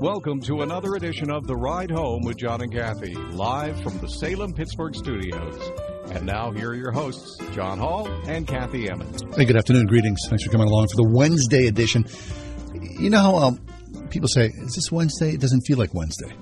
[0.00, 4.06] Welcome to another edition of The Ride Home with John and Kathy, live from the
[4.08, 5.60] Salem Pittsburgh studios.
[6.12, 9.22] And now, here are your hosts, John Hall and Kathy Emmons.
[9.36, 9.86] Hey, good afternoon.
[9.86, 10.20] Greetings.
[10.26, 12.06] Thanks for coming along for the Wednesday edition.
[12.72, 13.60] You know how um,
[14.08, 15.34] people say, is this Wednesday?
[15.34, 16.34] It doesn't feel like Wednesday.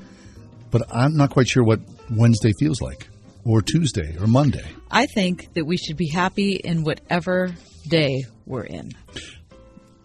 [0.70, 1.80] But I'm not quite sure what
[2.12, 3.08] Wednesday feels like,
[3.44, 4.70] or Tuesday, or Monday.
[4.88, 7.56] I think that we should be happy in whatever
[7.88, 8.92] day we're in.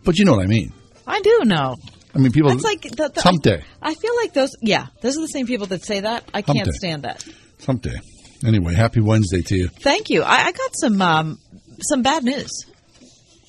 [0.04, 0.74] But you know what I mean.
[1.06, 1.76] I do know.
[2.16, 2.50] I mean, people.
[2.50, 3.64] That's like the, the, Hump day.
[3.81, 4.52] I feel like those.
[4.61, 6.23] Yeah, those are the same people that say that.
[6.33, 6.72] I Hump can't day.
[6.78, 7.25] stand that.
[7.66, 8.00] Hump day.
[8.45, 9.67] Anyway, happy Wednesday to you.
[9.69, 10.22] Thank you.
[10.22, 11.39] I, I got some um,
[11.81, 12.50] some bad news.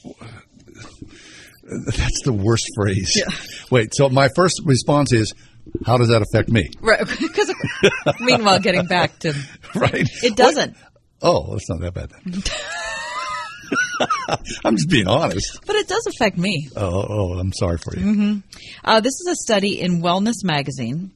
[1.65, 3.23] That's the worst phrase.
[3.71, 5.33] Wait, so my first response is,
[5.87, 6.69] how does that affect me?
[6.81, 7.01] Right.
[7.21, 7.55] Because
[8.21, 9.33] meanwhile, getting back to
[9.75, 10.07] Right?
[10.23, 10.77] it doesn't.
[11.23, 12.43] Oh, it's not that bad then.
[14.65, 15.61] I'm just being honest.
[15.67, 16.69] But it does affect me.
[16.77, 18.05] Oh, oh I'm sorry for you.
[18.05, 18.39] Mm-hmm.
[18.85, 21.13] Uh, this is a study in Wellness Magazine,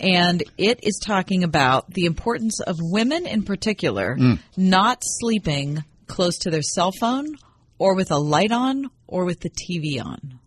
[0.00, 4.38] and it is talking about the importance of women in particular Mm.
[4.56, 7.36] not sleeping close to their cell phone
[7.78, 10.38] or with a light on or with the TV on.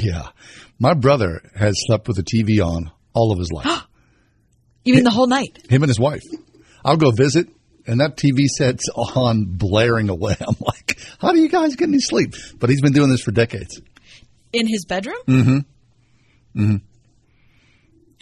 [0.00, 0.28] Yeah.
[0.78, 3.66] My brother has slept with the TV on all of his life.
[4.84, 5.58] You mean the whole night?
[5.68, 6.24] Him and his wife.
[6.84, 7.46] I'll go visit,
[7.86, 10.36] and that TV set's on blaring away.
[10.40, 12.34] I'm like, how do you guys get any sleep?
[12.58, 13.80] But he's been doing this for decades.
[14.52, 15.16] In his bedroom?
[15.26, 15.58] Mm-hmm.
[16.60, 16.76] Mm-hmm.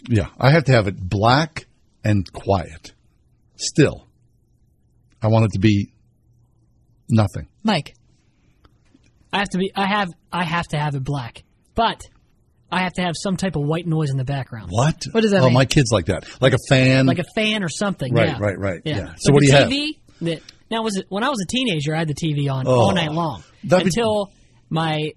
[0.07, 0.29] Yeah.
[0.39, 1.65] I have to have it black
[2.03, 2.93] and quiet.
[3.57, 4.07] Still.
[5.21, 5.91] I want it to be
[7.09, 7.47] nothing.
[7.63, 7.93] Mike.
[9.33, 9.71] I have to be.
[9.75, 10.09] I have.
[10.31, 11.43] I have to have it black,
[11.75, 12.09] but
[12.71, 14.67] I have to have some type of white noise in the background.
[14.71, 15.03] What?
[15.11, 15.43] What does that mean?
[15.43, 15.53] oh, mean?
[15.55, 16.25] my kid's like that.
[16.41, 17.05] Like a fan.
[17.05, 18.13] Like a fan or something.
[18.13, 18.37] Right, yeah.
[18.39, 19.01] right, right, yeah.
[19.07, 19.69] But So what the do you have?
[20.31, 22.71] TV, now was it when I was a teenager, I had the TV on Oh.
[22.71, 24.31] all night long That'd be- until
[24.69, 25.11] my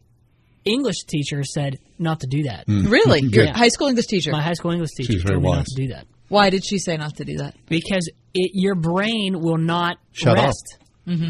[0.65, 2.65] English teacher said not to do that.
[2.67, 2.87] Hmm.
[2.91, 3.21] Really?
[3.29, 3.57] Your Yeah.
[3.57, 4.33] high school English teacher?
[4.33, 6.79] My high school English teacher She's told me not to do that Why did she
[6.79, 7.55] say not to do that?
[7.69, 10.47] because it, your brain will not Shut up.
[10.47, 10.79] rest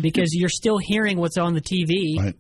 [0.01, 2.35] because you're still hearing what's on the TV Right.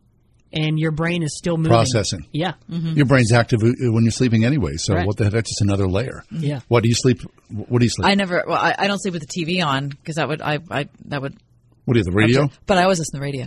[0.55, 1.71] And your brain is still moving.
[1.71, 2.27] Processing.
[2.33, 2.55] Yeah.
[2.69, 4.77] Your brain's active uh, when you're sleeping anyway.
[4.77, 5.07] So Correct.
[5.07, 5.33] what the heck?
[5.35, 6.23] That's just another layer.
[6.31, 6.61] Yeah.
[6.69, 7.21] What do you sleep?
[7.51, 8.09] What do you sleep?
[8.09, 8.45] I never.
[8.47, 10.41] Well, I, I don't sleep with the TV on because that would.
[10.41, 10.89] I, I.
[11.07, 11.37] That would.
[11.85, 12.49] what do you the radio?
[12.67, 13.47] But I always listen to the radio.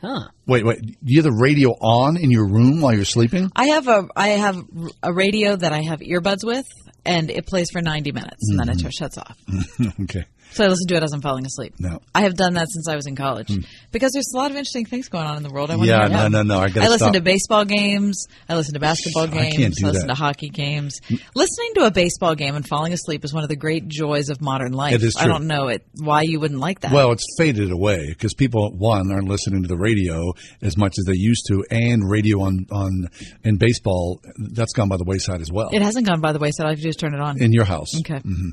[0.00, 0.28] Huh.
[0.46, 0.80] Wait, wait.
[0.82, 3.50] Do you have the radio on in your room while you're sleeping?
[3.54, 4.08] I have a.
[4.16, 4.56] I have
[5.02, 6.66] a radio that I have earbuds with,
[7.04, 8.86] and it plays for ninety minutes, and then Mm-hmm.
[8.88, 9.38] it shuts off.
[10.02, 10.24] okay.
[10.52, 11.74] So I listen to it as I'm falling asleep.
[11.78, 12.00] No.
[12.14, 13.60] I have done that since I was in college hmm.
[13.90, 15.70] because there's a lot of interesting things going on in the world.
[15.70, 16.32] I want Yeah, to no, about.
[16.32, 17.14] no, no, I gotta listen stop.
[17.14, 18.26] to baseball games.
[18.48, 19.56] I listen to basketball I games.
[19.56, 20.14] can't do listen that.
[20.14, 21.00] to hockey games.
[21.08, 21.16] Hmm.
[21.34, 24.40] Listening to a baseball game and falling asleep is one of the great joys of
[24.40, 24.94] modern life.
[24.94, 25.24] It is true.
[25.24, 26.92] I don't know it why you wouldn't like that.
[26.92, 31.04] Well, it's faded away because people one aren't listening to the radio as much as
[31.06, 33.08] they used to, and radio on on
[33.44, 35.70] in baseball that's gone by the wayside as well.
[35.72, 36.66] it hasn't gone by the wayside.
[36.66, 37.40] I've just turned it on.
[37.42, 37.96] in your house.
[38.00, 38.18] Okay.
[38.18, 38.50] Mm-hmm.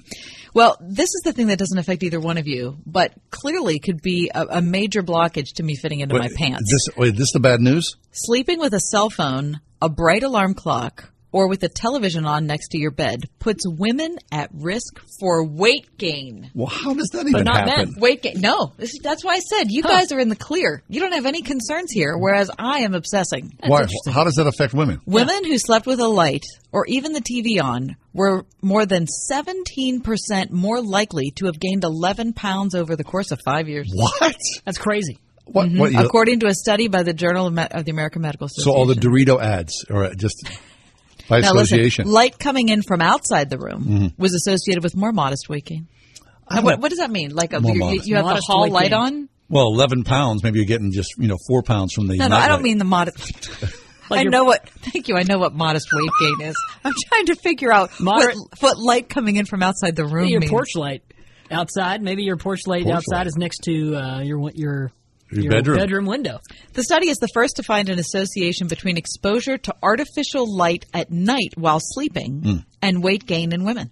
[0.53, 4.01] Well, this is the thing that doesn't affect either one of you, but clearly could
[4.01, 6.71] be a, a major blockage to me fitting into my pants.
[6.71, 7.95] This wait, this the bad news?
[8.11, 12.69] Sleeping with a cell phone, a bright alarm clock, or with a television on next
[12.69, 16.49] to your bed puts women at risk for weight gain.
[16.53, 17.91] Well, how does that even but not happen?
[17.91, 17.99] men.
[17.99, 18.41] Weight gain.
[18.41, 20.81] No, this, that's why I said you guys are in the clear.
[20.87, 23.53] You don't have any concerns here, whereas I am obsessing.
[23.65, 23.85] Why?
[24.07, 25.01] How does that affect women?
[25.05, 30.49] Women who slept with a light or even the TV on were more than 17%
[30.51, 33.89] more likely to have gained 11 pounds over the course of five years.
[33.93, 34.35] What?
[34.65, 35.19] That's crazy.
[35.45, 35.67] What?
[35.67, 35.79] Mm-hmm.
[35.79, 38.61] what According to a study by the Journal of, Me- of the American Medical so
[38.61, 38.79] Association.
[38.79, 40.47] all the Dorito ads are just
[41.29, 42.05] by now listen, association.
[42.05, 42.13] Mm-hmm.
[42.13, 45.87] light coming in from outside the room was associated with more modest weight gain.
[46.51, 47.35] What, what does that mean?
[47.35, 48.99] Like a, you, you have Modest the hall weight light gain.
[48.99, 49.29] on?
[49.49, 50.43] well, eleven pounds.
[50.43, 52.17] Maybe you're getting just you know four pounds from the.
[52.17, 52.63] No, no, I don't nightlight.
[52.63, 53.49] mean the modest.
[54.11, 54.67] I know what.
[54.69, 55.15] Thank you.
[55.15, 56.55] I know what modest weight gain is.
[56.83, 60.27] I'm trying to figure out Moderate- what, what light coming in from outside the room
[60.27, 60.49] your means.
[60.49, 61.03] porch light
[61.51, 62.01] outside.
[62.01, 63.27] Maybe your porch light Porch outside light.
[63.27, 64.91] is next to uh, your your
[65.31, 66.05] Your bedroom.
[66.05, 66.39] window.
[66.73, 71.11] The study is the first to find an association between exposure to artificial light at
[71.11, 72.55] night while sleeping Hmm.
[72.81, 73.91] and weight gain in women.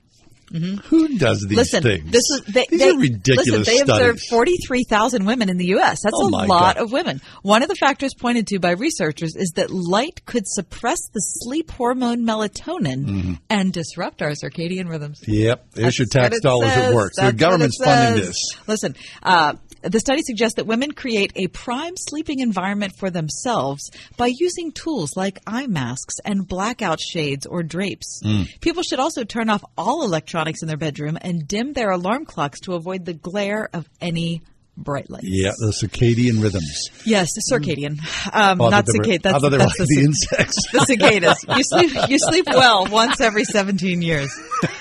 [0.50, 2.10] Who does these listen, things?
[2.10, 6.00] this is they, these they, are ridiculous Listen, they observed 43,000 women in the U.S.
[6.04, 6.78] That's Oh a lot God.
[6.78, 7.20] of women.
[7.42, 11.70] One of the factors pointed to by researchers is that light could suppress the sleep
[11.72, 13.34] hormone melatonin Mm-hmm.
[13.50, 15.20] and disrupt our circadian rhythms.
[15.28, 16.92] Yep, there's your tax dollars says.
[16.92, 17.12] at work.
[17.16, 18.36] The That's it government's funding this.
[18.68, 19.56] Listen, uh,
[19.90, 25.16] the study suggests that women create a prime sleeping environment for themselves by using tools
[25.16, 28.22] like eye masks and blackout shades or drapes.
[28.24, 28.60] Mm.
[28.62, 32.60] People should also turn off all electronics in their bedroom and dim their alarm clocks
[32.62, 34.42] to avoid the glare of any
[34.78, 35.26] bright lights.
[35.28, 36.90] Yeah, the circadian rhythms.
[37.06, 38.00] Yes, circadian.
[38.34, 39.20] Um, Oh, not cicada.
[39.24, 40.72] That's, I thought they were that's the, the insects.
[40.72, 41.46] the cicadas.
[41.50, 41.92] You sleep.
[42.10, 44.32] You sleep well once every seventeen years.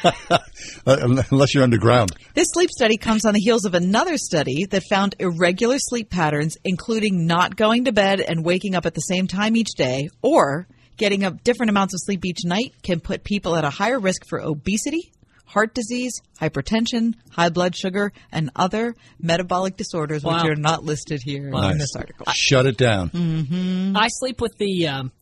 [0.87, 0.96] Uh,
[1.31, 2.10] unless you're underground.
[2.34, 6.56] This sleep study comes on the heels of another study that found irregular sleep patterns,
[6.64, 10.66] including not going to bed and waking up at the same time each day, or
[10.96, 14.22] getting up different amounts of sleep each night, can put people at a higher risk
[14.28, 15.12] for obesity,
[15.46, 21.44] heart disease, hypertension, high blood sugar, and other metabolic disorders, which are not listed here
[21.46, 21.78] in Nice.
[21.78, 22.26] this article.
[22.34, 23.10] Shut it down.
[23.10, 23.96] Mm.
[23.96, 25.12] I sleep with the um,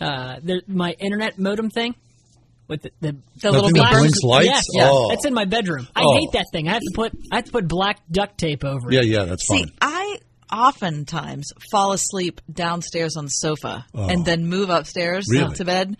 [0.00, 1.94] uh, the my internet modem thing
[2.68, 4.46] with the the, The little thing that blinks lights?
[4.46, 5.08] Yes, yeah, Oh.
[5.10, 5.86] that's in my bedroom.
[5.94, 6.14] I Oh.
[6.18, 6.68] hate that thing.
[6.68, 8.94] I have to put I have to put black duct tape over it.
[8.94, 9.72] yeah, yeah, that's See, fine.
[9.80, 10.18] I
[10.52, 15.54] oftentimes fall asleep downstairs on the sofa and then move upstairs Really?
[15.56, 15.96] to bed.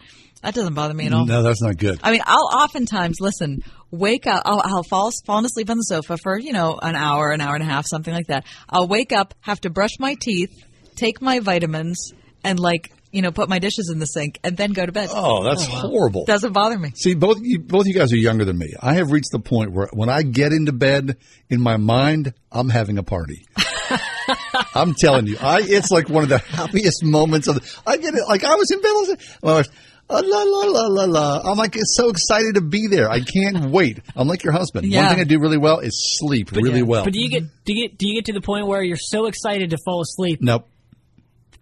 [0.47, 1.27] That doesn't bother me at all.
[1.27, 1.99] No, that's not good.
[2.05, 6.17] I mean, I'll oftentimes listen, wake up, I'll, I'll fall, fallen asleep on the sofa
[6.19, 8.47] for, you know, an hour, an hour and a half, something like that.
[8.69, 10.53] I'll wake up, have to brush my teeth,
[10.95, 12.13] take my vitamins,
[12.45, 15.09] and like, you know, put my dishes in the sink and then go to bed.
[15.11, 16.25] Oh, that's oh, horrible.
[16.27, 16.93] Doesn't bother me.
[16.95, 18.73] See, both you, both you guys are younger than me.
[18.81, 21.17] I have reached the point where when I get into bed,
[21.51, 23.45] in my mind, I'm having a party.
[24.77, 27.57] I'm telling you, I it's like one of the happiest moments of.
[27.57, 28.23] The, I get it.
[28.29, 29.67] Like I was in bed.
[30.09, 31.05] I was, my wife, "Ah, la la la la
[31.43, 31.51] la.
[31.51, 33.11] I'm like so excited to be there.
[33.11, 34.01] I can't wait.
[34.15, 34.87] I'm like your husband.
[34.87, 35.03] Yeah.
[35.07, 37.05] One thing I do really well is sleep really well.
[37.05, 38.97] But do you get do you get do you get to the point where you're
[38.97, 40.67] so excited to fall asleep nope.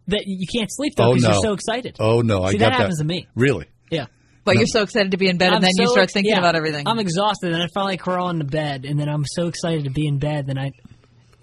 [0.09, 1.31] that you can't sleep though Oh because no.
[1.33, 1.97] you're so excited?
[1.99, 3.27] Oh no, I See, got that happens to me.
[3.35, 3.67] Really?
[3.91, 4.07] Yeah.
[4.45, 6.33] But you're so excited to be in bed and I'm then you so- start thinking
[6.33, 6.39] yeah.
[6.39, 6.87] about everything.
[6.87, 10.07] I'm exhausted, and I finally crawl into bed, and then I'm so excited to be
[10.07, 10.73] in bed, then I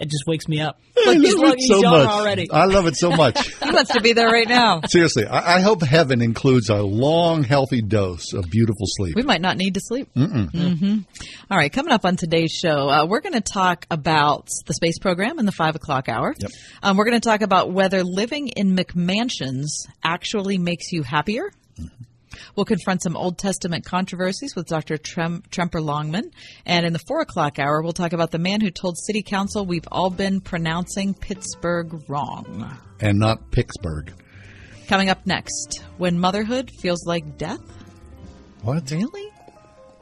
[0.02, 0.80] it just wakes me up.
[1.06, 2.08] Like he's, love it so much.
[2.08, 2.52] already.
[2.52, 3.48] I love it so much.
[3.64, 4.82] he wants to be there right now.
[4.88, 9.16] Seriously, I, I hope heaven includes a long, healthy dose of beautiful sleep.
[9.16, 10.10] We might not need to sleep.
[10.14, 10.98] hmm
[11.50, 15.00] All right, coming up on today's show, uh, we're going to talk about the space
[15.00, 16.34] program in the five o'clock hour.
[16.38, 16.52] Yep.
[16.84, 19.68] Um, we're going to talk about whether living in McMansions
[20.04, 21.52] actually makes you happier.
[22.56, 24.98] We'll confront some Old Testament controversies with Dr.
[24.98, 26.32] Trem- Tremper Longman.
[26.66, 29.66] And in the four o'clock hour, we'll talk about the man who told City Council
[29.66, 32.78] we've all been pronouncing Pittsburgh wrong.
[33.00, 34.14] and not Pittsburgh.
[34.88, 37.60] Coming up next, when motherhood feels like death.
[38.62, 38.90] What?
[38.92, 39.30] Really?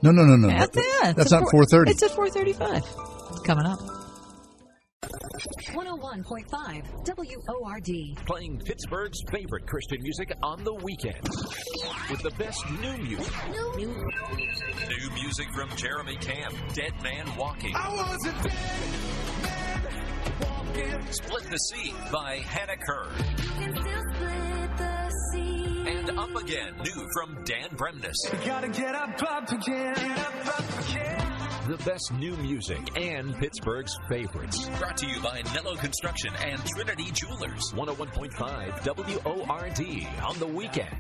[0.02, 0.48] No, no, no, no.
[0.48, 1.16] That's That- it.
[1.16, 1.92] That's It's not 4:30.
[1.92, 2.84] It's at 4:35.
[3.31, 3.80] It's coming up.
[5.74, 8.25] 101.5 WORD.
[8.25, 11.22] Playing Pittsburgh's favorite Christian music on the weekend.
[12.10, 13.34] With the best new music.
[13.78, 17.74] New music from Jeremy Camp, Dead Man Walking.
[17.75, 18.54] I was a dead
[19.84, 21.12] man walking.
[21.12, 23.10] Split the Sea by Hannah Kerr.
[25.88, 28.16] And Up Again, new from Dan Bremnes.
[31.69, 34.68] The best new music and Pittsburgh's favorites.
[34.80, 37.71] Brought to you by Nello Construction and Trinity Jewelers.
[37.73, 40.97] 101.5 WORD on the weekend.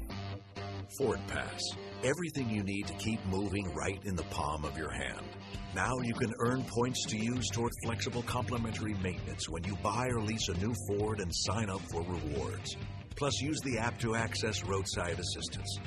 [0.95, 1.59] Ford Pass.
[2.03, 5.25] Everything you need to keep moving right in the palm of your hand.
[5.73, 10.21] Now you can earn points to use toward flexible complimentary maintenance when you buy or
[10.21, 12.77] lease a new Ford and sign up for rewards.
[13.15, 15.79] Plus, use the app to access roadside assistance.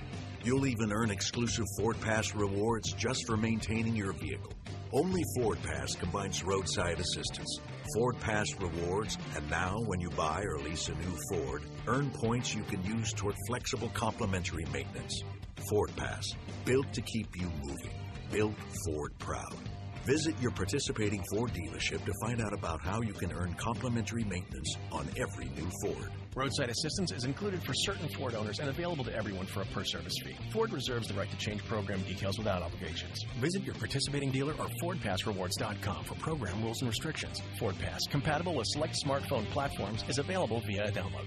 [0.44, 4.52] You'll even earn exclusive Ford Pass rewards just for maintaining your vehicle.
[4.92, 7.60] Only Ford Pass combines roadside assistance,
[7.94, 12.54] Ford Pass rewards, and now when you buy or lease a new Ford, earn points
[12.54, 15.22] you can use toward flexible complimentary maintenance.
[15.70, 16.26] Ford Pass,
[16.64, 17.94] built to keep you moving,
[18.32, 19.56] built Ford proud.
[20.04, 24.76] Visit your participating Ford dealership to find out about how you can earn complimentary maintenance
[24.90, 26.10] on every new Ford.
[26.34, 29.84] Roadside assistance is included for certain Ford owners and available to everyone for a per
[29.84, 30.34] service fee.
[30.50, 33.22] Ford reserves the right to change program details without obligations.
[33.38, 37.42] Visit your participating dealer or FordPassRewards.com for program rules and restrictions.
[37.58, 41.26] Ford Pass, compatible with select smartphone platforms, is available via a download.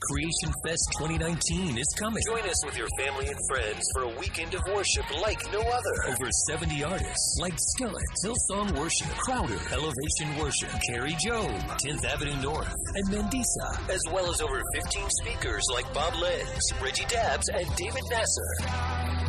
[0.00, 2.22] Creation Fest 2019 is coming.
[2.26, 6.14] Join us with your family and friends for a weekend of worship like no other.
[6.14, 12.74] Over 70 artists like Skillet, Hillsong Worship, Crowder, Elevation Worship, Kari Jobe, 10th Avenue North,
[12.94, 18.02] and Mandisa, as well as over 15 speakers like Bob Lenz, Reggie Dabbs, and David
[18.10, 19.27] Nasser.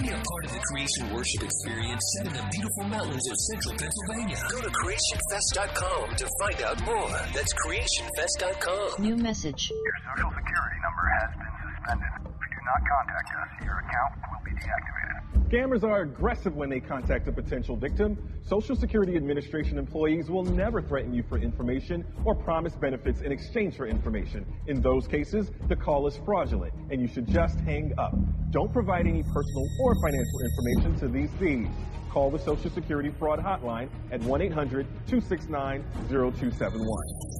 [0.00, 3.74] Be a part of the Creation Worship experience set in the beautiful mountains of central
[3.76, 4.38] Pennsylvania.
[4.50, 7.10] Go to CreationFest.com to find out more.
[7.34, 9.02] That's CreationFest.com.
[9.02, 9.70] New message.
[9.70, 12.12] Your social security number has been suspended.
[12.64, 15.02] Not contact us, your account will be deactivated.
[15.48, 18.16] Scammers are aggressive when they contact a potential victim.
[18.46, 23.76] Social Security Administration employees will never threaten you for information or promise benefits in exchange
[23.76, 24.46] for information.
[24.66, 28.14] In those cases, the call is fraudulent and you should just hang up.
[28.50, 31.76] Don't provide any personal or financial information to these thieves.
[32.12, 37.32] Call the Social Security Fraud Hotline at 1 800 269 0271.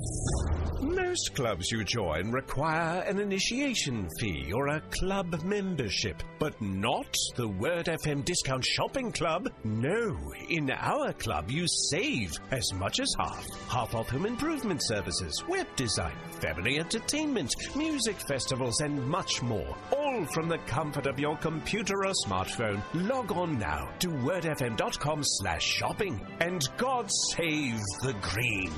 [0.82, 7.46] Most clubs you join require an initiation fee or a club membership, but not the
[7.46, 9.48] Word FM Discount Shopping Club.
[9.62, 13.46] No, in our club you save as much as half.
[13.68, 19.76] Half off home improvement services, web design, family entertainment, music festivals, and much more.
[19.92, 22.82] All from the comfort of your computer or smartphone.
[22.92, 28.70] Log on now to wordfm.com slash shopping and God save the green.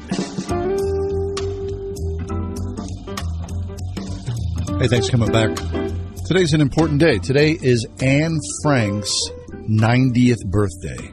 [4.81, 5.57] Hey, thanks for coming back.
[6.27, 7.19] Today's an important day.
[7.19, 9.13] Today is Anne Frank's
[9.69, 11.11] 90th birthday.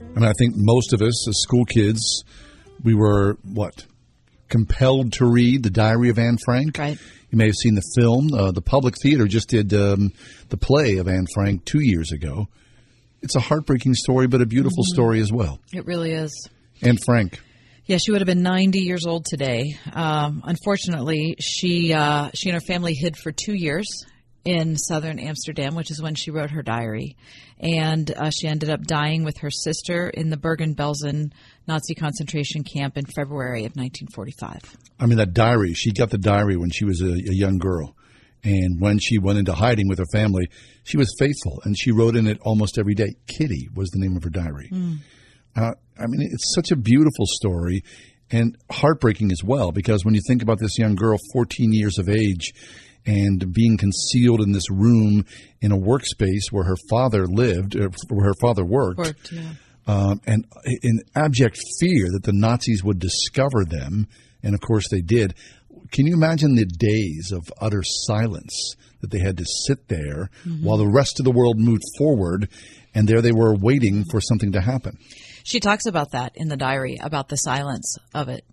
[0.00, 2.24] I mean, I think most of us as school kids,
[2.82, 3.86] we were, what,
[4.48, 6.78] compelled to read The Diary of Anne Frank?
[6.78, 6.98] Right.
[7.34, 8.32] You may have seen the film.
[8.32, 10.12] Uh, the Public Theater just did um,
[10.50, 12.46] the play of Anne Frank two years ago.
[13.22, 14.94] It's a heartbreaking story, but a beautiful Mhm.
[14.94, 15.58] story as well.
[15.72, 16.30] It really is.
[16.80, 17.40] Anne Frank.
[17.86, 19.76] Yeah, she would have been 90 years old today.
[19.92, 23.88] Um, unfortunately, she uh, she and her family hid for two years
[24.44, 27.16] in southern Amsterdam, which is when she wrote her diary,
[27.58, 31.32] and uh, she ended up dying with her sister in the Bergen-Belsen
[31.66, 34.76] Nazi concentration camp in February of 1945.
[35.00, 37.96] I mean, that diary, she got the diary when she was a, a young girl.
[38.42, 40.48] And when she went into hiding with her family,
[40.82, 43.16] she was faithful and she wrote in it almost every day.
[43.26, 44.68] Kitty was the name of her diary.
[45.56, 47.82] Uh, I mean, it's such a beautiful story
[48.30, 52.10] and heartbreaking as well because when you think about this young girl, 14 years of
[52.10, 52.52] age,
[53.06, 55.24] and being concealed in this room
[55.60, 59.52] in a workspace where her father lived, uh, where her father worked, Worked, yeah.
[59.86, 60.46] um, and
[60.82, 64.06] in abject fear that the Nazis would discover them,
[64.42, 65.34] and of course they did.
[65.90, 70.62] Can you imagine the days of utter silence that they had to sit there Mhm.
[70.62, 72.48] while the rest of the world moved forward,
[72.94, 74.96] and there they were waiting for something to happen?
[75.44, 78.44] She talks about that in the diary about the silence of it.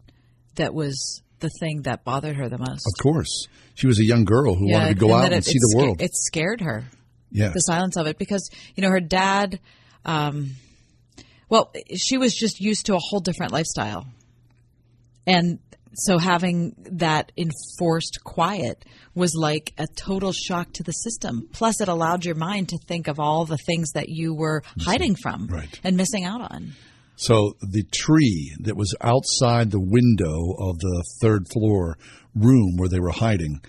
[0.55, 2.86] That was the thing that bothered her the most.
[2.88, 5.39] Of course, she was a young girl who wanted to go and out that and
[5.39, 6.01] it- see it the sca- world.
[6.01, 6.86] It scared her.
[7.31, 7.50] Yeah.
[7.50, 9.60] The silence of it because, you know, her dad,
[10.05, 10.51] um,
[11.50, 14.05] well, she was just used to a whole different lifestyle.
[15.27, 15.60] And
[15.93, 18.83] so having that enforced quiet
[19.13, 21.48] was like a total shock to the system.
[21.51, 25.15] Plus, it allowed your mind to think of all the things that you were hiding
[25.15, 25.79] from Right.
[25.83, 26.74] and missing out on.
[27.21, 31.95] So the tree that was outside the window of the third floor
[32.33, 33.61] room where they were hiding,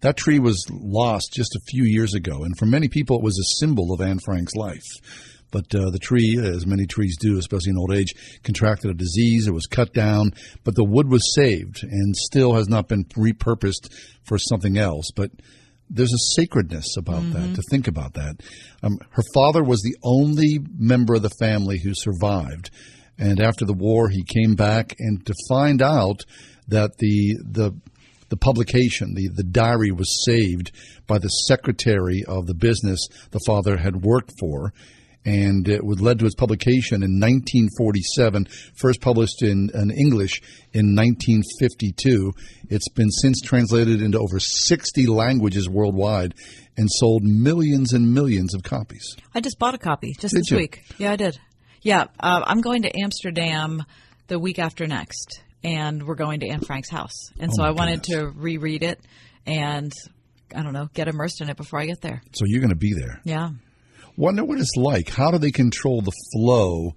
[0.00, 2.44] that tree was lost just a few years ago.
[2.44, 4.86] And for many people, it was a symbol of Anne Frank's life.
[5.50, 8.14] But uh, the tree, as many trees do, especially in old age,
[8.44, 9.48] contracted a disease.
[9.48, 10.30] It was cut down,
[10.62, 15.10] but the wood was saved and still has not been repurposed for something else.
[15.16, 15.32] But
[15.90, 17.54] there's a sacredness about that Mhm.
[17.56, 18.36] to think about that.
[18.84, 22.70] Um, her father was the only member of the family who survived,
[23.20, 26.24] and after the war, he came back and to find out
[26.68, 27.72] that the the
[28.30, 30.70] the publication, the, the diary was saved
[31.08, 34.72] by the secretary of the business the father had worked for.
[35.24, 40.40] And it would led to its publication in 1947, first published in, in English
[40.72, 42.32] in 1952.
[42.70, 46.34] It's been since translated into over 60 languages worldwide
[46.78, 49.16] and sold millions and millions of copies.
[49.34, 50.56] I just bought a copy just Did this you?
[50.56, 50.84] week.
[50.96, 51.38] Yeah, I did.
[51.82, 53.84] Yeah, uh, I'm going to Amsterdam
[54.26, 57.30] the week after next, and we're going to Anne Frank's house.
[57.38, 59.00] And Oh so I wanted to reread it
[59.46, 59.92] and,
[60.54, 62.22] I don't know, get immersed in it before I get there.
[62.34, 63.20] So you're going to be there.
[63.24, 63.50] Yeah.
[64.16, 65.08] Wonder what it's like.
[65.08, 66.94] How do they control the flow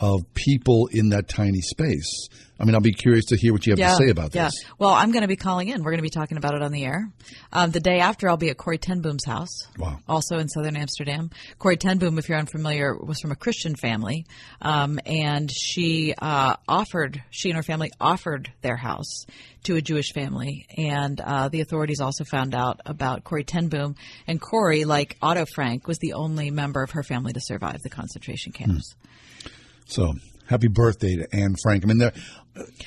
[0.00, 2.28] of people in that tiny space?
[2.64, 4.54] I mean, I'll be curious to hear what you have yeah, to say about this.
[4.62, 4.68] yeah.
[4.78, 5.82] Well, I'm going to be calling in.
[5.82, 7.10] We're going to be talking about it on the air.
[7.52, 9.98] Um, the day after, I'll be at Corrie ten Boom's house, Wow.
[10.08, 11.28] also in southern Amsterdam.
[11.58, 14.24] Corrie ten Boom, if you're unfamiliar, was from a Christian family,
[14.62, 19.26] um, and she uh, offered, she and her family offered their house
[19.64, 23.94] to a Jewish family, and uh, the authorities also found out about Corrie ten Boom.
[24.26, 27.90] And Corrie, like Otto Frank, was the only member of her family to survive the
[27.90, 28.94] concentration camps.
[29.86, 30.14] So
[30.46, 31.84] happy birthday to Anne Frank.
[31.84, 32.12] I mean, there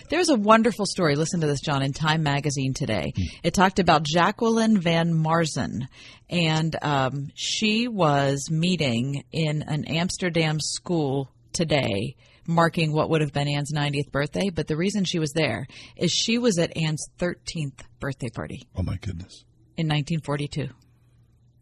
[0.10, 1.16] There's a wonderful story.
[1.16, 3.14] Listen to this, John, in Time magazine today.
[3.44, 5.88] It talked about Jacqueline Van Maarsen,
[6.30, 12.16] and um, she was meeting in an Amsterdam school today.
[12.50, 16.14] Marking what would have been Anne's 90th birthday, but the reason she was there is
[16.14, 19.44] she was at Anne's 13th birthday party Oh my goodness!
[19.76, 20.70] in 1942.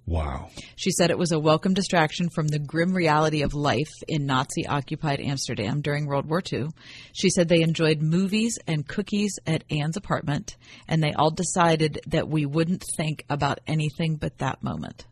[0.08, 0.50] Wow.
[0.76, 4.68] She said it was a welcome distraction from the grim reality of life in Nazi
[4.68, 6.68] occupied Amsterdam during World War II.
[7.14, 10.58] She said they enjoyed movies and cookies at Anne's apartment,
[10.88, 15.06] and they all decided that we wouldn't think about anything but that moment.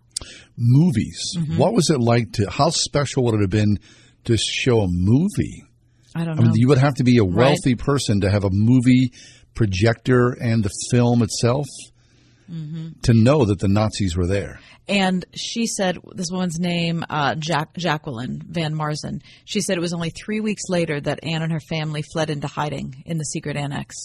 [0.57, 1.19] Movies.
[1.37, 1.57] Mhm.
[1.57, 2.49] What was it like to?
[2.51, 3.79] How special would it have been
[4.25, 5.63] to show a movie?
[6.15, 6.43] I don't know.
[6.43, 7.35] I mean, you would have to be a Right.
[7.47, 9.11] wealthy person to have a movie
[9.55, 11.65] projector and the film itself
[12.47, 14.59] To know that the Nazis were there.
[14.87, 19.93] And she said, this woman's name, uh, Jack, Jacqueline Van Maarsen, she said it was
[19.93, 23.55] only three weeks later that Anne and her family fled into hiding in the secret
[23.55, 23.95] annex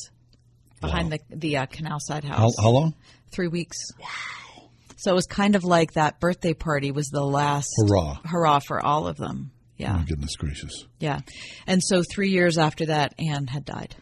[0.80, 2.54] behind the, the uh, canal side How, house.
[2.62, 2.94] how long?
[3.32, 3.76] Three weeks.
[4.00, 4.70] Wow.
[4.96, 8.18] So it was kind of like that birthday party was the last Hurrah.
[8.24, 9.50] hurrah for all of them.
[9.76, 9.92] Yeah.
[9.94, 10.86] Oh, my goodness gracious.
[10.98, 11.20] Yeah.
[11.66, 13.94] And so three years after that, Anne had died.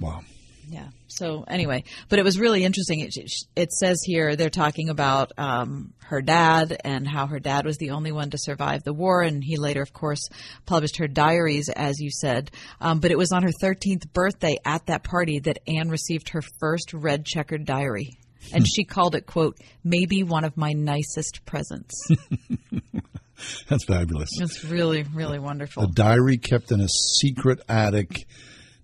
[0.00, 0.20] Wow.
[0.68, 0.88] Yeah.
[1.18, 3.00] So anyway, but it was really interesting.
[3.00, 3.14] It,
[3.56, 7.90] it says here they're talking about um, her dad and how her dad was the
[7.90, 10.28] only one to survive the war, and he later, of course,
[10.64, 12.52] published her diaries, as you said.
[12.80, 16.42] Um, but it was on her 13th birthday at that party that Anne received her
[16.60, 18.10] first red checkered diary,
[18.52, 21.94] and she called it "quote maybe one of my nicest presents."
[23.68, 24.30] That's fabulous.
[24.40, 25.84] it's really, really wonderful.
[25.84, 28.26] A diary kept in a secret attic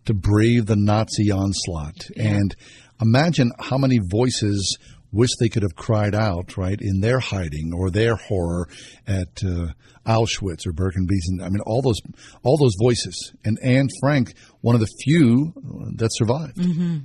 [0.06, 2.10] to brave the Nazi onslaught.
[2.16, 2.54] And
[3.00, 4.78] imagine how many voices
[5.12, 8.68] wish they could have cried out, right, in their hiding or their horror
[9.06, 9.68] at uh,
[10.06, 11.42] Auschwitz or Bergen-Belsen.
[11.44, 12.00] I mean, all those,
[12.42, 13.32] all those voices.
[13.44, 15.52] And Anne Frank, one of the few
[15.96, 16.56] that survived.
[16.56, 16.98] hmm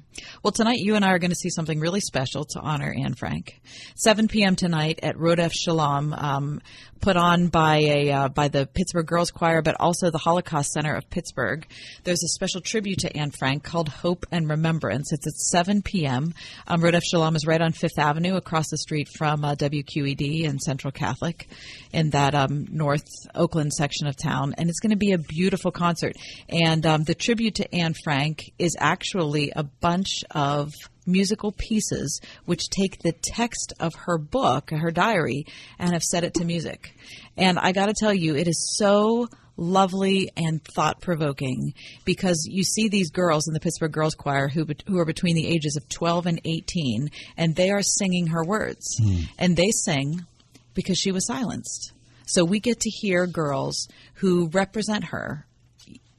[0.43, 3.15] Well, tonight you and I are going to see something really special to honor Anne
[3.15, 3.61] Frank.
[3.95, 4.55] 7 p.m.
[4.55, 6.61] tonight at Rodef Shalom, um,
[7.01, 10.95] put on by a uh, by the Pittsburgh Girls Choir, but also the Holocaust Center
[10.95, 11.65] of Pittsburgh.
[12.03, 15.11] There's a special tribute to Anne Frank called Hope and Remembrance.
[15.11, 16.33] It's at 7 p.m.
[16.67, 20.61] Um, Rodef Shalom is right on Fifth Avenue, across the street from uh, WQED and
[20.61, 21.47] Central Catholic,
[21.93, 22.88] in that um, North
[23.35, 26.15] Oakland section of town, and it's going to be a beautiful concert.
[26.47, 30.73] And um, the tribute to Anne Frank is actually a bunch of
[31.05, 35.45] musical pieces which take the text of her book, her diary,
[35.77, 36.95] and have set it to music.
[37.37, 39.27] And I got to tell you, it is so
[39.59, 41.73] lovely and thought provoking
[42.05, 45.47] because you see these girls in the Pittsburgh Girls Choir who who are between the
[45.47, 49.01] ages of 12 and 18 and they are singing her words
[49.37, 50.25] and they sing
[50.73, 51.91] because she was silenced.
[52.29, 55.45] So we get to hear girls who represent her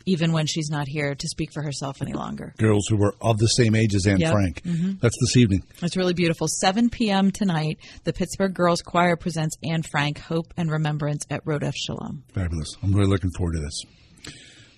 [0.06, 2.54] even when she's not here to speak for herself any longer.
[2.58, 4.32] Girls who were of the same age as Anne Yep.
[4.32, 4.62] Frank.
[4.64, 4.98] Mhm.
[5.00, 5.62] That's this evening.
[5.82, 6.48] It's really beautiful.
[6.48, 7.30] 7 p.m.
[7.30, 12.24] tonight, the Pittsburgh Girls Choir presents Anne Frank, Hope and Remembrance at Rodef Shalom.
[12.34, 12.74] Fabulous.
[12.82, 13.82] I'm really looking forward to this.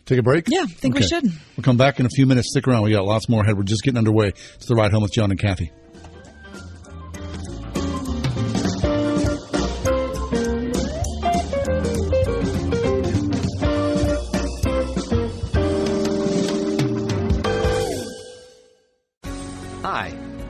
[0.05, 0.49] Take a break?
[0.49, 1.25] Yeah, I think we should.
[1.57, 2.49] We'll come back in a few minutes.
[2.51, 2.83] Stick around.
[2.83, 3.57] We got lots more ahead.
[3.57, 4.33] We're just getting underway.
[4.57, 5.71] It's the ride home with John and Kathy.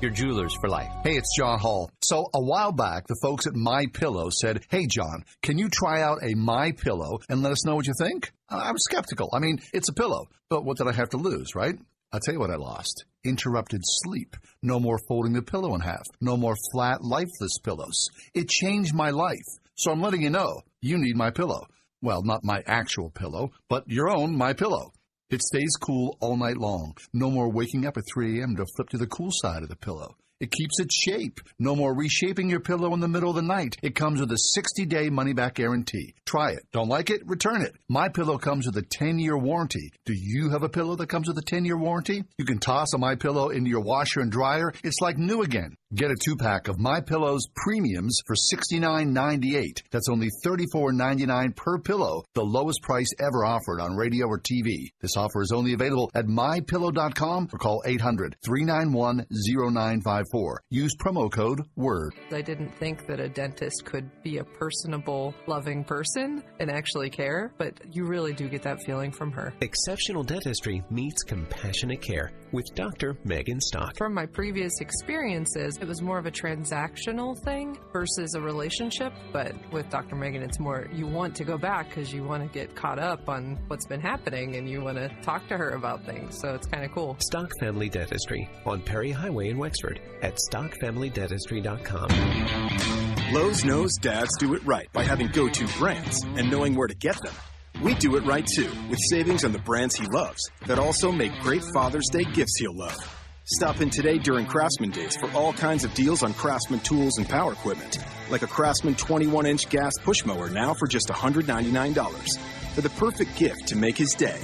[0.00, 0.90] your jewelers for life.
[1.02, 1.90] Hey, it's John Hall.
[2.02, 6.02] So a while back, the folks at My Pillow said, "Hey, John, can you try
[6.02, 9.28] out a My Pillow and let us know what you think?" I was skeptical.
[9.32, 11.78] I mean, it's a pillow, but what did I have to lose, right?
[12.12, 13.04] I'll tell you what I lost.
[13.24, 14.36] Interrupted sleep.
[14.62, 16.06] No more folding the pillow in half.
[16.20, 18.08] No more flat, lifeless pillows.
[18.34, 19.46] It changed my life.
[19.74, 21.66] So I'm letting you know, you need my pillow.
[22.00, 24.92] Well, not my actual pillow, but your own My Pillow.
[25.30, 26.96] It stays cool all night long.
[27.12, 28.56] No more waking up at 3 a.m.
[28.56, 30.16] to flip to the cool side of the pillow.
[30.40, 31.40] It keeps its shape.
[31.58, 33.76] No more reshaping your pillow in the middle of the night.
[33.82, 36.14] It comes with a 60-day money-back guarantee.
[36.24, 36.60] Try it.
[36.72, 37.26] Don't like it?
[37.26, 37.74] Return it.
[37.88, 39.90] My pillow comes with a 10-year warranty.
[40.06, 42.22] Do you have a pillow that comes with a 10-year warranty?
[42.38, 44.72] You can toss a My Pillow into your washer and dryer.
[44.84, 45.74] It's like new again.
[45.94, 49.84] Get a two pack of My Pillow's premiums for $69.98.
[49.90, 54.90] That's only $34.99 per pillow, the lowest price ever offered on radio or TV.
[55.00, 60.60] This offer is only available at mypillow.com or call 800 391 0954.
[60.68, 62.12] Use promo code WORD.
[62.32, 67.54] I didn't think that a dentist could be a personable, loving person and actually care,
[67.56, 69.54] but you really do get that feeling from her.
[69.62, 73.16] Exceptional dentistry meets compassionate care with Dr.
[73.24, 73.96] Megan Stock.
[73.96, 79.12] From my previous experiences, it was more of a transactional thing versus a relationship.
[79.32, 80.16] But with Dr.
[80.16, 83.28] Megan, it's more you want to go back because you want to get caught up
[83.28, 86.38] on what's been happening and you want to talk to her about things.
[86.40, 87.16] So it's kind of cool.
[87.20, 93.32] Stock Family Dentistry on Perry Highway in Wexford at stockfamilydentistry.com.
[93.32, 96.94] Lowe's knows dads do it right by having go to brands and knowing where to
[96.94, 97.34] get them.
[97.82, 101.32] We do it right too, with savings on the brands he loves that also make
[101.40, 103.17] great Father's Day gifts he'll love.
[103.50, 107.26] Stop in today during Craftsman Days for all kinds of deals on Craftsman tools and
[107.26, 107.96] power equipment,
[108.28, 112.38] like a Craftsman 21 inch gas push mower now for just $199.
[112.74, 114.38] For the perfect gift to make his day.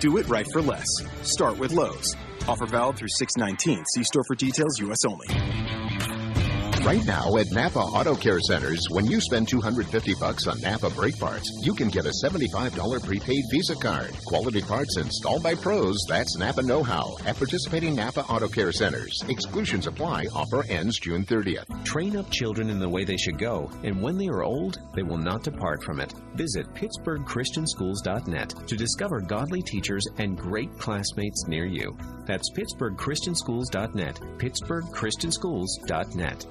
[0.00, 0.88] Do it right for less.
[1.22, 2.16] Start with Lowe's.
[2.48, 3.84] Offer valid through 619.
[3.94, 5.04] See store for details, U.S.
[5.06, 6.17] only.
[6.84, 11.18] Right now at Napa Auto Care Centers, when you spend 250 bucks on Napa brake
[11.18, 14.12] parts, you can get a $75 prepaid Visa card.
[14.24, 19.22] Quality parts installed by pros, that's Napa know-how at participating Napa Auto Care Centers.
[19.28, 20.26] Exclusions apply.
[20.32, 21.84] Offer ends June 30th.
[21.84, 25.02] Train up children in the way they should go, and when they are old, they
[25.02, 26.14] will not depart from it.
[26.34, 31.96] Visit pittsburghchristianschools.net to discover godly teachers and great classmates near you.
[32.28, 34.20] That's pittsburghchristianschools.net.
[34.36, 36.46] pittsburghchristianschools.net.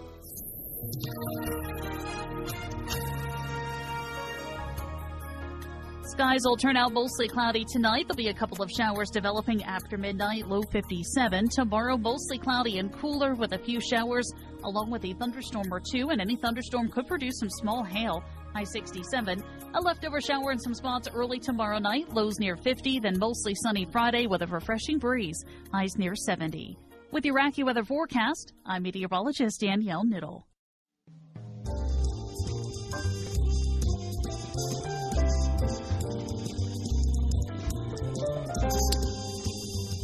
[6.02, 8.06] Skies will turn out mostly cloudy tonight.
[8.08, 11.50] There'll be a couple of showers developing after midnight, low 57.
[11.50, 14.28] Tomorrow, mostly cloudy and cooler with a few showers,
[14.64, 18.24] along with a thunderstorm or two, and any thunderstorm could produce some small hail.
[18.58, 19.44] High 67.
[19.76, 23.86] A leftover shower in some spots early tomorrow night, lows near 50, then mostly sunny
[23.92, 26.76] Friday with a refreshing breeze, highs near 70.
[27.12, 30.42] With your weather forecast, I'm meteorologist Danielle Niddle.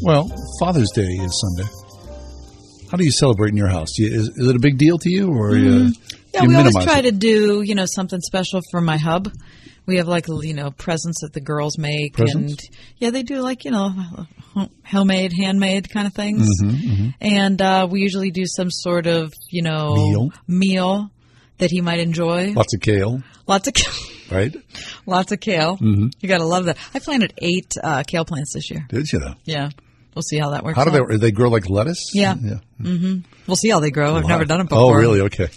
[0.03, 1.71] Well, Father's Day is Sunday.
[2.91, 3.97] How do you celebrate in your house?
[3.97, 6.22] Is, is it a big deal to you, or you, Mm.
[6.33, 7.03] Yeah, we always try it?
[7.03, 9.31] to do you know something special for my hub.
[9.85, 12.53] We have like you know presents that the girls make, Presents?
[12.53, 13.93] and yeah, they do like you know
[14.85, 16.47] homemade, handmade kind of things.
[16.61, 17.13] Mhm, mhm.
[17.21, 20.31] And uh, we usually do some sort of you know Meal.
[20.47, 21.11] meal
[21.57, 22.53] that he might enjoy.
[22.53, 23.93] Lots of kale, Lots of kale.
[24.31, 24.55] right?
[25.05, 25.77] lots of kale.
[25.77, 26.13] Mhm.
[26.21, 26.77] You got to love that.
[26.93, 28.85] I planted eight uh, kale plants this year.
[28.89, 29.35] Did you though?
[29.43, 29.69] Yeah,
[30.15, 30.77] we'll see how that works.
[30.77, 31.09] How do out.
[31.09, 31.17] they?
[31.17, 32.11] They grow like lettuce?
[32.13, 32.35] Yeah.
[32.41, 32.59] yeah.
[32.81, 33.17] hmm
[33.47, 34.15] We'll see how they grow.
[34.15, 34.95] I've never done it before.
[34.95, 35.19] Oh, really?
[35.21, 35.49] Okay.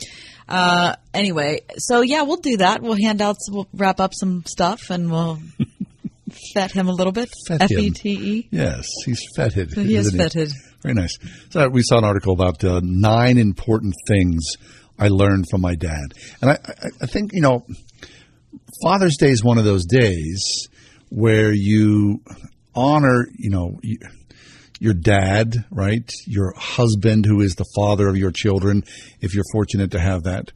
[0.49, 2.81] Uh, anyway, so yeah, we'll do that.
[2.83, 5.41] We'll hand out, some, we'll wrap up some stuff, and we'll
[6.55, 7.29] fet him a little bit.
[7.51, 7.71] F.
[7.71, 8.49] E T E.
[8.51, 9.73] Yes, he's feted.
[9.73, 10.53] He is feted.
[10.83, 11.17] Very nice.
[11.51, 14.45] So we saw an article about uh, nine important things
[14.99, 17.67] I learned from my dad, and I, I, I think you know,
[18.83, 20.69] Father's Day is one of those days
[21.09, 22.23] where you
[22.75, 23.79] honor, you know.
[23.83, 23.99] You,
[24.79, 26.11] your dad, right?
[26.27, 28.85] Your husband, who is the father of your children,
[29.21, 30.53] if you're fortunate to have that.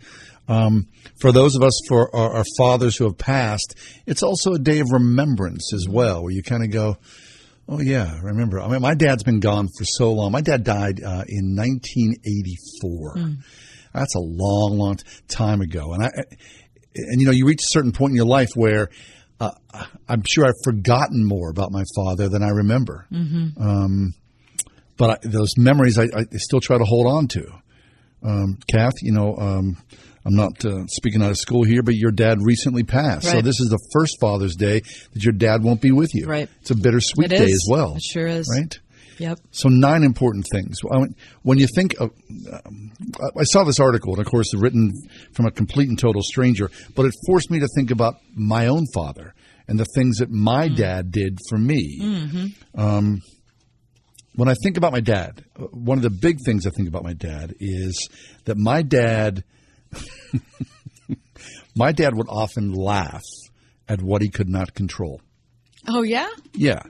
[0.49, 0.89] Um,
[1.21, 4.81] for those of us for our, our fathers who have passed, it's also a day
[4.81, 6.97] of remembrance as well, where you kind of go,
[7.69, 10.33] "Oh yeah, remember." I mean, my dad's been gone for so long.
[10.33, 13.15] My dad died uh, in 1984.
[13.15, 13.37] Mm.
[13.95, 16.11] That's a long, long time ago, and I,
[16.97, 18.91] and you know, you reach a certain point in your life where.
[19.41, 19.51] Uh,
[20.09, 23.07] I'm sure I've forgotten more about my father than I remember.
[23.11, 23.59] Mhm.
[23.61, 24.15] Um,
[24.99, 27.47] but I, those memories I, I still try to hold on to.
[28.23, 29.79] Um, Kath, you know, um,
[30.27, 33.27] I'm not uh, speaking out of school here, but your dad recently passed.
[33.27, 34.81] So this is the first Father's Day
[35.15, 36.27] that your dad won't be with you.
[36.27, 36.51] Right.
[36.61, 37.95] It's a bittersweet It day as well.
[37.97, 38.47] It sure is.
[38.55, 38.79] Right?
[39.21, 39.39] Yep.
[39.51, 40.79] So nine important things.
[41.43, 42.11] When you think of,
[42.65, 44.91] um, I saw this article, and of course, written
[45.35, 48.87] from a complete and total stranger, but it forced me to think about my own
[48.95, 49.35] father
[49.69, 52.01] and the things that my dad did for me.
[52.01, 52.81] Mm-hmm.
[52.81, 53.21] Um,
[54.37, 57.13] when I think about my dad, one of the big things I think about my
[57.13, 58.09] dad is
[58.47, 59.45] that my dad,
[61.77, 63.23] my dad would often laugh
[63.87, 65.21] at what he could not control.
[65.87, 66.31] Oh yeah.
[66.55, 66.83] Yeah.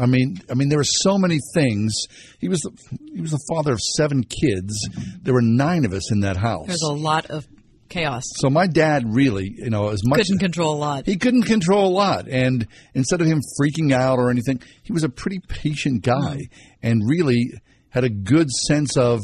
[0.00, 1.92] I mean, I mean, there were so many things.
[2.40, 2.70] He was the,
[3.14, 4.72] he was the father of seven kids.
[5.22, 6.66] There were nine of us in that house.
[6.68, 7.46] There's a lot of
[7.88, 8.22] chaos.
[8.36, 11.06] So my dad really, you know, as much Couldn't control a lot.
[11.06, 15.02] he couldn't control a lot, and instead of him freaking out or anything, he was
[15.04, 16.48] a pretty patient guy Mm.
[16.82, 17.50] and really
[17.90, 19.20] had a good sense of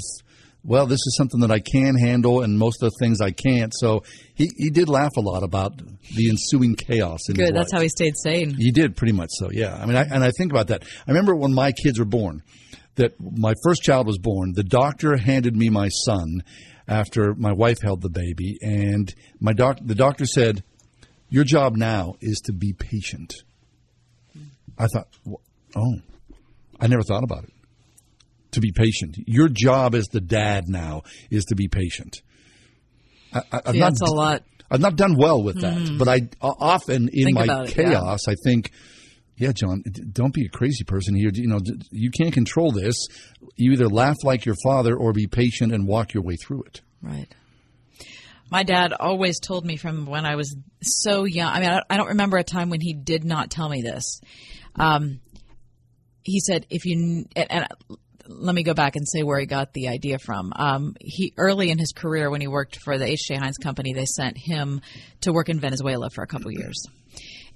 [0.66, 3.72] well, this is something that I can handle, and most of the things I can't.
[3.74, 4.02] So
[4.34, 7.20] he, he did laugh a lot about the ensuing chaos.
[7.28, 7.54] In his Good.
[7.56, 7.78] That's life.
[7.78, 8.54] how he stayed sane.
[8.58, 9.48] He did pretty much so.
[9.52, 9.74] Yeah.
[9.74, 10.82] I mean, I, and I think about that.
[11.06, 12.42] I remember when my kids were born.
[12.96, 14.54] That my first child was born.
[14.54, 16.42] The doctor handed me my son
[16.88, 19.76] after my wife held the baby, and my doc.
[19.82, 20.64] The doctor said,
[21.28, 23.34] "Your job now is to be patient."
[24.78, 25.08] I thought,
[25.76, 25.96] oh,
[26.80, 27.52] I never thought about it.
[28.56, 29.16] To be patient.
[29.26, 32.22] Your job as the dad now is to be patient.
[33.34, 34.42] I, I, I've See, not that's a lot.
[34.70, 35.98] I've not done well with that, Mhm.
[35.98, 37.84] but I o- often in Think my about it, yeah.
[37.90, 38.70] chaos, I think,
[39.36, 41.30] yeah, John, don't be a crazy person here.
[41.34, 41.58] You know,
[41.90, 42.96] you can't control this.
[43.56, 46.80] You either laugh like your father or be patient and walk your way through it.
[47.02, 47.28] Right.
[48.50, 51.52] My dad always told me from when I was so young.
[51.52, 53.82] I mean, I don't, I don't remember a time when he did not tell me
[53.82, 54.20] this.
[54.76, 55.20] Um,
[56.22, 57.66] he said, if you, and, and
[58.28, 60.52] let me go back and say where he got the idea from.
[60.54, 63.36] Um, he early in his career, when he worked for the H.J.
[63.36, 64.80] Heinz Company, they sent him
[65.22, 66.86] to work in Venezuela for a couple years.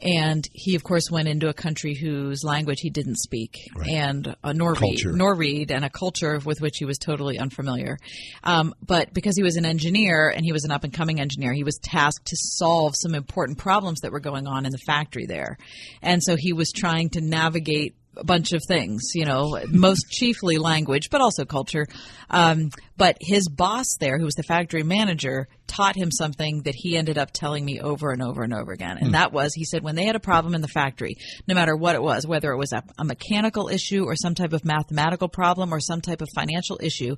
[0.03, 4.53] And he, of course, went into a country whose language he didn't speak, and uh,
[4.55, 7.99] nor read, nor read, and a culture with which he was totally unfamiliar.
[8.43, 11.53] Um, but because he was an engineer and he was an up and coming engineer,
[11.53, 15.27] he was tasked to solve some important problems that were going on in the factory
[15.27, 15.59] there.
[16.01, 20.59] And so he was trying to navigate a bunch of things, you know, most chiefly
[20.59, 21.87] language, but also culture.
[22.29, 26.97] Um, but his boss there, who was the factory manager, taught him something that he
[26.97, 28.99] ended up telling me over and over and over again.
[28.99, 29.13] And Hmm.
[29.13, 31.17] that was, he said, when they had a problem in the factory,
[31.49, 34.53] no matter what it was, whether it was a, a mechanical issue or some type
[34.53, 37.17] of mathematical problem or some type of financial issue,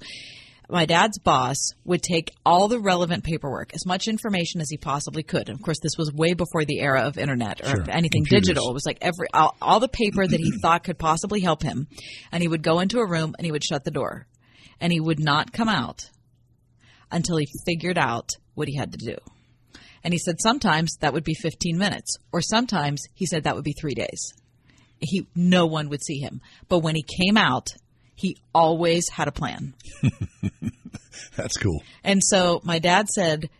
[0.70, 5.22] my dad's boss would take all the relevant paperwork, as much information as he possibly
[5.22, 5.48] could.
[5.48, 7.90] And of course, this was way before the era of internet or Sure.
[7.90, 8.48] anything Computers.
[8.48, 8.70] digital.
[8.70, 11.88] It was like every all, all the paper that he thought could possibly help him,
[12.30, 14.26] and he would go into a room and he would shut the door,
[14.80, 16.08] and he would not come out
[17.10, 19.16] until he figured out what he had to do.
[20.04, 23.64] And he said sometimes that would be 15 minutes, or sometimes he said that would
[23.64, 24.32] be three days.
[25.00, 27.68] He no one would see him, but when he came out,
[28.22, 29.74] he always had a plan.
[31.36, 31.82] That's cool.
[32.04, 33.50] And so my dad said,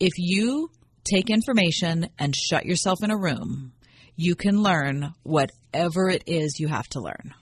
[0.00, 0.70] if you
[1.04, 3.72] take information and shut yourself in a room,
[4.16, 7.32] you can learn whatever it is you have to learn.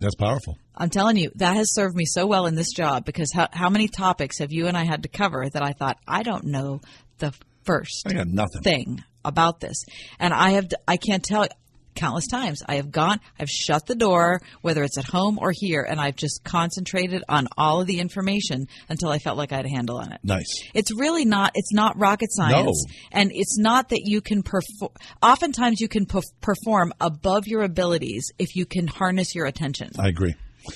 [0.00, 0.58] That's powerful.
[0.74, 3.70] I'm telling you, that has served me so well in this job because how, how
[3.70, 6.80] many topics have you and I had to cover that I thought, I don't know
[7.18, 8.62] the first I got nothing.
[8.62, 9.84] thing about this.
[10.18, 11.46] And I have, I can't tell
[11.94, 12.62] countless times.
[12.66, 16.16] I have gone, I've shut the door, whether it's at home or here, and I've
[16.16, 19.98] just concentrated on all of the information until I felt like I had a handle
[19.98, 20.20] on it.
[20.22, 20.62] Nice.
[20.74, 21.52] It's really not.
[21.54, 22.94] It's not rocket science, No.
[23.12, 24.92] and it's not that you can perform.
[25.22, 29.90] Oftentimes, you can perf- perform above your abilities if you can harness your attention.
[29.98, 30.34] I agree.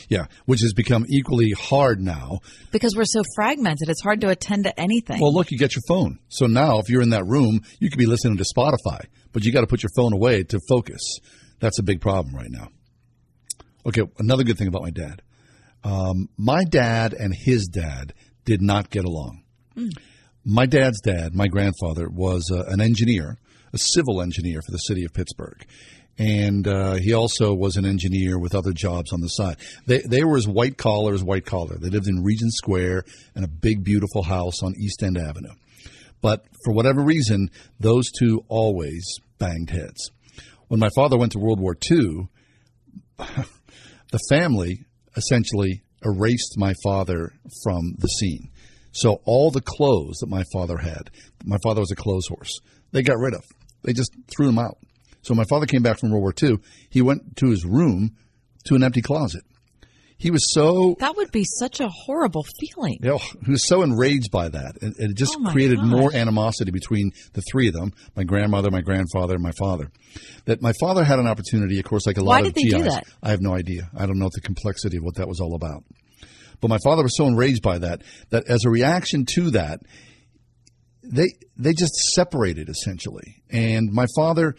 [0.08, 2.40] Yeah, which has become equally hard now.
[2.72, 5.20] Because we're so fragmented, it's hard to attend to anything.
[5.20, 6.18] Well, look, you get your phone.
[6.28, 9.04] So now, if you're in that room, you could be listening to Spotify,
[9.36, 11.18] but you got to put your phone away to focus.
[11.60, 12.68] That's a big problem right now.
[13.84, 15.20] Okay, another good thing about my dad.
[15.84, 18.14] Um, my dad and his dad
[18.46, 19.42] did not get along.
[20.42, 23.36] My dad's dad, my grandfather, was uh, an engineer,
[23.74, 25.66] a civil engineer for the city of Pittsburgh.
[26.16, 29.58] And uh, he also was an engineer with other jobs on the side.
[29.86, 31.76] They, they were as white collar as white collar.
[31.76, 35.52] They lived in Regent Square in a big, beautiful house on East End Avenue.
[36.22, 40.10] But for whatever reason, those two always banged heads.
[40.68, 42.28] When my father went to World War II,
[43.18, 44.84] the family
[45.16, 48.50] essentially erased my father from the scene.
[48.92, 51.10] So all the clothes that my father had,
[51.44, 52.60] my father was a clothes horse,
[52.92, 53.44] they got rid of.
[53.82, 54.78] They just threw them out.
[55.22, 56.58] So my father came back from World War II,
[56.90, 58.16] he went to his room
[58.64, 59.42] to an empty closet.
[60.18, 62.98] He was so that would be such a horrible feeling.
[63.02, 65.86] you know, he was so enraged by that, and and it just Oh, created gosh.
[65.86, 69.90] more animosity between the three of them: my grandmother, my grandfather, and my father.
[70.46, 72.68] That my father had an opportunity, of course, like a Why lot of did they
[72.70, 72.94] do GIs.
[72.94, 73.04] that?
[73.22, 73.90] I have no idea.
[73.94, 75.84] I don't know the complexity of what that was all about.
[76.62, 78.00] But my father was so enraged by that
[78.30, 79.80] that as a reaction to that,
[81.02, 81.26] they
[81.58, 83.42] they just separated essentially.
[83.50, 84.54] And my father,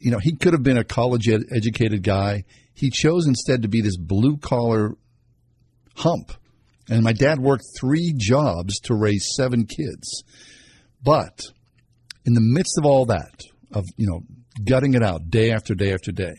[0.00, 2.44] you know, he could have been a college ed- educated guy.
[2.74, 4.94] He chose instead to be this blue collar
[5.96, 6.32] hump.
[6.88, 10.24] And my dad worked three jobs to raise seven kids.
[11.02, 11.40] But
[12.26, 13.40] in the midst of all that,
[13.72, 14.20] of you know,
[14.64, 16.34] gutting it out day after day after day,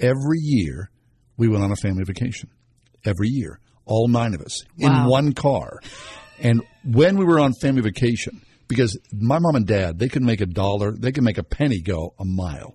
[0.00, 0.90] every year
[1.36, 2.50] we went on a family vacation.
[3.04, 5.78] Every year, all nine of us in one car.
[6.40, 10.40] And when we were on family vacation, because my mom and dad, they could make
[10.40, 12.74] a dollar, they could make a penny go a mile.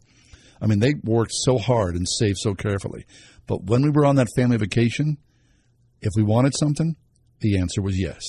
[0.63, 3.05] I mean, they worked so hard and saved so carefully.
[3.47, 5.17] But when we were on that family vacation,
[6.01, 6.95] If we wanted something,
[7.39, 8.23] the answer was yes.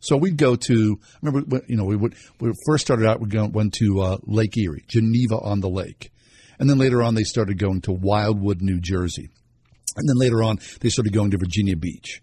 [0.00, 0.98] So we'd go to.
[1.00, 2.14] I Remember, you know, we would.
[2.40, 3.20] We first started out.
[3.20, 6.10] We went to uh, Lake Erie, Geneva on the Lake,
[6.58, 9.28] and then later on they started going to Wildwood, New Jersey,
[9.96, 12.22] and then later on they started going to Virginia Beach.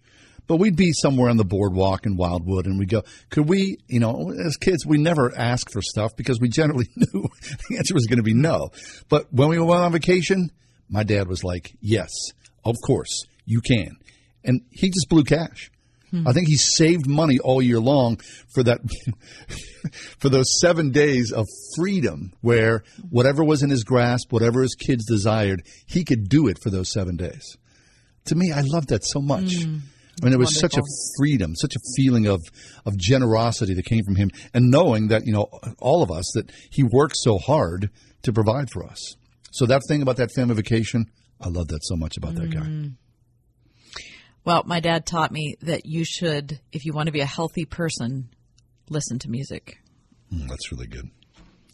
[0.50, 4.00] But we'd be somewhere on the boardwalk in Wildwood, and we'd go, could we, you
[4.00, 7.30] know, as kids, we never ask for stuff because we generally knew
[7.70, 8.72] the answer was going to be no.
[9.10, 10.50] But when we went on vacation,
[10.90, 12.10] my dad was like, yes,
[12.66, 13.98] of course, you can.
[14.44, 15.70] And he just blew cash.
[16.10, 16.28] Hmm.
[16.28, 18.18] I think he saved money all year long
[18.52, 18.80] for that,
[20.18, 25.06] for those seven days of freedom where whatever was in his grasp, whatever his kids
[25.06, 27.56] desired, he could do it for those seven days.
[28.26, 29.64] To me, I love that so much.
[29.64, 29.78] Hmm.
[30.22, 30.82] I mean, it was such a
[31.18, 32.42] freedom, such a feeling of,
[32.86, 35.48] of generosity that came from him, and knowing that, you know,
[35.80, 37.90] all of us, that he worked so hard
[38.24, 39.16] to provide for us.
[39.52, 41.06] So that thing about that family vacation,
[41.42, 42.92] I love that so much about that guy.
[44.46, 47.66] Well, my dad taught me that you should, if you want to be a healthy
[47.66, 48.30] person,
[48.90, 49.80] listen to music.
[50.34, 51.10] Mm, that's really good.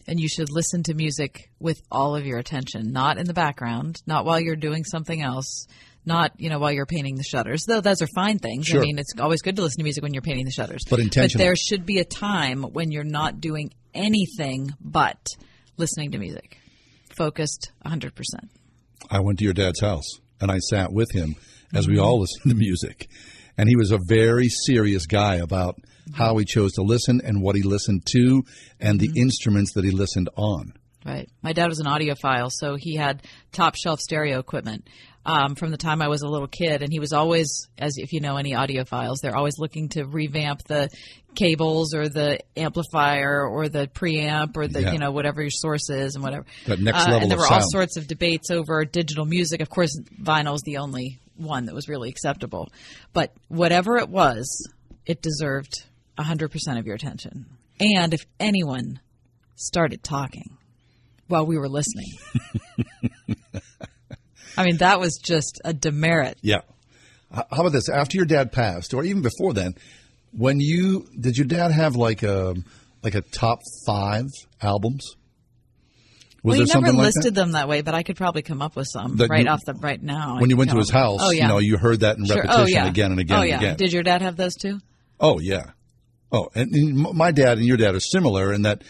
[0.08, 4.02] And you should listen to music with all of your attention, not in the background,
[4.06, 5.68] not while you're doing something else,
[6.06, 7.66] not, you know, while you're painting the shutters.
[7.68, 8.68] Though those are fine things.
[8.68, 8.82] Sure.
[8.82, 10.84] I mean, it's always good to listen to music when you're painting the shutters.
[10.90, 11.42] But intentional.
[11.42, 15.28] But there should be a time when you're not doing anything but
[15.78, 16.58] listening to music.
[17.18, 18.12] Focused 100%.
[19.10, 21.36] I went to your dad's house and I sat with him
[21.74, 22.04] as we mm-hmm.
[22.04, 23.08] all listened to music.
[23.58, 26.14] And he was a very serious guy about mm-hmm.
[26.14, 28.44] how he chose to listen and what he listened to
[28.80, 29.18] and the mm-hmm.
[29.18, 30.74] instruments that he listened on.
[31.06, 31.30] Right.
[31.44, 34.90] My dad was an audiophile, so he had top shelf stereo equipment
[35.26, 38.14] um, from the time I was a little kid, and he was always, as if
[38.14, 40.90] you know any audiophiles, they're always looking to revamp the
[41.34, 44.92] cables or the amplifier or the preamp or the Yeah.
[44.94, 46.46] you know whatever your source is and whatever.
[46.68, 49.62] That next Uh, level and there were all sorts of debates over digital music.
[49.62, 49.90] Of course,
[50.22, 52.72] vinyl is the only one that was really acceptable,
[53.12, 54.48] but whatever it was,
[55.06, 55.84] it deserved
[56.18, 57.46] 100% of your attention.
[57.82, 59.02] And if anyone
[59.56, 60.58] started talking
[61.28, 62.08] while we were listening.
[64.58, 66.38] I mean, that was just a demerit.
[66.42, 66.62] Yeah.
[67.32, 67.90] How about this?
[67.90, 69.76] After your dad passed, or even before then,
[70.32, 72.56] when you did your dad have like a
[73.04, 74.26] like a top five
[74.62, 75.16] albums?
[76.44, 77.42] Was well, he never like listed that?
[77.42, 79.62] them that way, but I could probably come up with some That right you- off
[79.66, 80.40] the right now.
[80.40, 81.44] When you went to his house, oh, yeah.
[81.44, 82.38] you know, you heard that in Sure.
[82.38, 82.88] Oh, repetition oh, yeah.
[82.88, 83.56] again and again oh, yeah.
[83.56, 83.78] and again.
[83.78, 84.80] Did your dad have those too?
[85.20, 85.72] Oh yeah.
[86.32, 88.84] Oh, and, and my dad and your dad are similar in that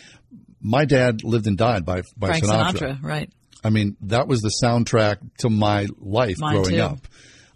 [0.60, 2.74] my dad lived and died by by Frank Sinatra.
[2.74, 3.30] Sinatra, right?
[3.66, 6.82] I mean, that was the soundtrack to my life Mine growing too.
[6.82, 7.00] up.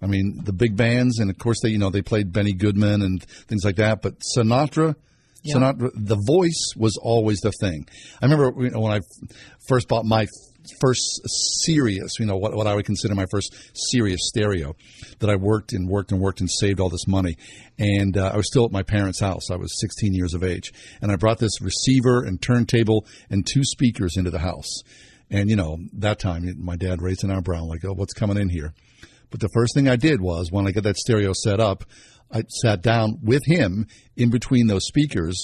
[0.01, 3.01] I mean, the big bands, and of course they, you know, they played Benny Goodman
[3.01, 4.01] and things like that.
[4.01, 4.95] But Sinatra,
[5.43, 5.55] Yeah.
[5.55, 7.87] Sinatra, the voice was always the thing.
[8.21, 9.01] I remember you know, when I
[9.67, 10.25] first bought my
[10.81, 11.21] first
[11.63, 13.55] serious, you know, what, what I would consider my first
[13.91, 14.75] serious stereo
[15.19, 17.35] that I worked and worked and worked and saved all this money.
[17.77, 19.51] And uh, I was still at my parents' house.
[19.51, 20.71] I was 16 years of age.
[21.01, 24.81] And I brought this receiver and turntable and two speakers into the house.
[25.31, 28.49] And, you know, that time my dad raised an eyebrow like, oh, what's coming in
[28.49, 28.73] here?
[29.29, 31.83] But the first thing I did was when I got that stereo set up,
[32.31, 33.85] I sat down with him
[34.17, 35.35] in between those speakers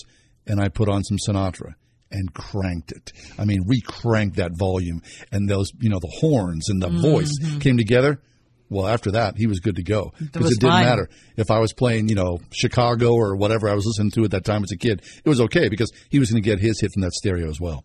[0.48, 1.74] and I put on some Sinatra
[2.12, 3.12] and cranked it.
[3.38, 7.62] I mean, re-cranked that volume and those, you know, the horns and the voice Mhm.
[7.62, 8.22] came together.
[8.70, 10.86] Well, after that, he was good to go because it didn't fine.
[10.86, 14.32] matter if I was playing, you know, Chicago or whatever I was listening to at
[14.32, 15.04] that time as a kid.
[15.24, 17.60] It was okay because he was going to get his hit from that stereo as
[17.60, 17.84] well.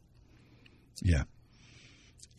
[1.02, 1.24] Yeah.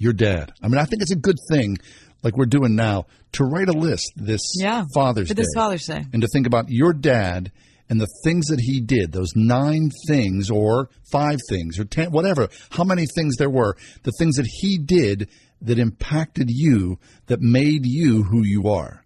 [0.01, 0.51] Your dad.
[0.63, 1.77] I mean, I think it's a good thing,
[2.23, 5.43] like we're doing now, to write a list this Yeah, Father's for Day.
[5.43, 6.03] this Father's Day.
[6.11, 7.51] And to think about your dad
[7.87, 12.49] and the things that he did, those nine things or five things or ten, whatever,
[12.71, 15.29] how many things there were, the things that he did
[15.61, 19.00] that impacted you, that made you who you are.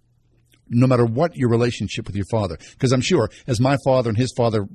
[0.70, 2.58] No matter what your relationship with your father.
[2.72, 4.68] Because I'm sure, as my father and his father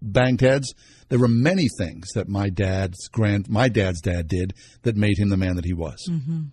[0.00, 0.74] banged heads,
[1.08, 5.28] there were many things that my dad's grand, my dad's dad did that made him
[5.28, 5.98] the man that he was.
[6.10, 6.44] Mm-hmm.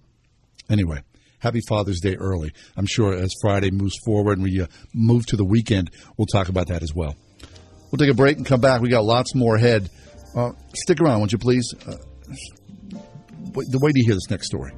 [0.69, 1.01] Anyway,
[1.39, 2.51] happy Father's Day early.
[2.77, 6.49] I'm sure as Friday moves forward and we uh, move to the weekend, we'll talk
[6.49, 7.15] about that as well.
[7.91, 8.81] We'll take a break and come back.
[8.81, 9.89] We got lots more ahead.
[10.35, 11.73] Uh, stick around, won't you please?
[11.85, 11.95] Uh,
[13.53, 14.71] wait, wait to hear this next story.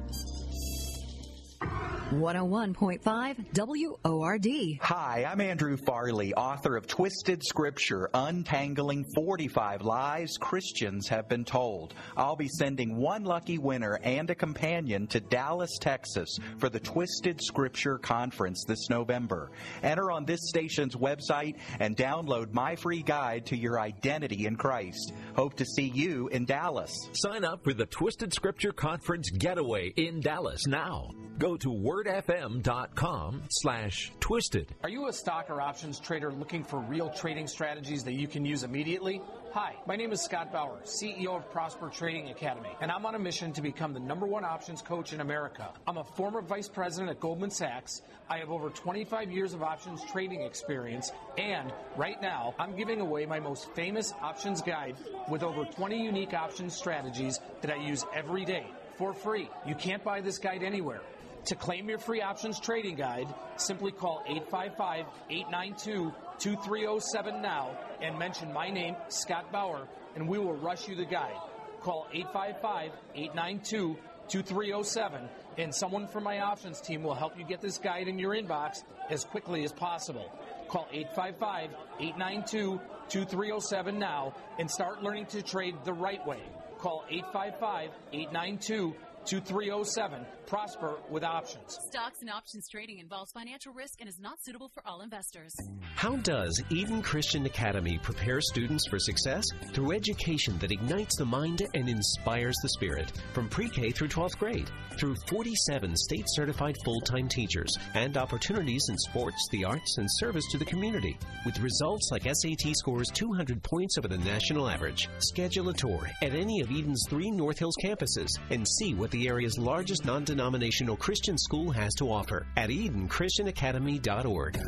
[2.10, 4.78] 101.5 WORD.
[4.82, 11.94] Hi, I'm Andrew Farley, author of Twisted Scripture Untangling 45 Lies Christians Have Been Told.
[12.14, 17.42] I'll be sending one lucky winner and a companion to Dallas, Texas for the Twisted
[17.42, 19.50] Scripture Conference this November.
[19.82, 25.14] Enter on this station's website and download my free guide to your identity in Christ.
[25.36, 26.94] Hope to see you in Dallas.
[27.14, 31.08] Sign up for the Twisted Scripture Conference Getaway in Dallas now.
[31.38, 34.74] Go to wordfm.com slash twisted.
[34.82, 38.44] Are you a stock or options trader looking for real trading strategies that you can
[38.44, 39.22] use immediately?
[39.52, 43.18] Hi, my name is Scott Bauer, CEO of Prosper Trading Academy, and I'm on a
[43.20, 45.72] mission to become the number one options coach in America.
[45.86, 48.02] I'm a former vice president at Goldman Sachs.
[48.28, 53.24] I have over 25 years of options trading experience, and right now, I'm giving away
[53.26, 54.96] my most famous options guide
[55.28, 58.66] with over 20 unique options strategies that I use every day
[58.98, 59.48] for free.
[59.64, 61.02] You can't buy this guide anywhere.
[61.46, 68.50] To claim your free options trading guide, simply call 855 892 2307 now and mention
[68.50, 71.36] my name, Scott Bauer, and we will rush you the guide.
[71.82, 73.96] Call 855 892
[74.28, 75.28] 2307
[75.58, 78.82] and someone from my options team will help you get this guide in your inbox
[79.10, 80.32] as quickly as possible.
[80.68, 81.70] Call 855
[82.00, 82.80] 892
[83.10, 86.40] 2307 now and start learning to trade the right way.
[86.78, 88.94] Call 855 892
[89.26, 90.26] 2307.
[90.46, 91.78] Prosper with options.
[91.88, 95.54] Stocks and options trading involves financial risk and is not suitable for all investors.
[95.94, 99.46] How does Eden Christian Academy prepare students for success?
[99.72, 103.12] Through education that ignites the mind and inspires the spirit.
[103.32, 108.86] From pre K through 12th grade, through 47 state certified full time teachers, and opportunities
[108.88, 111.18] in sports, the arts, and service to the community.
[111.46, 115.08] With results like SAT scores 200 points over the national average.
[115.18, 119.28] Schedule a tour at any of Eden's three North Hills campuses and see what the
[119.28, 124.58] area's largest non denominational Christian school has to offer at EdenChristianAcademy.org.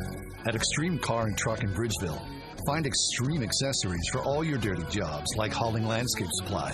[0.45, 2.21] At Extreme Car and Truck in Bridgeville,
[2.65, 6.73] find extreme accessories for all your dirty jobs like hauling landscape supplies.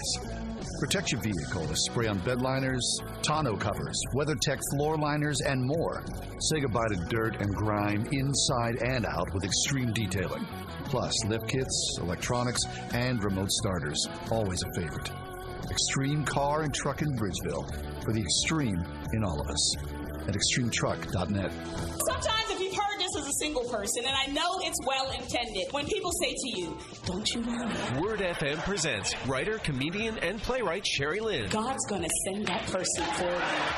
[0.79, 2.85] Protect your vehicle with spray on bed liners,
[3.23, 6.03] tonneau covers, WeatherTech floor liners, and more.
[6.51, 10.45] Say goodbye to dirt and grime inside and out with extreme detailing.
[10.85, 12.61] Plus, lift kits, electronics,
[12.93, 14.07] and remote starters.
[14.29, 15.32] Always a favorite.
[15.69, 17.65] Extreme Car and Truck in Bridgeville
[18.03, 18.83] for the extreme
[19.13, 19.75] in all of us.
[20.27, 21.51] At extremetruck.net.
[21.51, 25.65] Sometimes, if you've heard this as a single person, and I know it's well intended,
[25.71, 30.87] when people say to you, Don't you worry, Word FM presents writer, comedian, and playwright
[30.87, 31.49] Sherry Lynn.
[31.49, 33.25] God's gonna send that person for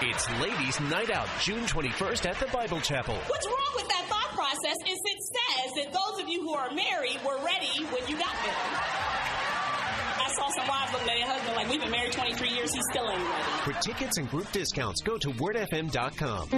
[0.06, 0.12] you.
[0.12, 3.16] It's Ladies Night Out, June 21st at the Bible Chapel.
[3.26, 6.70] What's wrong with that thought process is it says that those of you who are
[6.72, 9.05] married were ready when you got there.
[10.36, 12.82] I saw some wives looking at their husband like, we've been married 23 years, he
[12.92, 13.44] still ain't ready.
[13.64, 16.50] For tickets and group discounts, go to wordfm.com.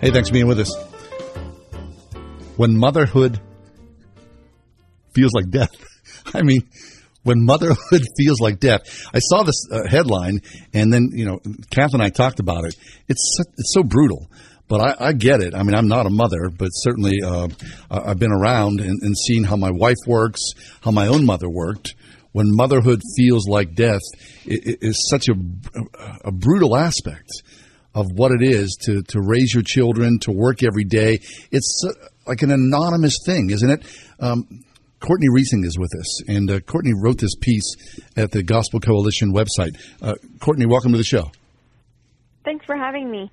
[0.00, 0.74] Hey, thanks for being with us.
[2.56, 3.40] When motherhood
[5.14, 5.70] feels like death.
[6.34, 6.62] I mean,
[7.22, 9.08] when motherhood feels like death.
[9.12, 10.40] I saw this uh, headline,
[10.72, 11.40] and then you know,
[11.70, 12.76] Kath and I talked about it.
[13.08, 14.30] It's so, it's so brutal,
[14.68, 15.54] but I, I get it.
[15.54, 17.48] I mean, I'm not a mother, but certainly uh,
[17.90, 20.40] I've been around and, and seen how my wife works,
[20.80, 21.94] how my own mother worked.
[22.32, 24.02] When motherhood feels like death,
[24.44, 25.34] it, it is such a,
[26.24, 27.28] a brutal aspect
[27.92, 31.18] of what it is to, to raise your children, to work every day.
[31.50, 33.84] It's uh, like an anonymous thing, isn't it?
[34.20, 34.62] Um,
[35.00, 37.74] Courtney Reissig is with us, and uh, Courtney wrote this piece
[38.16, 39.76] at the Gospel Coalition website.
[40.02, 41.30] Uh, Courtney, welcome to the show.
[42.44, 43.30] Thanks for having me.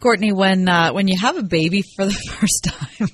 [0.00, 3.08] Courtney, when uh, when you have a baby for the first time,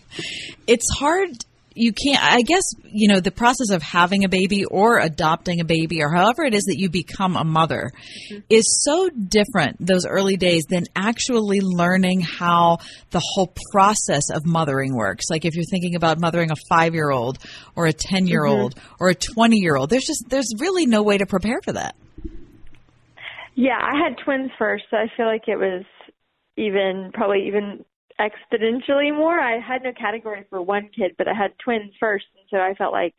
[0.67, 1.31] it's hard.
[1.75, 2.23] You can't.
[2.23, 6.11] I guess you know the process of having a baby or adopting a baby or
[6.11, 7.91] however it is that you become a mother
[8.31, 8.41] mm-hmm.
[8.49, 12.79] is so different those early days than actually learning how
[13.11, 15.27] the whole process of mothering works.
[15.31, 17.39] Like if you're thinking about mothering a five year old
[17.75, 18.95] or a ten year old mm-hmm.
[19.01, 21.97] or a twenty year old, there's just there's really no way to prepare for that.
[23.55, 25.85] Yeah, I had twins first, so I feel like it was
[26.57, 27.85] even probably even
[28.21, 29.39] exponentially more.
[29.39, 32.75] I had no category for one kid, but I had twins first, and so I
[32.75, 33.15] felt like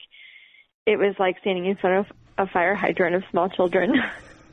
[0.86, 3.94] it was like standing in front of a fire hydrant of small children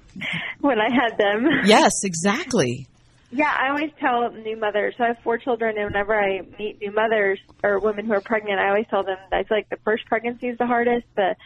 [0.60, 1.46] when I had them.
[1.64, 2.86] Yes, exactly.
[3.32, 4.94] Yeah, I always tell new mothers.
[4.98, 8.20] So I have four children, and whenever I meet new mothers or women who are
[8.20, 11.06] pregnant, I always tell them that I feel like the first pregnancy is the hardest,
[11.14, 11.36] the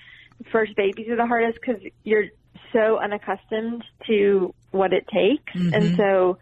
[0.50, 2.24] first babies are the hardest because you're
[2.72, 5.72] so unaccustomed to what it takes, Mhm.
[5.74, 6.38] and so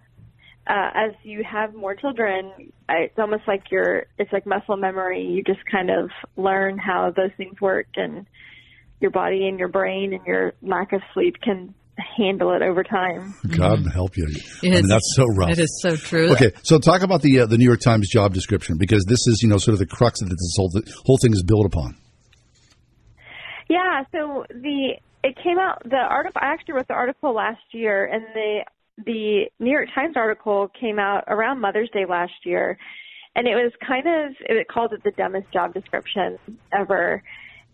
[0.67, 2.53] uh, as you have more children,
[2.89, 4.07] it's almost like you're.
[4.19, 5.23] It's like muscle memory.
[5.25, 8.27] You just kind of learn how those things work, and
[9.01, 11.75] your body and your brain and your lack of sleep can
[12.17, 13.35] handle it over time.
[13.57, 14.27] God help you.
[14.27, 15.51] I mean, is- that's so rough.
[15.51, 16.31] it is so true.
[16.33, 19.41] Okay, so talk about the uh, the New York Times job description because this is
[19.43, 20.71] you know sort of the crux that this whole
[21.05, 21.97] whole thing is built upon.
[23.69, 24.95] Yeah, so the
[25.25, 26.41] it came out the article.
[26.43, 28.65] I actually wrote the article last year, and the
[29.05, 32.79] the New York Times article came out around Mother's Day last year,
[33.35, 36.39] and it was kind of it called it the dumbest job description
[36.73, 37.23] ever,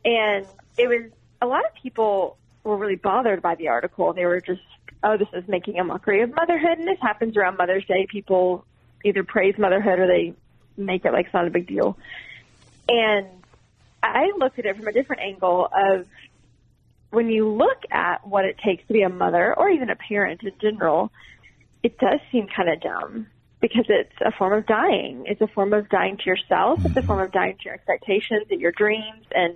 [0.05, 1.11] and it was
[1.41, 4.12] a lot of people were really bothered by the article.
[4.12, 4.62] They were just,
[5.03, 8.07] oh, this is making a mockery of motherhood, and this happens around Mother's Day.
[8.11, 8.64] People
[9.05, 10.35] either praise motherhood or they
[10.76, 11.97] make it like it's not a big deal.
[12.89, 13.26] And
[14.03, 16.07] I looked at it from a different angle of
[17.11, 20.43] when you look at what it takes to be a mother or even a parent
[20.43, 21.11] in general,
[21.83, 23.27] it does seem kind of dumb
[23.61, 25.25] because it's a form of dying.
[25.27, 26.85] It's a form of dying to yourself.
[26.85, 29.55] It's a form of dying to your expectations and your dreams and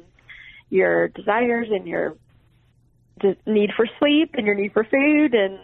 [0.70, 2.16] your desires and your
[3.46, 5.58] need for sleep and your need for food and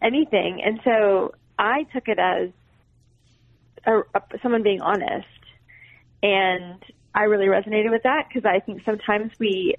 [0.00, 0.62] anything.
[0.62, 2.50] And so I took it as
[3.86, 5.26] a, a, someone being honest.
[6.22, 6.82] And
[7.14, 9.74] I really resonated with that because I think sometimes we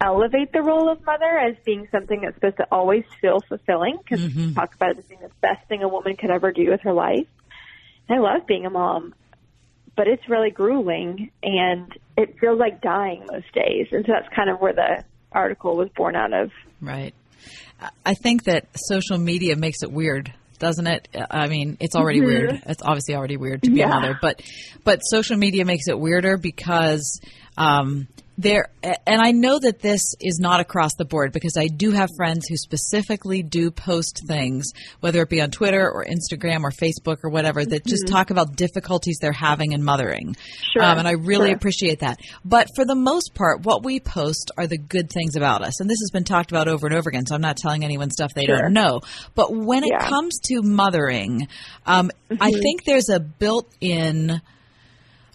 [0.00, 4.20] elevate the role of mother as being something that's supposed to always feel fulfilling because
[4.20, 4.48] Mm-hmm.
[4.48, 6.80] we talk about it as being the best thing a woman could ever do with
[6.82, 7.26] her life.
[8.08, 9.14] I love being a mom,
[9.96, 13.86] but it's really grueling and it feels like dying most days.
[13.92, 16.50] And so that's kind of where the article was born out of.
[16.80, 17.14] Right.
[18.04, 21.08] I think that social media makes it weird, doesn't it?
[21.30, 22.26] I mean, it's already Mhm.
[22.26, 22.62] weird.
[22.66, 23.86] It's obviously already weird to be Yeah.
[23.86, 24.42] a mother, but
[24.84, 27.20] but social media makes it weirder because
[27.56, 28.68] um, there.
[28.82, 32.46] And I know that this is not across the board because I do have friends
[32.48, 34.66] who specifically do post things,
[35.00, 38.10] whether it be on Twitter or Instagram or Facebook or whatever, that just Mhm.
[38.10, 40.36] talk about difficulties they're having in mothering.
[40.72, 41.56] Sure, Um, and I really sure.
[41.56, 42.18] appreciate that.
[42.44, 45.80] But for the most part, what we post are the good things about us.
[45.80, 48.10] And this has been talked about over and over again, so I'm not telling anyone
[48.10, 48.62] stuff they Sure.
[48.62, 49.00] don't know.
[49.34, 51.46] But when it comes to mothering,
[51.86, 52.10] um,
[52.40, 52.62] I Mhm.
[52.62, 54.40] think there's a built in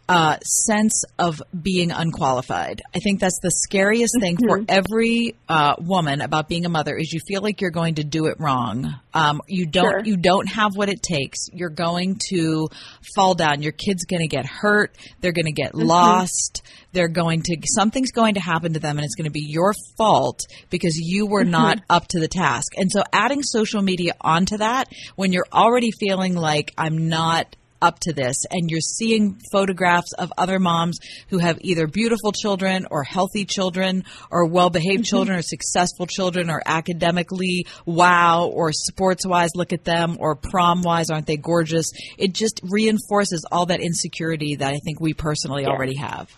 [0.09, 2.81] uh, sense of being unqualified.
[2.95, 4.65] I think that's the scariest thing for Mm-hmm.
[4.67, 8.25] every uh, woman about being a mother is you feel like you're going to do
[8.25, 8.95] it wrong.
[9.13, 10.01] Um, you don't Sure.
[10.03, 11.37] you don't have what it takes.
[11.53, 12.67] You're going to
[13.15, 13.61] fall down.
[13.61, 14.95] Your kid's going to get hurt.
[15.21, 15.85] They're going to get Mhm.
[15.85, 16.63] lost.
[16.91, 19.73] They're going to something's going to happen to them, and it's going to be your
[19.97, 20.39] fault
[20.71, 21.49] because you were Mhm.
[21.51, 22.71] not up to the task.
[22.77, 27.99] And so, adding social media onto that when you're already feeling like I'm not up
[27.99, 30.99] to this and you're seeing photographs of other moms
[31.29, 35.03] who have either beautiful children or healthy children or well-behaved mm-hmm.
[35.03, 41.27] children or successful children or academically wow or sports-wise look at them or prom-wise aren't
[41.27, 45.69] they gorgeous it just reinforces all that insecurity that I think we personally Yeah.
[45.69, 46.29] already have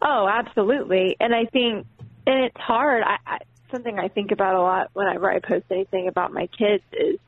[0.00, 1.16] Oh, absolutely.
[1.18, 1.86] And I think,
[2.26, 3.02] and it's hard.
[3.02, 3.38] I, I
[3.72, 7.18] something I think about a lot whenever I post anything about my kids is,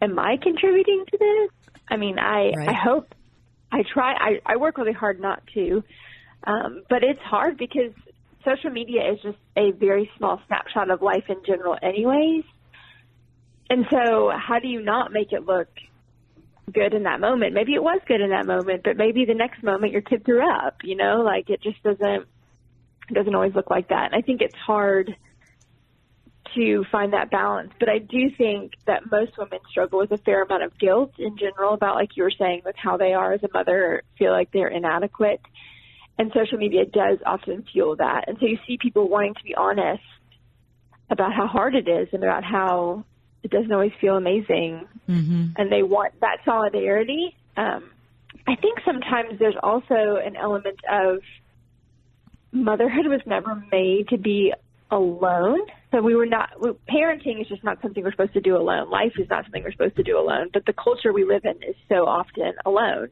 [0.00, 1.50] am I contributing to this?
[1.88, 2.68] I mean, I Right.
[2.70, 3.14] I hope
[3.70, 4.12] I try.
[4.14, 5.82] I I work really hard not to,
[6.44, 7.92] um, but it's hard because
[8.44, 12.44] social media is just a very small snapshot of life in general, anyways.
[13.70, 15.68] And so, how do you not make it look
[16.72, 17.54] good in that moment?
[17.54, 20.42] Maybe it was good in that moment, but maybe the next moment your kid threw
[20.46, 20.78] up.
[20.84, 22.26] You know, like it just doesn't
[23.08, 24.12] it doesn't always look like that.
[24.12, 25.16] And I think it's hard
[26.54, 27.72] to find that balance.
[27.78, 31.36] But I do think that most women struggle with a fair amount of guilt in
[31.36, 34.50] general about, like you were saying, with how they are as a mother, feel like
[34.52, 35.40] they're inadequate.
[36.18, 38.28] And social media does often fuel that.
[38.28, 40.02] And so you see people wanting to be honest
[41.10, 43.04] about how hard it is and about how
[43.42, 45.46] it doesn't always feel amazing mm-hmm.
[45.56, 47.36] and they want that solidarity.
[47.56, 47.90] Um,
[48.46, 51.18] I think sometimes there's also an element of
[52.52, 54.52] motherhood was never made to be
[54.90, 55.60] alone.
[55.94, 56.50] So we were not,
[56.90, 58.90] parenting is just not something we're supposed to do alone.
[58.90, 60.48] Life is not something we're supposed to do alone.
[60.52, 63.10] But the culture we live in is so often alone.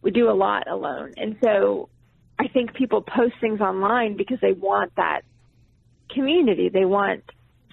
[0.00, 1.12] We do a lot alone.
[1.18, 1.90] And so
[2.38, 5.20] I think people post things online because they want that
[6.08, 6.70] community.
[6.70, 7.24] They want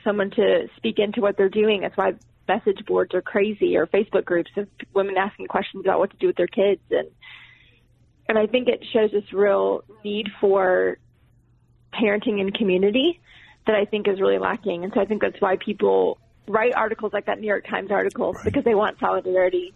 [0.04, 1.82] someone to speak into what they're doing.
[1.82, 2.16] That's why
[2.46, 6.28] message boards are crazy or Facebook groups of women asking questions about what to do
[6.28, 7.08] with their kids and
[8.28, 10.98] and I think it shows this real need for
[11.94, 13.20] parenting and community
[13.70, 14.84] that I think is really lacking.
[14.84, 16.18] And so I think that's why people
[16.48, 19.74] write articles like that New York Times article because they want solidarity.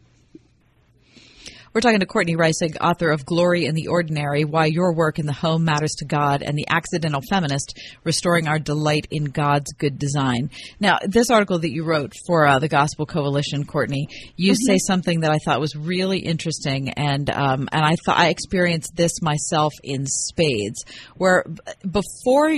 [1.76, 5.26] We're talking to Courtney Reissig, author of Glory in the Ordinary Why Your Work in
[5.26, 9.98] the Home Matters to God and The Accidental Feminist Restoring Our Delight in God's Good
[9.98, 10.52] Design.
[10.80, 14.58] Now, this article that you wrote for uh, the Gospel Coalition, Courtney, you Mhm.
[14.68, 18.96] say something that I thought was really interesting, and um, and I thought I experienced
[18.96, 20.84] this myself in spades,
[21.18, 22.56] where b- before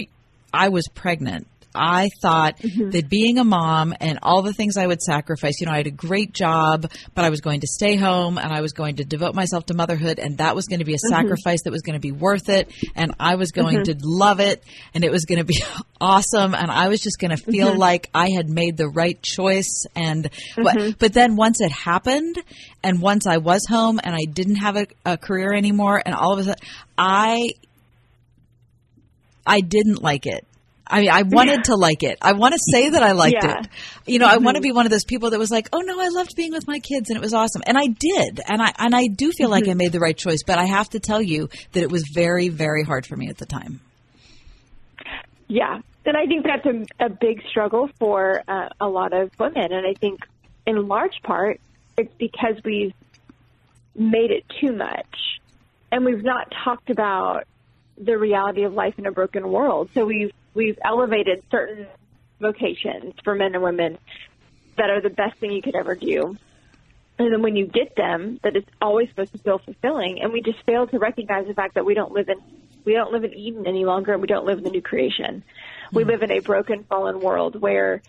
[0.56, 1.48] I was pregnant,
[1.78, 2.92] I thought Mm-hmm.
[2.92, 5.88] that being a mom and all the things I would sacrifice, you know, I had
[5.88, 9.04] a great job, but I was going to stay home and I was going to
[9.04, 11.10] devote myself to motherhood and that was going to be a Mhm.
[11.10, 13.84] sacrifice that was going to be worth it and I was going Mhm.
[13.86, 15.62] to love it and it was going to be
[16.00, 17.78] awesome and I was just going to feel Mhm.
[17.78, 20.96] like I had made the right choice and but- Mhm.
[20.98, 22.38] but then once it happened
[22.84, 26.32] and once I was home and I didn't have a, a career anymore and all
[26.32, 26.62] of a sudden
[26.98, 27.50] I
[29.46, 30.46] I didn't like it.
[30.88, 32.20] I mean, I wanted to like it.
[32.22, 33.62] I want to say that I liked Yeah.
[33.62, 33.68] it.
[34.06, 36.00] You know, I want to be one of those people that was like, "Oh no,
[36.00, 38.40] I loved being with my kids and it was awesome." And I did.
[38.48, 40.90] And I and I do feel like I made the right choice, but I have
[40.92, 43.80] to tell you that it was very very hard for me at the time.
[45.48, 49.72] Yeah, and I think that's a, a big struggle for uh, a lot of women,
[49.72, 50.20] and I think
[50.66, 51.60] in large part
[51.98, 52.94] it's because we've
[53.96, 55.40] made it too much,
[55.92, 57.46] and we've not talked about
[57.98, 59.90] the reality of life in a broken world.
[59.94, 61.88] So we've we've elevated certain
[62.40, 63.98] vocations for men and women
[64.78, 66.38] that are the best thing you could ever do.
[67.18, 70.42] And then when you get them, that it's always supposed to feel fulfilling, and we
[70.42, 72.42] just fail to recognize the fact that we don't live in
[72.84, 75.44] we don't live in Eden any longer, and we don't live in the new creation.
[75.92, 76.10] We hmm.
[76.10, 78.02] live in a broken, fallen world where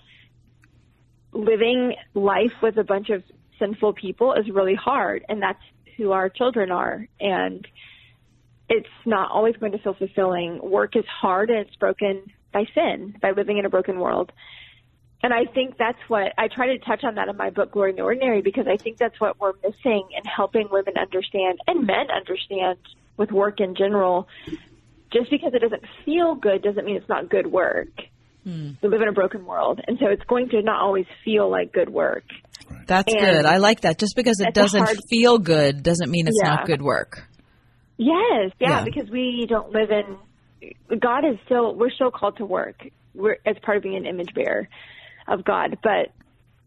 [1.33, 3.23] living life with a bunch of
[3.59, 5.63] sinful people is really hard, and that's
[5.97, 7.07] who our children are.
[7.21, 7.67] And
[8.69, 10.61] it's not always going to feel fulfilling.
[10.63, 14.33] Work is hard, and it's broken by sin, by living in a broken world.
[15.23, 17.91] And I think that's what I try to touch on that in my book, Glory
[17.91, 21.87] in the Ordinary, because I think that's what we're missing in helping women understand and
[21.87, 22.79] men understand
[23.17, 24.29] with work in general.
[25.13, 27.89] Just because it doesn't feel good doesn't mean it's not good work.
[28.45, 28.73] Hmm.
[28.83, 31.73] We live in a broken world, and so it's going to not always feel like
[31.73, 32.25] good work.
[32.87, 33.47] That's And good.
[33.47, 33.99] I like that.
[33.99, 36.51] Just because it doesn't hard- feel good doesn't mean it's Yeah.
[36.57, 37.23] not good work.
[37.99, 38.85] Yes, yeah, Yeah.
[38.85, 40.99] because we don't live in.
[40.99, 41.75] God is still.
[41.75, 42.77] We're still called to work.
[43.15, 44.69] We're as part of being an image bearer
[45.29, 46.13] of God, but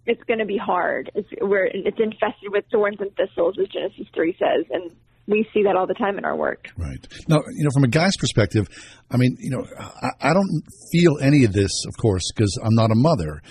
[0.06, 1.12] it's going to be hard.
[1.16, 4.92] It's we're it's infested with thorns and thistles, as Genesis three says, and
[5.28, 6.68] we see that all the time in our work.
[6.76, 7.08] Right.
[7.28, 8.68] Now, you know, from a guy's perspective,
[9.12, 12.74] I mean, you know, I, I don't feel any of this, of course, because I'm
[12.74, 13.42] not a mother.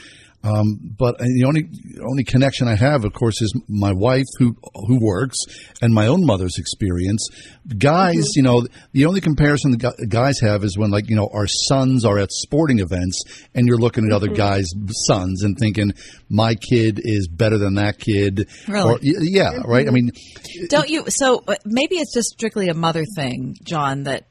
[0.45, 1.69] Um, but the only
[2.09, 5.37] only connection I have, of course, is my wife who who works
[5.83, 7.27] and my own mother's experience.
[7.77, 11.49] Guys, you know, the only comparison the guys have is when, like, you know, our
[11.49, 13.21] sons are at sporting events,
[13.55, 14.37] and you're looking at other Mhm.
[14.37, 14.73] guys'
[15.07, 15.93] sons and thinking,
[16.29, 18.49] my kid is better than that kid.
[18.69, 18.91] Really?
[18.93, 19.89] Or, yeah, right.
[19.89, 20.11] I mean,
[20.69, 21.05] Don't you?
[21.09, 24.05] So uh, maybe it's just strictly a mother thing, John.
[24.05, 24.29] That,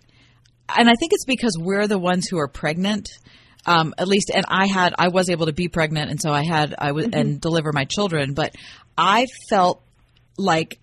[0.75, 3.09] and I think it's because we're the ones who are pregnant.
[3.67, 6.45] Um, at least, and I had, I was able to be pregnant, and so I
[6.45, 8.33] had, I was, and deliver my children.
[8.33, 8.55] But
[8.97, 9.83] I felt
[10.37, 10.79] like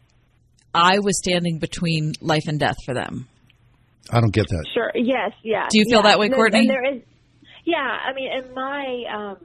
[0.74, 3.26] I was standing between life and death for them.
[4.11, 4.66] I don't get that.
[4.74, 4.93] Sure.
[4.95, 5.32] Yes.
[5.43, 5.66] Yeah.
[5.70, 6.11] Do you feel yeah.
[6.11, 6.59] that way, And there- Courtney?
[6.61, 7.03] And there is.
[7.64, 7.78] Yeah.
[7.78, 9.37] I mean, and my um,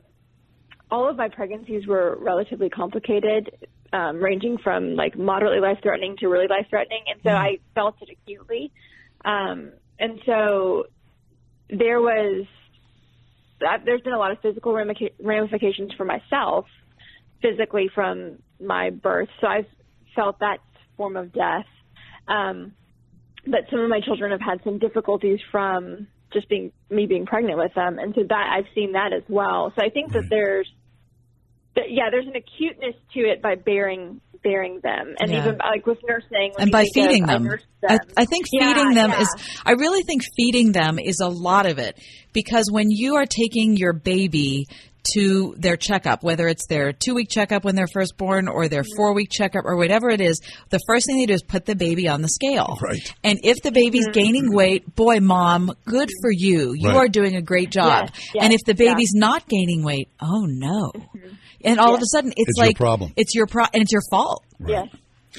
[0.92, 3.52] all of my pregnancies were relatively complicated,
[3.94, 7.96] um, ranging from like moderately life threatening to really life threatening, and so I felt
[8.02, 8.72] it acutely.
[9.24, 10.86] Um, and so
[11.70, 12.46] there was
[13.62, 16.66] that, there's been a lot of physical ramifications for myself
[17.42, 19.30] physically from my birth.
[19.40, 19.68] So I've
[20.16, 20.60] felt that
[20.98, 21.66] form of death.
[22.28, 22.74] Um,
[23.46, 27.58] but some of my children have had some difficulties from just being me being pregnant
[27.58, 29.74] with them, and so that I've seen that as well.
[29.76, 30.72] So I think that there's,
[31.76, 35.40] that, yeah, there's an acuteness to it by bearing bearing them, and Yeah.
[35.42, 37.50] even like with nursing, and by think of, feeding I them.
[37.90, 38.00] I, them.
[38.16, 39.22] I think Yeah, feeding them yeah.
[39.22, 42.00] is, I really think feeding them is a lot of it
[42.32, 44.66] because when you are taking your baby
[45.14, 48.84] to their checkup, whether it's their two week checkup when they're first born or their
[48.96, 50.40] four week checkup or whatever it is,
[50.70, 52.78] the first thing they do is put the baby on the scale.
[52.82, 53.14] Right.
[53.26, 54.20] And if the baby's Mm-hmm.
[54.20, 56.74] gaining weight, boy, mom, good for you.
[56.78, 56.96] You Right.
[56.98, 58.10] are doing a great job.
[58.14, 58.94] Yes, yes, and if the yeah.
[58.94, 60.92] baby's not gaining weight, oh no.
[61.64, 63.14] And all of a sudden, it's, It's your like problem.
[63.18, 64.44] it's your pro, and it's your fault.
[64.66, 64.88] Yes.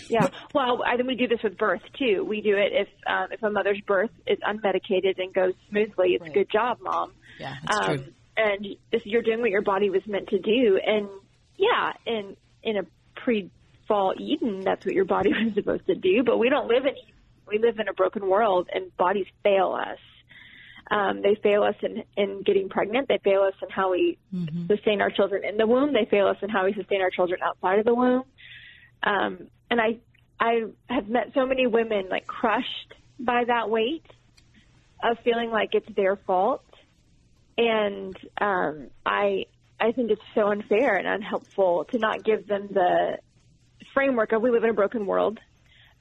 [0.09, 0.29] Yeah.
[0.55, 2.25] Well, I think we do this with birth too.
[2.25, 6.11] We do it if um, if a mother's birth is unmedicated and goes smoothly.
[6.11, 7.13] It's a good job, mom.
[7.39, 8.07] Yeah, that's um, true.
[8.37, 11.09] And if you're doing what your body was meant to do, and
[11.57, 12.83] yeah, in in a
[13.17, 16.23] pre-fall Eden, that's what your body was supposed to do.
[16.25, 16.95] But we don't live in
[17.49, 19.99] We live in a broken world, and bodies fail us.
[20.91, 23.07] Um, they fail us in, in getting pregnant.
[23.09, 24.19] They fail us in how we
[24.69, 25.93] sustain our children in the womb.
[25.93, 28.25] They fail us in how we sustain our children outside of the womb.
[29.03, 29.99] Um, and I,
[30.41, 34.05] I have met so many women like crushed by that weight
[35.03, 36.65] of feeling like it's their fault.
[37.57, 39.47] And um, I,
[39.79, 43.19] I think it's so unfair and unhelpful to not give them the
[43.95, 45.39] framework of we live in a broken world,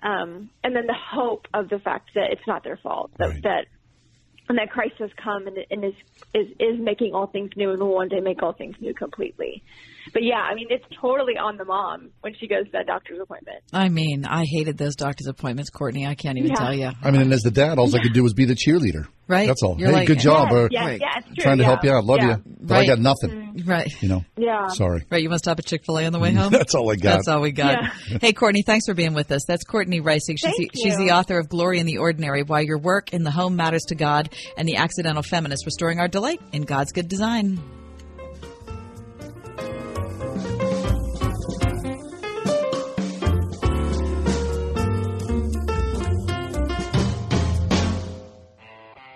[0.02, 3.12] um, and then the hope of the fact that it's not their fault.
[3.18, 3.66] That, that
[4.50, 5.93] and that Christ has come and, and is,
[6.34, 9.64] is is making all things new and will one day make all things new completely.
[10.14, 13.20] But yeah, I mean, it's totally on the mom when she goes to that doctor's
[13.20, 13.60] appointment.
[13.74, 16.06] I mean, I hated those doctor's appointments, Courtney.
[16.06, 16.56] I can't even Yeah.
[16.56, 16.91] tell you.
[17.04, 19.08] I mean, and as the dad, all I could do was be the cheerleader.
[19.28, 19.47] Right.
[19.47, 19.76] That's all.
[19.78, 20.50] You're hey, like- good job.
[20.52, 22.04] Yeah, or yeah, yeah, it's true, trying to help you out.
[22.04, 22.38] Love yeah.
[22.38, 22.43] you.
[22.62, 23.30] But I got nothing.
[23.30, 23.70] Mm-hmm.
[23.70, 24.02] Right.
[24.02, 24.26] You know.
[24.38, 24.68] Yeah.
[24.70, 25.06] Sorry.
[25.10, 25.22] Right.
[25.22, 26.39] You want to stop at Chick fil A on the way mm-hmm.
[26.39, 26.52] home?
[26.52, 27.18] That's all I got.
[27.18, 27.84] That's all we got.
[28.10, 28.18] Yeah.
[28.20, 29.43] Hey, Courtney, thanks for being with us.
[29.47, 30.39] That's Courtney Reissig.
[30.39, 33.24] She's, Thank the, she's the author of Glory in the Ordinary Why Your Work in
[33.24, 37.08] the Home Matters to God and The Accidental Feminist Restoring Our Delight in God's Good
[37.08, 37.60] Design.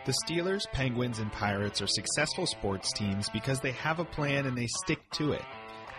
[0.05, 4.57] The Steelers, Penguins, and Pirates are successful sports teams because they have a plan and
[4.57, 5.41] they stick to it.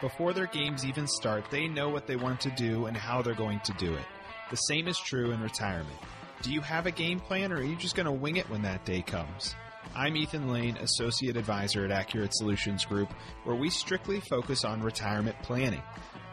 [0.03, 3.35] Before their games even start, they know what they want to do and how they're
[3.35, 4.05] going to do it.
[4.51, 5.97] The same is true in retirement.
[6.43, 8.61] Do you have a game plan or are you just going to wing it when
[8.61, 9.55] that day comes?
[9.95, 13.11] I'm Ethan Lane, Associate Advisor at Accurate Solutions Group,
[13.45, 15.83] where we strictly focus on retirement planning.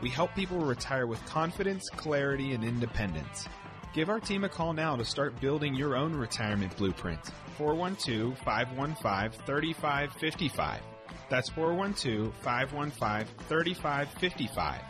[0.01, 3.47] We help people retire with confidence, clarity, and independence.
[3.93, 7.19] Give our team a call now to start building your own retirement blueprint.
[7.57, 10.81] 412 515 3555.
[11.29, 14.81] That's 412 515 3555.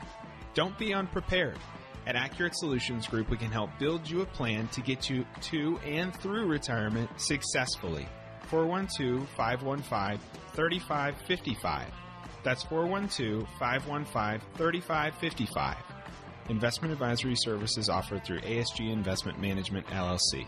[0.54, 1.58] Don't be unprepared.
[2.06, 5.80] At Accurate Solutions Group, we can help build you a plan to get you to
[5.80, 8.08] and through retirement successfully.
[8.49, 10.20] 412 515
[10.54, 11.88] 3555.
[12.43, 16.01] That's 412 515 3555.
[16.50, 20.46] Investment advisory services offered through ASG Investment Management LLC.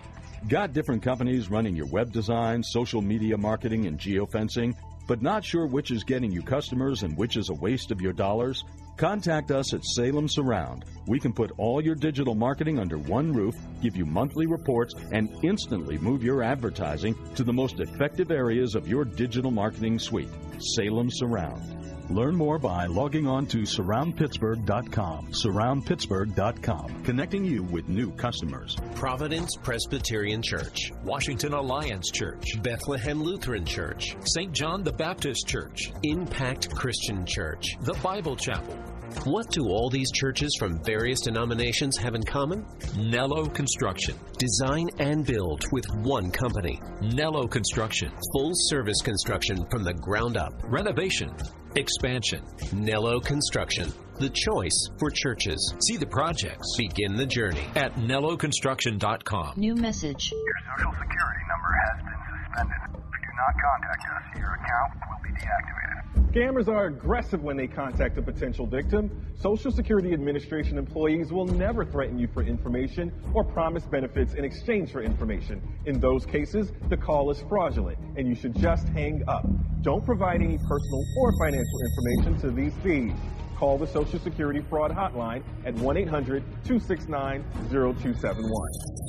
[0.49, 4.75] Got different companies running your web design, social media marketing, and geofencing,
[5.07, 8.13] but not sure which is getting you customers and which is a waste of your
[8.13, 8.63] dollars?
[8.97, 10.85] Contact us at Salem Surround.
[11.07, 15.29] We can put all your digital marketing under one roof, give you monthly reports, and
[15.43, 20.29] instantly move your advertising to the most effective areas of your digital marketing suite.
[20.75, 21.82] Salem Surround.
[22.13, 25.29] Learn more by logging on to surroundpittsburgh.com.
[25.31, 28.77] Surroundpittsburgh.com, connecting you with new customers.
[28.93, 34.53] Providence Presbyterian Church, Washington Alliance Church, Bethlehem Lutheran Church, St.
[34.53, 38.77] John the Baptist Church, Impact Christian Church, the Bible Chapel.
[39.25, 42.65] What do all these churches from various denominations have in common?
[42.97, 44.15] Nello Construction.
[44.37, 46.79] Design and build with one company.
[47.01, 48.11] Nello Construction.
[48.33, 50.53] Full service construction from the ground up.
[50.63, 51.31] Renovation.
[51.75, 52.43] Expansion.
[52.71, 53.91] Nello Construction.
[54.19, 55.73] The choice for churches.
[55.87, 56.75] See the projects.
[56.77, 59.53] Begin the journey at nelloconstruction.com.
[59.57, 60.31] New message.
[60.31, 63.03] Your social security number has been suspended.
[63.35, 65.83] Not contact us, your account will be deactivated.
[66.33, 69.09] Scammers are aggressive when they contact a potential victim.
[69.39, 74.91] Social Security Administration employees will never threaten you for information or promise benefits in exchange
[74.91, 75.61] for information.
[75.85, 79.45] In those cases, the call is fraudulent and you should just hang up.
[79.81, 83.19] Don't provide any personal or financial information to these thieves.
[83.63, 89.03] Call the Social Security Fraud Hotline at 1 800 269 0271.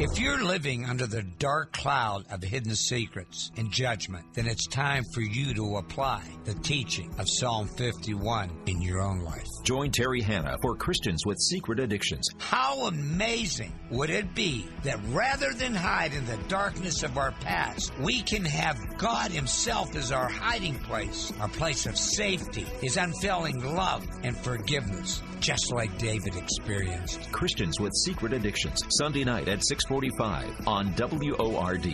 [0.00, 5.02] If you're living under the dark cloud of hidden secrets and judgment, then it's time
[5.12, 9.46] for you to apply the teaching of Psalm 51 in your own life.
[9.64, 12.28] Join Terry Hanna for Christians with Secret Addictions.
[12.38, 17.92] How amazing would it be that rather than hide in the darkness of our past,
[17.98, 23.58] we can have God Himself as our hiding place, our place of safety, His unfailing
[23.78, 27.30] love and forgiveness, just like David experienced.
[27.30, 31.84] Christians with Secret Addictions, Sunday night at 645 on WORD.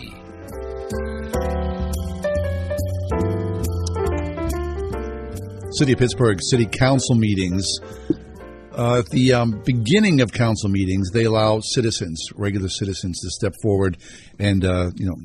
[5.73, 7.67] City of Pittsburgh City Council meetings.
[8.73, 13.53] Uh, at the um, beginning of council meetings, they allow citizens, regular citizens, to step
[13.63, 13.99] forward
[14.39, 15.17] and uh, you know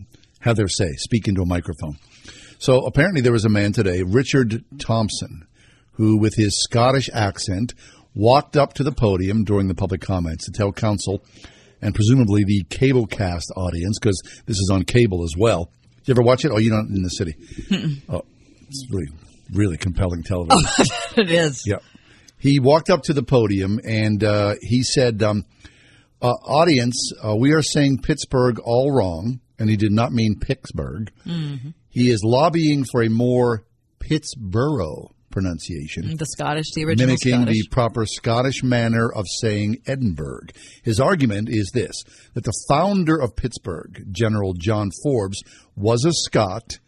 [0.41, 1.97] have their say, speak into a microphone.
[2.60, 5.47] So apparently, there was a man today, Richard Thompson,
[6.00, 7.74] who, with his Scottish accent,
[8.16, 11.22] walked up to the podium during the public comments to tell council
[11.82, 15.70] and presumably the cablecast audience, because this is on cable as well.
[15.97, 16.52] Did you ever watch it?
[16.54, 17.36] Oh, you're not in the city.
[18.08, 18.22] Oh,
[18.68, 19.08] it's really,
[19.54, 20.66] really compelling television.
[21.18, 21.64] it is.
[21.68, 21.80] Yeah.
[22.38, 25.43] He walked up to the podium and uh, he said, um,
[26.22, 29.41] uh, Audience, uh, we are saying Pittsburgh all wrong.
[29.62, 31.12] And he did not mean Pittsburgh.
[31.28, 31.74] Mhm.
[31.89, 33.66] He is lobbying for a more
[34.00, 36.17] Pittsboro pronunciation.
[36.17, 37.53] The Scottish, the original Mimicking Scottish.
[37.53, 40.47] the proper Scottish manner of saying Edinburgh.
[40.84, 42.03] His argument is this
[42.34, 45.41] that the founder of Pittsburgh, General John Forbes,
[45.75, 46.80] was a Scot,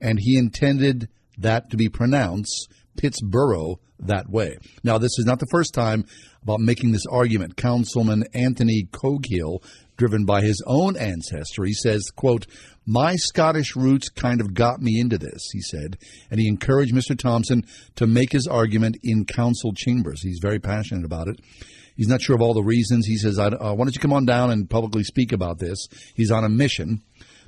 [0.00, 4.56] and he intended that to be pronounced Pittsboro that way.
[4.82, 6.04] Now, this is not the first time
[6.42, 7.56] about making this argument.
[7.56, 9.62] Councilman Anthony Coghill
[10.00, 11.68] driven by his own ancestry.
[11.68, 12.46] He says, quote,
[12.86, 15.98] my Scottish roots kind of got me into this, he said,
[16.30, 17.16] and he encouraged Mr.
[17.16, 17.64] Thompson
[17.96, 20.22] to make his argument in council chambers.
[20.22, 21.38] He's very passionate about it.
[21.96, 23.06] He's not sure of all the reasons.
[23.06, 25.86] He says, I, uh, why don't you come on down and publicly speak about this?
[26.14, 27.02] He's on a mission.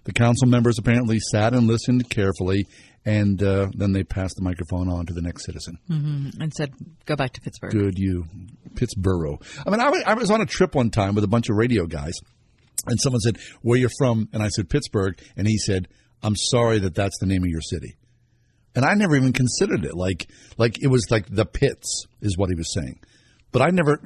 [0.05, 2.67] The council members apparently sat and listened carefully,
[3.07, 5.79] and uh, then they passed the microphone on to the next citizen.
[5.89, 6.43] Mm-hmm.
[6.43, 6.75] And said,
[7.07, 7.73] go back to Pittsburgh.
[7.73, 8.27] Good you.
[8.75, 9.43] Pittsburgh.
[9.67, 11.87] I mean, I I was on a trip one time with a bunch of radio
[11.87, 12.15] guys,
[12.87, 14.28] and someone said, where you're from?
[14.33, 15.18] And I said, Pittsburgh.
[15.37, 15.89] And he said,
[16.22, 17.97] I'm sorry that that's the name of your city.
[18.74, 19.95] And I never even considered it.
[19.95, 23.01] Like, like it was like the pits is what he was saying.
[23.51, 24.01] But I never,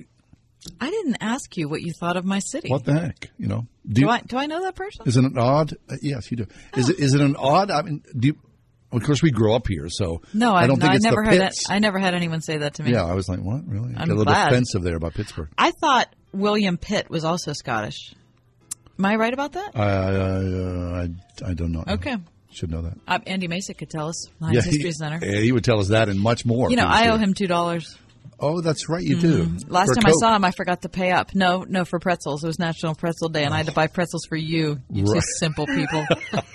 [0.80, 2.68] I didn't ask you what you thought of my city.
[2.68, 3.66] what the heck, you know?
[3.88, 5.06] Do, you- I do I know that person?
[5.06, 5.74] Is it an odd?
[5.88, 6.46] Uh, yes, you do.
[6.76, 7.70] Is it is it an odd?
[7.70, 8.34] I mean, do you,
[8.90, 11.22] of course we grew up here, so No, I I don't think I it's never
[11.22, 11.50] the heard that.
[11.52, 11.70] pits.
[11.70, 12.90] I never had anyone say that to me.
[12.90, 13.62] Yeah, I was like, what?
[13.68, 13.94] Really?
[13.96, 14.48] I'm a little glad.
[14.48, 15.48] defensive there about Pittsburgh.
[15.56, 18.12] I thought William Pitt was also Scottish.
[18.98, 19.72] Am I right about that?
[19.76, 21.84] I I, I, I don't know.
[21.86, 22.16] Okay.
[22.52, 22.94] Should know that.
[23.06, 24.28] Uh, Andy Masich could tell us.
[24.40, 25.18] Lions he, History Center.
[25.22, 26.70] yeah, he would tell us that and much more.
[26.70, 27.96] you know, he I owe him two dollars.
[28.38, 29.50] Oh, that's right, you do.
[29.66, 31.34] Last For time I saw him, I forgot to pay up.
[31.34, 32.44] No, no, for pretzels.
[32.44, 34.78] It was National Pretzel Day, and I had to buy pretzels for you.
[34.90, 35.22] You two Right.
[35.38, 36.04] simple people.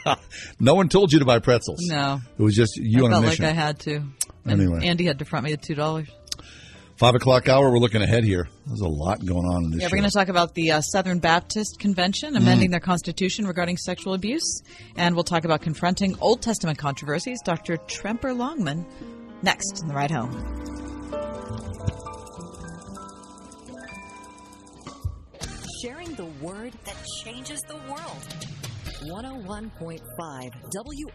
[0.60, 1.80] no one told you to buy pretzels.
[1.88, 2.20] No.
[2.38, 3.46] it was just you I on a felt mission.
[3.46, 3.96] like I had to.
[3.96, 4.86] And Anyway.
[4.86, 6.08] Andy had to front me the two dollars.
[7.02, 7.72] Five o'clock hour.
[7.72, 8.48] We're looking ahead here.
[8.68, 9.82] There's a lot going on in this.
[9.82, 9.94] Yeah, show.
[9.94, 14.14] we're going to talk about the uh, Southern Baptist Convention amending their constitution regarding sexual
[14.14, 14.62] abuse,
[14.98, 17.40] and we'll talk about confronting Old Testament controversies.
[17.44, 17.78] Dr.
[17.88, 18.86] Tremper Longman
[19.42, 20.30] next in the ride home.
[25.82, 28.28] Sharing the word that changes the world.
[29.10, 30.02] 101.5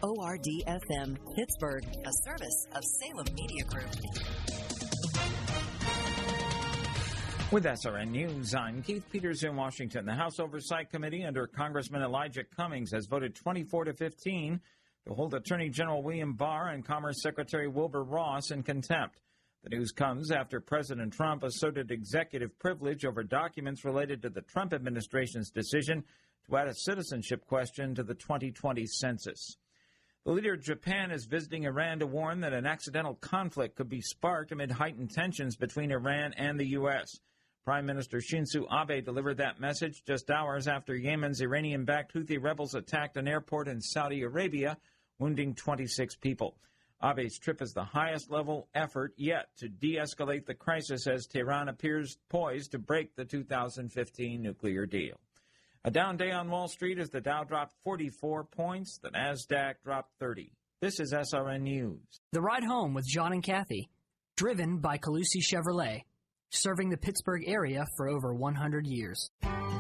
[0.03, 4.66] WORD FM, Pittsburgh, a service of Salem Media Group.
[7.57, 10.05] With SRN News, I'm Keith Peters in Washington.
[10.05, 14.61] The House Oversight Committee under Congressman Elijah Cummings has voted 24 to 15
[15.09, 19.21] to hold Attorney General William Barr and Commerce Secretary Wilbur Ross in contempt.
[19.65, 24.75] The news comes after President Trump asserted executive privilege over documents related to the Trump
[24.75, 26.05] administration's decision
[26.51, 29.57] to add a citizenship question to the 2020 census.
[30.27, 34.03] The leader of Japan is visiting Iran to warn that an accidental conflict could be
[34.03, 37.19] sparked amid heightened tensions between Iran and the U.S.
[37.67, 42.77] Prime Minister Shinzo Abe delivered that message just hours after Yemen's Iranian backed Houthi rebels
[42.77, 44.79] attacked an airport in Saudi Arabia,
[45.19, 46.57] wounding 26 people.
[47.03, 51.69] Abe's trip is the highest level effort yet to de escalate the crisis as Tehran
[51.69, 55.19] appears poised to break the 2015 nuclear deal.
[55.83, 60.13] A down day on Wall Street as the Dow dropped 44 points, the NASDAQ dropped
[60.21, 60.53] 30.
[60.81, 62.21] This is SRN News.
[62.31, 63.91] The Ride Home with John and Kathy,
[64.37, 66.03] driven by Colussy Chevrolet,
[66.51, 69.31] serving the Pittsburgh area for over 100 years.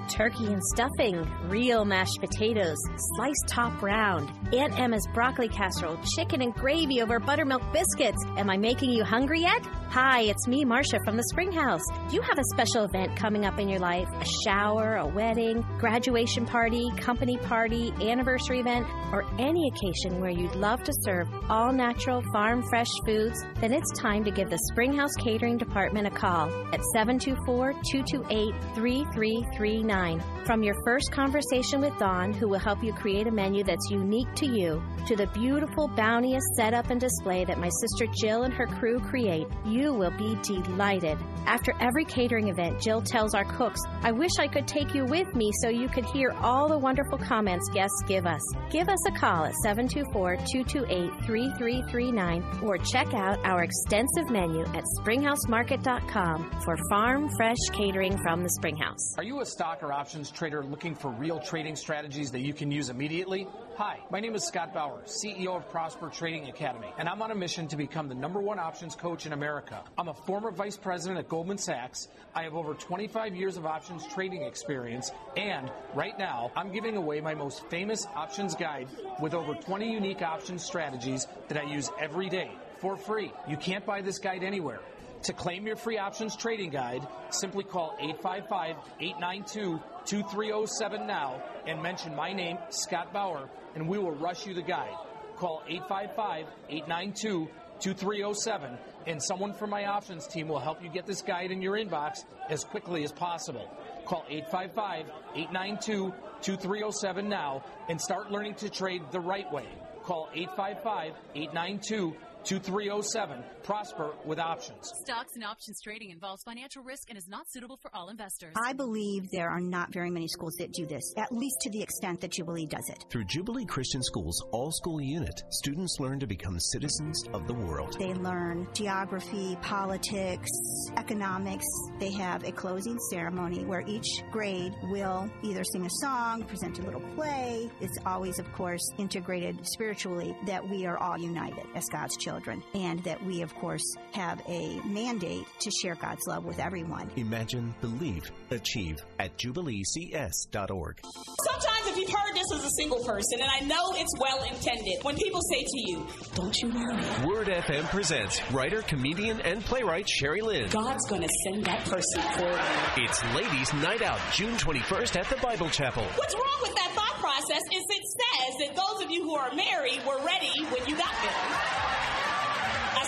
[0.08, 2.76] Turkey and stuffing, real mashed potatoes,
[3.16, 8.24] sliced top round, Aunt Emma's broccoli casserole, chicken and gravy over buttermilk biscuits.
[8.36, 9.64] Am I making you hungry yet?
[9.90, 11.82] Hi, it's me, Marcia from the Spring House.
[12.08, 14.08] Do you have a special event coming up in your life?
[14.20, 20.54] A shower, a wedding, graduation party, company party, anniversary event, or any occasion where you'd
[20.54, 23.42] love to serve all natural, farm fresh foods?
[23.60, 28.54] Then it's time to give the Spring House Catering Department a call at 724 228
[28.74, 30.22] 3339.
[30.44, 34.32] From your first conversation with Dawn, who will help you create a menu that's unique
[34.36, 38.66] to you, to the beautiful, bounteous setup and display that my sister Jill and her
[38.66, 41.18] crew create, you will be delighted.
[41.46, 45.34] After every catering event, Jill tells our cooks, I wish I could take you with
[45.34, 48.42] me so you could hear all the wonderful comments guests give us.
[48.70, 54.84] Give us a call at 724 228 3339 or check out our extensive menu at
[54.98, 59.14] springhousemarket.com for farm fresh catering from the Springhouse.
[59.16, 62.70] Are you a stock or options trader looking for real trading strategies that you can
[62.70, 63.46] use immediately?
[63.76, 67.34] Hi, my name is Scott Bauer, CEO of Prosper Trading Academy, and I'm on a
[67.34, 69.84] mission to become the number one options coach in America.
[69.98, 72.08] I'm a former vice president at Goldman Sachs.
[72.34, 77.20] I have over 25 years of options trading experience, and right now, I'm giving away
[77.20, 78.88] my most famous options guide
[79.20, 83.32] with over 20 unique options strategies that I use every day for free.
[83.48, 84.80] You can't buy this guide anywhere.
[85.22, 92.14] To claim your free options trading guide, simply call 855 892 2307 now and mention
[92.14, 94.94] my name, Scott Bauer, and we will rush you the guide.
[95.36, 97.48] Call 855 892
[97.80, 101.76] 2307 and someone from my options team will help you get this guide in your
[101.76, 103.68] inbox as quickly as possible.
[104.06, 109.66] Call 855 892 2307 now and start learning to trade the right way.
[110.04, 112.16] Call 855 892
[112.46, 113.42] 2307.
[113.64, 114.92] Prosper with options.
[115.02, 118.54] Stocks and options trading involves financial risk and is not suitable for all investors.
[118.64, 121.82] I believe there are not very many schools that do this, at least to the
[121.82, 123.04] extent that Jubilee does it.
[123.10, 127.96] Through Jubilee Christian School's all school unit, students learn to become citizens of the world.
[127.98, 130.50] They learn geography, politics,
[130.96, 131.66] economics.
[131.98, 136.82] They have a closing ceremony where each grade will either sing a song, present a
[136.82, 137.68] little play.
[137.80, 142.35] It's always, of course, integrated spiritually that we are all united as God's children
[142.74, 143.82] and that we, of course,
[144.12, 147.10] have a mandate to share God's love with everyone.
[147.16, 151.00] Imagine, believe, achieve at jubileecs.org.
[151.02, 155.02] Sometimes, if you've heard this as a single person, and I know it's well intended,
[155.02, 157.26] when people say to you, Don't you want it?
[157.26, 160.68] Word FM presents writer, comedian, and playwright Sherry Lynn.
[160.68, 163.04] God's going to send that person for you.
[163.04, 166.04] It's Ladies' Night Out, June 21st at the Bible Chapel.
[166.16, 169.52] What's wrong with that thought process is it says that those of you who are
[169.54, 172.25] married were ready when you got there.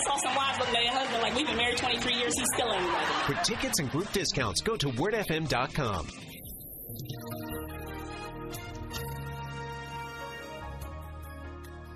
[0.09, 2.47] I saw some wives looking at their husband like, we've been married 23 years, he's
[2.55, 3.05] still ain't ready.
[3.27, 6.07] For tickets and group discounts, go to wordfm.com.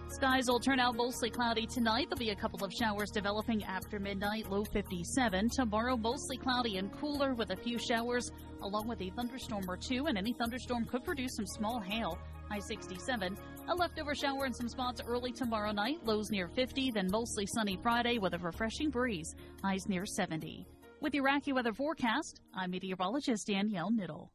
[0.09, 2.07] Skies will turn out mostly cloudy tonight.
[2.09, 5.49] There'll be a couple of showers developing after midnight, low 57.
[5.49, 10.05] Tomorrow, mostly cloudy and cooler with a few showers, along with a thunderstorm or two,
[10.05, 12.18] and any thunderstorm could produce some small hail.
[12.54, 13.36] High 67.
[13.68, 17.80] A leftover shower in some spots early tomorrow night, lows near 50, then mostly sunny
[17.82, 19.34] Friday with a refreshing breeze,
[19.64, 20.68] highs near 70.
[21.01, 24.30] With your weather forecast, I'm meteorologist Danielle Niddle.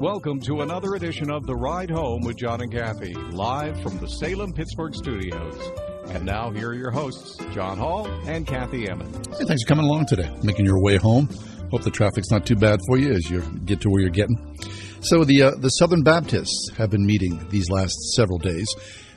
[0.00, 4.08] Welcome to another edition of The Ride Home with John and Kathy, live from the
[4.08, 5.72] Salem Pittsburgh studios.
[6.10, 9.14] And now, here are your hosts, John Hall and Kathy Emmons.
[9.38, 11.28] Hey, thanks for coming along today, making your way home.
[11.70, 14.56] Hope the traffic's not too bad for you as you get to where you're getting.
[15.00, 18.66] So the uh, the Southern Baptists have been meeting these last several days,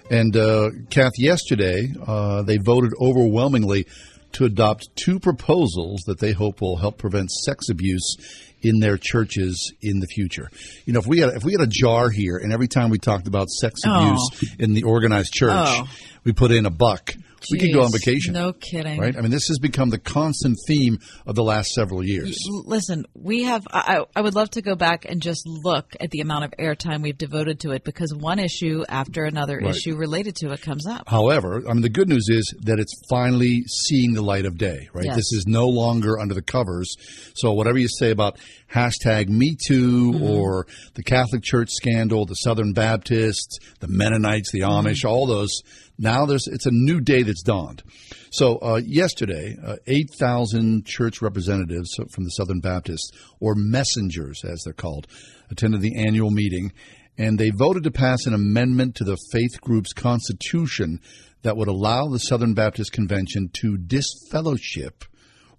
[0.09, 3.87] and uh, Kath, yesterday uh, they voted overwhelmingly
[4.33, 8.15] to adopt two proposals that they hope will help prevent sex abuse
[8.61, 10.49] in their churches in the future.
[10.85, 12.97] You know, if we had if we had a jar here, and every time we
[12.99, 13.91] talked about sex Oh.
[14.29, 15.87] abuse in the organized church, Oh.
[16.23, 17.13] we put in a buck.
[17.51, 18.33] We could go on vacation.
[18.33, 18.99] no kidding.
[18.99, 19.15] Right?
[19.17, 22.37] I mean, this has become the constant theme of the last several years.
[22.65, 23.65] Listen, we have.
[23.71, 27.01] I, I would love to go back and just look at the amount of airtime
[27.01, 29.75] we've devoted to it because one issue after another Right.
[29.75, 31.07] issue related to it comes up.
[31.09, 34.89] However, I mean, the good news is that it's finally seeing the light of day,
[34.93, 35.05] right?
[35.05, 35.15] Yes.
[35.15, 36.95] This is no longer under the covers.
[37.35, 38.37] So whatever you say about
[38.73, 40.23] hashtag Me Too Mm-hmm.
[40.23, 44.87] or the Catholic Church scandal, the Southern Baptists, the Mennonites, the Mm-hmm.
[44.87, 45.61] Amish, all those,
[46.01, 47.83] now there's, it's a new day that's dawned.
[48.31, 54.73] So uh, yesterday, uh, 8,000 church representatives from the Southern Baptists, or messengers as they're
[54.73, 55.07] called,
[55.49, 56.71] attended the annual meeting
[57.17, 60.99] and they voted to pass an amendment to the faith group's constitution
[61.43, 65.03] that would allow the Southern Baptist Convention to disfellowship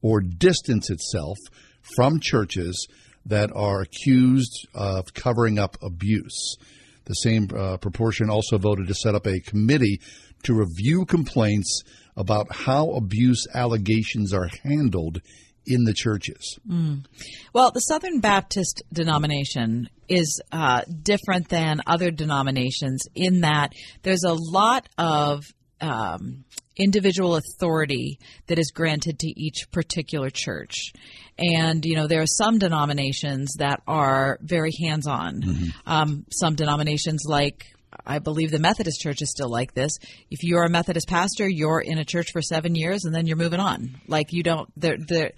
[0.01, 1.39] or distance itself
[1.97, 2.89] from churches
[3.27, 6.57] that are accused of covering up abuse.
[7.05, 10.01] The same uh, proportion also voted to set up a committee
[10.45, 11.83] to review complaints
[12.17, 15.21] about how abuse allegations are handled
[15.67, 16.59] in the churches.
[16.69, 17.05] Mm.
[17.53, 23.73] Well, the Southern Baptist denomination is uh, different than other denominations in that
[24.03, 25.45] there's a lot of
[25.81, 26.45] um,
[26.77, 30.93] individual authority that is granted to each particular church.
[31.39, 35.43] And, you know, there are some denominations that are very hands on.
[35.87, 37.67] Um, some denominations, like
[38.05, 39.99] I believe the Methodist Church is still like this.
[40.31, 43.37] If you're a Methodist pastor, you're in a church for seven years and then you're
[43.37, 44.01] moving on.
[44.09, 45.33] Like you don't, there, there,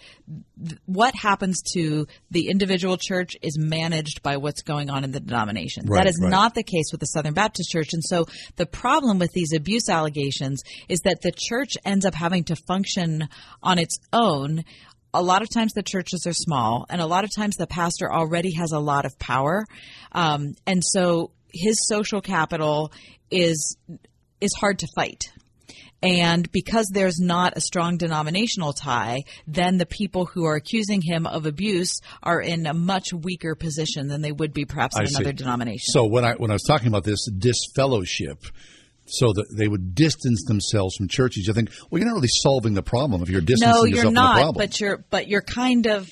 [0.66, 5.20] th- what happens to the individual church is managed by what's going on in the
[5.20, 5.86] denomination.
[5.86, 6.30] Right, that is right.
[6.30, 7.92] not the case with the Southern Baptist Church.
[7.92, 12.44] And so the problem with these abuse allegations is that the church ends up having
[12.44, 13.28] to function
[13.62, 14.64] on its own.
[15.12, 18.12] A lot of times the churches are small, and a lot of times the pastor
[18.12, 19.64] already has a lot of power.
[20.10, 22.92] Um, and so his social capital
[23.30, 23.76] is
[24.40, 25.30] is hard to fight.
[26.02, 31.26] And because there's not a strong denominational tie, then the people who are accusing him
[31.26, 35.06] of abuse are in a much weaker position than they would be perhaps in I
[35.06, 35.14] see.
[35.14, 35.86] another denomination.
[35.86, 38.44] So when I when I was talking about this disfellowship,
[39.06, 42.74] so that they would distance themselves from churches, you think, well, you're not really solving
[42.74, 44.36] the problem if you're distancing no, you're from the not.
[44.36, 44.62] problem.
[44.62, 46.10] But you're but you're kind of.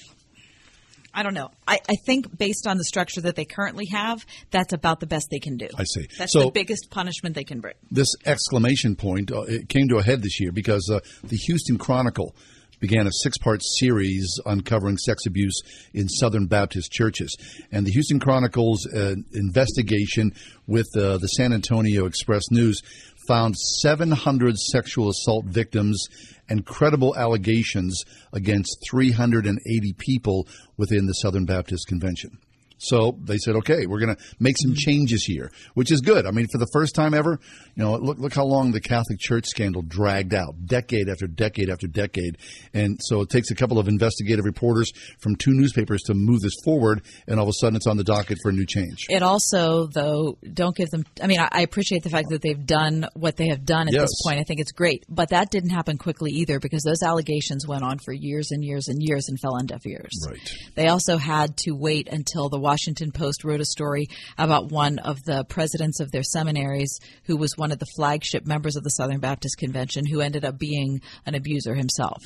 [1.15, 1.51] I don't know.
[1.69, 5.29] I, I think based on the structure that they currently have, that's about the best
[5.31, 5.69] they can do.
[5.77, 6.07] I see.
[6.19, 7.75] That's So- the biggest punishment they can bring.
[7.91, 11.77] this exclamation point uh, it came to a head this year because uh, the Houston
[11.79, 12.35] Chronicle
[12.81, 15.61] began a six part series uncovering sex abuse
[15.95, 17.37] in Southern Baptist churches.
[17.71, 20.33] And the Houston Chronicle's uh, investigation
[20.67, 22.81] with uh, the San Antonio Express News
[23.29, 26.07] found 700 sexual assault victims
[26.53, 30.47] and credible allegations against 380 people
[30.77, 32.39] within the Southern Baptist Convention.
[32.83, 34.79] So they said, okay, we're going to make some mm-hmm.
[34.79, 36.27] changes here, which is good.
[36.27, 37.39] I mean, for the first time ever,
[37.77, 41.71] you know, look look how long the Catholic Church scandal dragged out, decade after decade
[41.71, 42.39] after decade,
[42.75, 46.55] and so it takes a couple of investigative reporters from two newspapers to move this
[46.65, 49.07] forward, and all of a sudden it's on the docket for a new change.
[49.09, 51.05] It also, though, don't give them.
[51.23, 53.95] I mean, I, I appreciate the fact that they've done what they have done at
[53.95, 54.03] Yes.
[54.03, 54.41] this point.
[54.41, 57.99] I think it's great, but that didn't happen quickly either because those allegations went on
[58.05, 60.11] for years and years and years and fell on deaf ears.
[60.29, 60.51] Right.
[60.75, 64.07] They also had to wait until the Washington Post wrote a story
[64.39, 68.77] about one of the presidents of their seminaries who was one of the flagship members
[68.77, 72.23] of the Southern Baptist Convention who ended up being an abuser himself.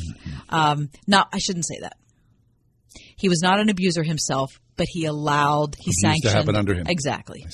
[0.49, 1.97] Um, now, I shouldn't say that.
[3.16, 6.34] He was not an abuser himself, but he allowed, he Abuse to sanctioned.
[6.34, 6.86] happen under him.
[6.88, 7.44] Exactly.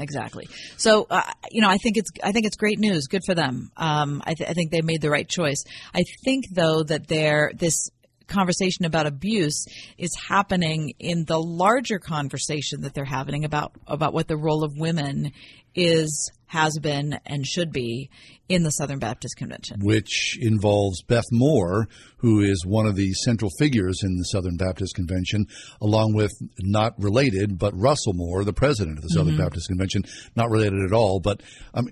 [0.00, 0.48] Exactly.
[0.78, 1.20] So, uh,
[1.50, 3.08] you know, I think it's I think it's great news.
[3.08, 3.70] Good for them.
[3.76, 5.64] Um, I, th- I think they made the right choice.
[5.92, 7.90] I think though that they're this
[8.28, 9.64] conversation about abuse
[9.96, 14.72] is happening in the larger conversation that they're having about about what the role of
[14.76, 15.32] women
[15.74, 18.08] is has been and should be
[18.48, 19.80] in the Southern Baptist Convention.
[19.82, 24.94] which involves Beth Moore, who is one of the central figures in the Southern Baptist
[24.94, 25.44] Convention,
[25.82, 29.40] along with not related, but Russell Moore, the president of the Southern Mm-hmm.
[29.42, 29.44] Mhm.
[29.44, 30.04] Baptist Convention,
[30.36, 31.20] not related at all.
[31.20, 31.42] But
[31.74, 31.86] um,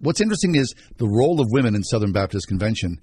[0.00, 2.98] what's interesting is the role of women in Southern Baptist Convention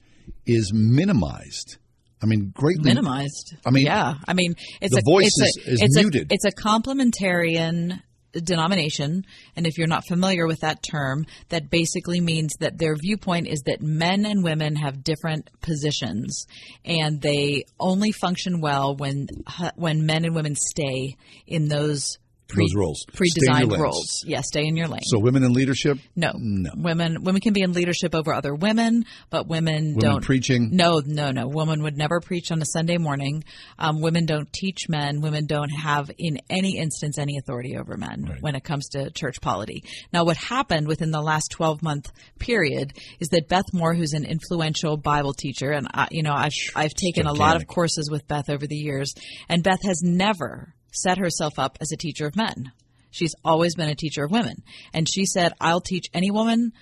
[0.48, 1.78] is minimized.
[2.22, 3.56] I mean, greatly minimized.
[3.66, 4.16] I mean, yeah.
[4.28, 6.32] I mean, it's the a voice it's is, a, is it's muted.
[6.32, 8.02] A, it's a complementarian
[8.34, 9.24] denomination,
[9.56, 13.62] and if you're not familiar with that term, that basically means that their viewpoint is
[13.66, 16.46] that men and women have different positions,
[16.86, 19.28] and they only function well when
[19.76, 21.16] when men and women stay
[21.48, 22.18] in those.
[22.50, 23.06] Pre, Those roles.
[23.14, 24.24] Pre-designed roles.
[24.26, 25.02] Yeah, stay in your lane.
[25.04, 26.00] so women in leadership.
[26.16, 26.72] No, no.
[26.76, 30.70] Women women can be in leadership over other women, but women, Women don't preaching?
[30.72, 31.48] No, no, no.
[31.48, 33.44] Women would never preach on a Sunday morning.
[33.78, 35.22] Um, women don't teach men.
[35.22, 39.40] Women don't have, in any instance, any authority over men when it comes to church
[39.42, 39.84] polity.
[40.12, 44.26] Now, what happened within the last twelve month period is that Beth Moore, who's an
[44.26, 48.28] influential Bible teacher, and I, you know, I've I've taken a lot of courses with
[48.28, 49.14] Beth over the years,
[49.48, 52.72] and Beth has never set herself up as a teacher of men.
[53.12, 54.64] She's always been a teacher of women.
[54.94, 56.74] And she said, I'll teach any woman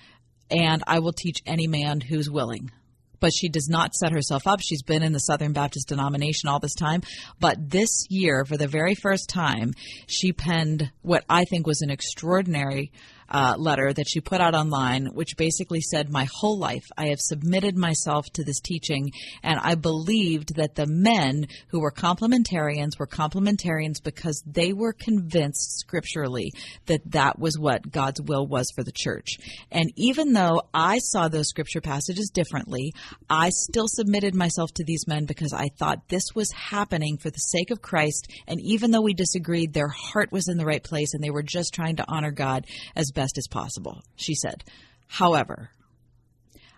[0.49, 2.72] and I will teach any man who's willing.
[3.20, 4.60] But she does not set herself up.
[4.62, 7.01] She's been in the Southern Baptist denomination all this time.
[7.39, 9.74] But this year, for the very first time,
[10.05, 12.91] she penned what I think was an extraordinary
[13.30, 17.19] uh, letter that she put out online, which basically said, My whole life I have
[17.19, 19.11] submitted myself to this teaching,
[19.43, 25.80] and I believed that the men who were complementarians were complementarians because they were convinced
[25.80, 26.51] scripturally
[26.86, 29.38] that that was what God's will was for the church.
[29.71, 32.93] And even though I saw those scripture passages differently,
[33.30, 37.38] I still submitted myself to these men because I thought this was happening for the
[37.38, 38.32] sake of Christ.
[38.47, 41.43] And even though we disagreed, their heart was in the right place and they were
[41.43, 42.65] just trying to honor God
[42.95, 44.63] as best as possible, she said.
[45.07, 45.72] However,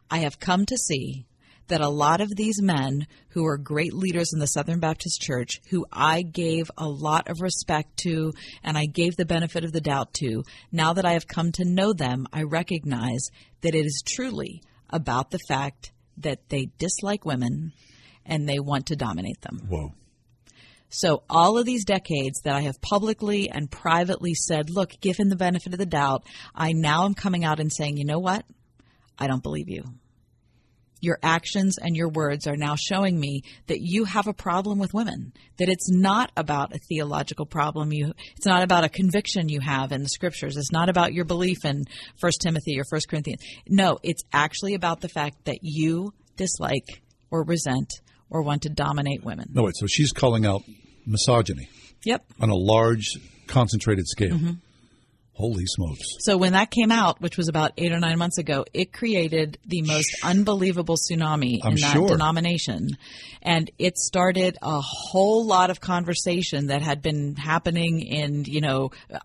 [0.09, 1.25] I have come to see
[1.67, 5.61] that a lot of these men who are great leaders in the Southern Baptist Church,
[5.69, 8.31] who I gave a lot of respect to
[8.63, 11.65] and I gave the benefit of the doubt to, now that I have come to
[11.65, 13.29] know them, I recognize
[13.61, 17.73] that it is truly about the fact that they dislike women
[18.25, 19.67] and they want to dominate them.
[19.67, 19.93] Whoa.
[20.89, 25.35] So, all of these decades that I have publicly and privately said, look, given the
[25.35, 26.23] benefit of the doubt,
[26.55, 28.43] I now am coming out and saying, you know what?
[29.17, 29.83] I don't believe you.
[31.01, 34.93] Your actions and your words are now showing me that you have a problem with
[34.93, 35.31] women.
[35.57, 37.93] That it's not about a theological problem.
[37.93, 40.57] You, it's not about a conviction you have in the scriptures.
[40.57, 41.85] It's not about your belief in
[42.19, 43.41] First Timothy or First Corinthians.
[43.67, 47.93] No, it's actually about the fact that you dislike or resent
[48.29, 49.49] or want to dominate women.
[49.53, 49.75] No, wait.
[49.77, 50.63] So she's calling out
[51.05, 51.69] misogyny
[52.05, 52.25] Yep.
[52.39, 53.07] on a large,
[53.47, 54.37] concentrated scale.
[54.37, 54.57] Mhm.
[55.33, 56.01] Holy smokes!
[56.19, 59.57] So when that came out, which was about eight or nine months ago, it created
[59.65, 62.09] the most unbelievable tsunami I'm in that sure.
[62.09, 62.97] denomination.
[63.41, 68.91] And it started a whole lot of conversation that had been happening in, you know,
[69.13, 69.19] uh,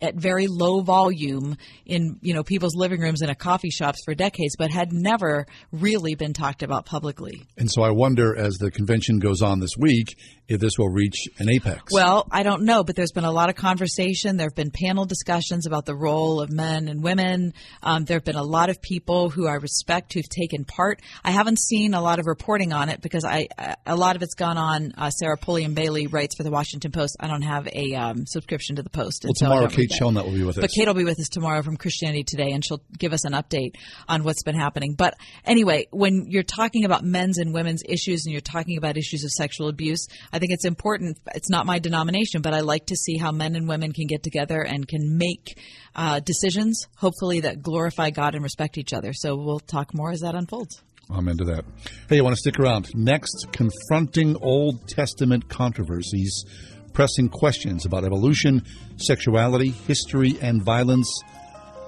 [0.00, 1.56] at very low volume
[1.86, 6.14] in, you know, people's living rooms and coffee shops for decades, but had never really
[6.14, 7.42] been talked about publicly.
[7.56, 10.16] And so I wonder, as the convention goes on this week,
[10.46, 11.92] if this will reach an apex.
[11.92, 14.36] Well, I don't know, but there's been a lot of conversation.
[14.36, 17.54] There have been panel discussions about the role of men and women.
[17.82, 21.00] Um, there have been a lot of people who I respect who've taken part.
[21.24, 23.48] I haven't seen a lot of reporting on it because I
[23.86, 24.92] a lot of it's gone on.
[24.98, 27.16] Uh, Sarah Pulliam Bailey writes for the Washington Post.
[27.20, 29.24] I don't have a um, subscription to the Post.
[29.24, 30.00] Well, tomorrow Kate that.
[30.00, 30.62] Shellnutt will be with us.
[30.62, 30.70] But.
[30.74, 33.76] Kate will be with us tomorrow from Christianity Today, and she'll give us an update
[34.08, 34.94] on what's been happening.
[34.94, 35.14] But
[35.44, 39.30] anyway, when you're talking about men's and women's issues and you're talking about issues of
[39.30, 41.16] sexual abuse, I think it's important.
[41.32, 44.24] It's not my denomination, but I like to see how men and women can get
[44.24, 45.60] together and can make
[45.94, 49.12] uh, decisions, hopefully, that glorify God and respect each other.
[49.12, 50.82] So we'll talk more as that unfolds.
[51.08, 51.64] I'm into that.
[52.08, 52.88] Hey, you want to stick around?
[52.96, 56.44] Next, confronting Old Testament controversies,
[56.92, 58.64] pressing questions about evolution,
[58.96, 61.08] sexuality, history, and violence.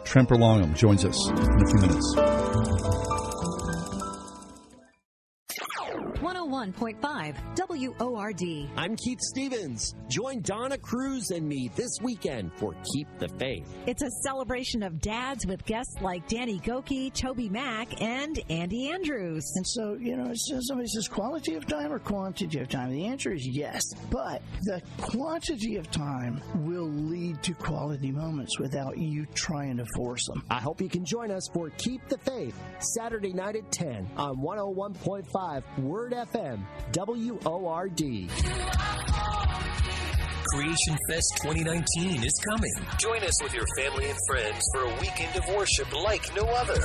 [0.05, 3.16] Tremper Longman joins us in a few minutes.
[6.47, 8.71] 101.5 WORD.
[8.77, 9.95] I'm Keith Stevens.
[10.09, 13.67] Join Donna Cruz and me this weekend for Keep the Faith.
[13.87, 19.53] It's a celebration of dads with guests like Danny Gokey, Toby Mack, and Andy Andrews.
[19.57, 22.91] And so, you know, somebody says quality of time or quantity of time.
[22.91, 23.83] The answer is yes.
[24.11, 30.25] But the quantity of time will lead to quality moments without you trying to force
[30.29, 30.45] them.
[30.49, 34.37] I hope you can join us for Keep the Faith Saturday night at 10 on
[34.37, 38.03] 101.5 Word FM, WORD.
[40.53, 42.73] Creation Fest 2019 is coming.
[42.99, 46.81] Join us with your family and friends for a weekend of worship like no other.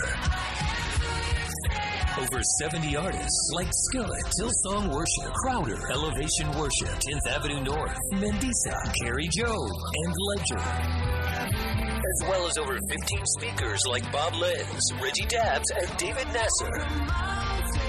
[2.18, 9.28] Over 70 artists like Skillet, Hillsong Worship, Crowder, Elevation Worship, 10th Avenue North, Mandisa, Kari
[9.28, 9.70] Jobe,
[10.04, 10.64] and Ledger.
[11.44, 17.81] As well as over 15 speakers like Bob Lenz, Reggie Dabbs, and David Nasser.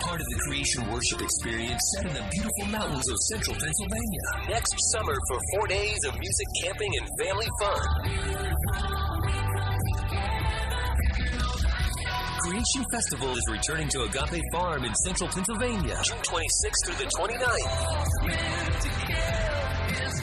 [0.00, 4.20] Part of the creation worship experience set in the beautiful mountains of central Pennsylvania.
[4.48, 7.80] Next summer for four days of music, camping, and family fun.
[12.40, 18.80] Creation Festival is returning to Agape Farm in central Pennsylvania, June 26th through the 29th.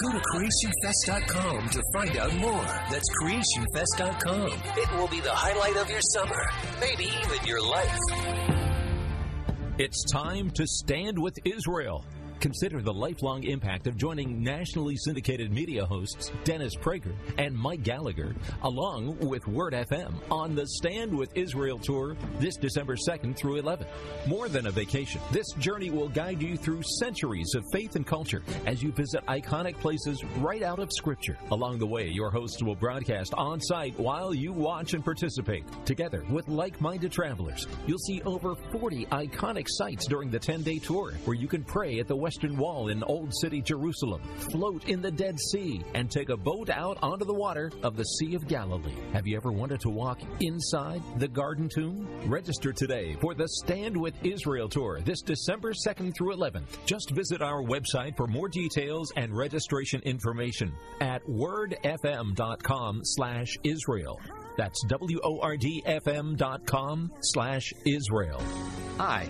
[0.01, 2.65] Go to CreationFest.com to find out more.
[2.91, 4.51] That's CreationFest.com.
[4.77, 6.49] It will be the highlight of your summer,
[6.79, 8.76] maybe even your life.
[9.79, 12.03] It's time to stand with Israel.
[12.39, 18.35] Consider the lifelong impact of joining nationally syndicated media hosts Dennis Prager and Mike Gallagher,
[18.61, 23.87] along with Word FM, on the Stand with Israel tour this December 2nd through 11th.
[24.27, 28.43] More than a vacation, this journey will guide you through centuries of faith and culture
[28.67, 31.39] as you visit iconic places right out of Scripture.
[31.49, 35.63] Along the way, your hosts will broadcast on site while you watch and participate.
[35.85, 40.77] Together with like minded travelers, you'll see over 40 iconic sites during the 10 day
[40.77, 44.21] tour where you can pray at the Western Wall in Old City, Jerusalem,
[44.51, 48.03] float in the Dead Sea, and take a boat out onto the water of the
[48.03, 48.91] Sea of Galilee.
[49.13, 52.05] Have you ever wanted to walk inside the Garden Tomb?
[52.25, 56.85] Register today for the Stand with Israel tour this December 2nd through 11th.
[56.85, 64.19] Just visit our website for more details and registration information at wordfm.com slash Israel.
[64.57, 68.43] That's W-O-R-D-F-M dot com slash Israel.
[68.97, 69.29] Hi,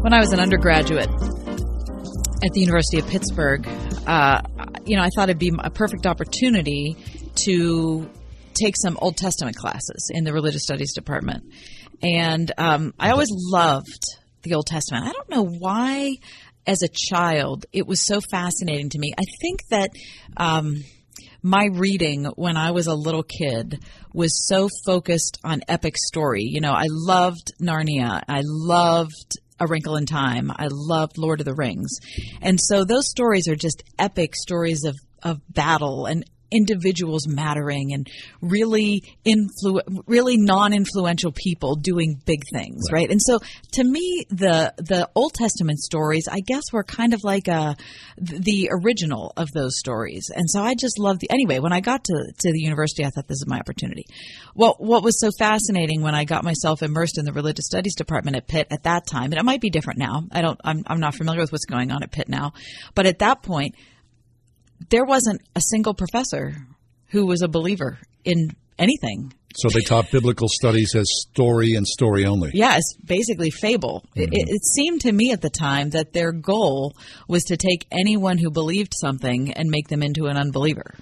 [0.00, 3.66] When I was an undergraduate at the University of Pittsburgh,
[4.06, 4.42] uh,
[4.84, 6.96] you know, I thought it'd be a perfect opportunity
[7.46, 8.08] to
[8.54, 11.44] take some Old Testament classes in the religious studies department.
[12.02, 14.04] And um, I always loved
[14.42, 15.06] the Old Testament.
[15.06, 16.16] I don't know why,
[16.66, 19.12] as a child, it was so fascinating to me.
[19.18, 19.90] I think that.
[20.36, 20.84] Um,
[21.42, 23.78] my reading when I was a little kid
[24.12, 26.42] was so focused on epic story.
[26.42, 28.20] You know, I loved Narnia.
[28.26, 30.50] I loved A Wrinkle in Time.
[30.54, 31.98] I loved Lord of the Rings.
[32.42, 38.08] And so those stories are just epic stories of, of battle and individuals mattering and
[38.40, 43.00] really influ- really non-influential people doing big things, right.
[43.00, 43.10] right?
[43.10, 43.40] And so
[43.72, 47.76] to me the the Old Testament stories I guess were kind of like uh, a
[48.16, 50.30] the original of those stories.
[50.34, 53.10] And so I just loved the anyway, when I got to to the university I
[53.10, 54.06] thought this is my opportunity.
[54.54, 58.36] Well, what was so fascinating when I got myself immersed in the religious studies department
[58.36, 60.24] at Pitt at that time, and it might be different now.
[60.30, 62.52] I don't I'm I'm not familiar with what's going on at Pitt now,
[62.94, 63.74] but at that point
[64.90, 66.54] there wasn't a single professor
[67.08, 69.32] who was a believer in anything.
[69.56, 72.50] So they taught biblical studies as story and story only.
[72.52, 74.04] Yes, basically fable.
[74.10, 74.32] Mm-hmm.
[74.32, 76.94] It, it, seemed to me at the time that their goal
[77.26, 80.94] was to take anyone who believed something and make them into an unbeliever.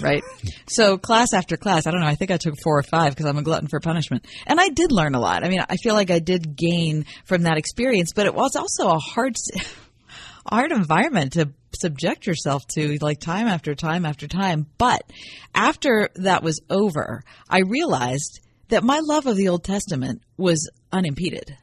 [0.00, 0.24] Right?
[0.68, 3.26] so, class after class, I don't know, I think I took four or five because
[3.26, 4.26] I'm a glutton for punishment.
[4.44, 5.44] And I did learn a lot.
[5.44, 8.88] I mean, I feel like I did gain from that experience, but it was also
[8.88, 9.36] a hard.
[10.50, 14.66] hard environment to subject yourself to like time after time after time.
[14.78, 15.02] But
[15.54, 21.56] after that was over, I realized that my love of the Old Testament was unimpeded.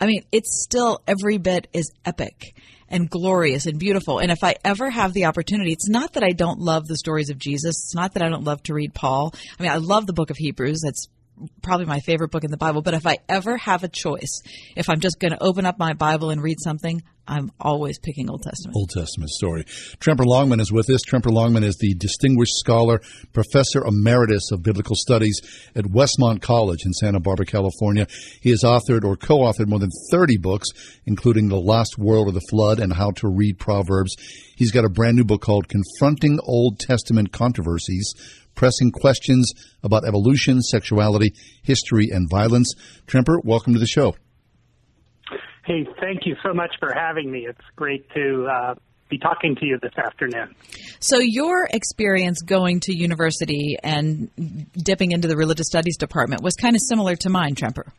[0.00, 2.54] I mean, it's still every bit as epic
[2.88, 4.18] and glorious and beautiful.
[4.18, 7.30] And if I ever have the opportunity, it's not that I don't love the stories
[7.30, 7.70] of Jesus.
[7.84, 9.34] It's not that I don't love to read Paul.
[9.58, 10.80] I mean, I love the book of Hebrews.
[10.84, 11.08] That's
[11.62, 12.82] probably my favorite book in the Bible.
[12.82, 14.42] But if I ever have a choice,
[14.76, 18.28] if I'm just going to open up my Bible and read something, I'm always picking
[18.28, 18.76] Old Testament.
[18.76, 19.64] Old Testament story.
[19.98, 21.00] Tremper Longman is with us.
[21.02, 23.00] Tremper Longman is the distinguished scholar,
[23.32, 25.40] professor emeritus of biblical studies
[25.74, 28.06] at Westmont College in Santa Barbara, California.
[28.42, 30.68] He has authored or co-authored more than 30 books,
[31.06, 34.16] including The Lost World of the Flood and How to Read Proverbs.
[34.56, 38.12] He's got a brand new book called Confronting Old Testament Controversies,
[38.54, 39.52] pressing questions
[39.82, 42.74] about evolution, sexuality, history, and violence.
[43.06, 44.14] Tremper, welcome to the show.
[45.64, 47.46] Hey, thank you so much for having me.
[47.48, 48.74] It's great to uh,
[49.08, 50.54] be talking to you this afternoon.
[51.00, 54.28] So, your experience going to university and
[54.72, 57.90] dipping into the religious studies department was kind of similar to mine, Tremper.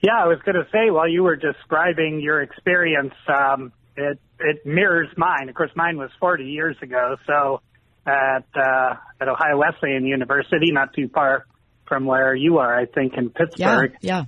[0.00, 4.64] Yeah, I was going to say while you were describing your experience, um, it it
[4.64, 5.48] mirrors mine.
[5.48, 7.16] Of course, mine was 40 years ago.
[7.26, 7.60] So,
[8.08, 11.46] at uh, at Ohio Wesleyan University, not too far
[11.86, 13.94] from where you are, I think, in Pittsburgh.
[14.00, 14.24] Yeah.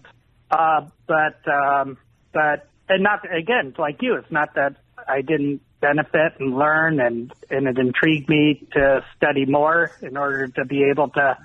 [0.51, 0.57] yeah.
[0.57, 1.99] Uh, but um,
[2.33, 4.77] but and not again like you it's not that
[5.09, 10.49] i didn't benefit and learn and and it intrigued me to study more in order
[10.49, 11.39] to be able to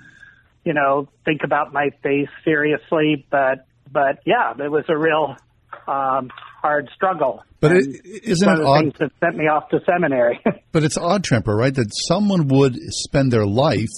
[0.64, 5.36] you know think about my faith seriously but but yeah it was a real
[5.86, 6.30] um
[6.60, 9.68] hard struggle but it, isn't one it of the odd things that sent me off
[9.68, 10.40] to seminary
[10.72, 13.88] but it's odd tremper right that someone would spend their life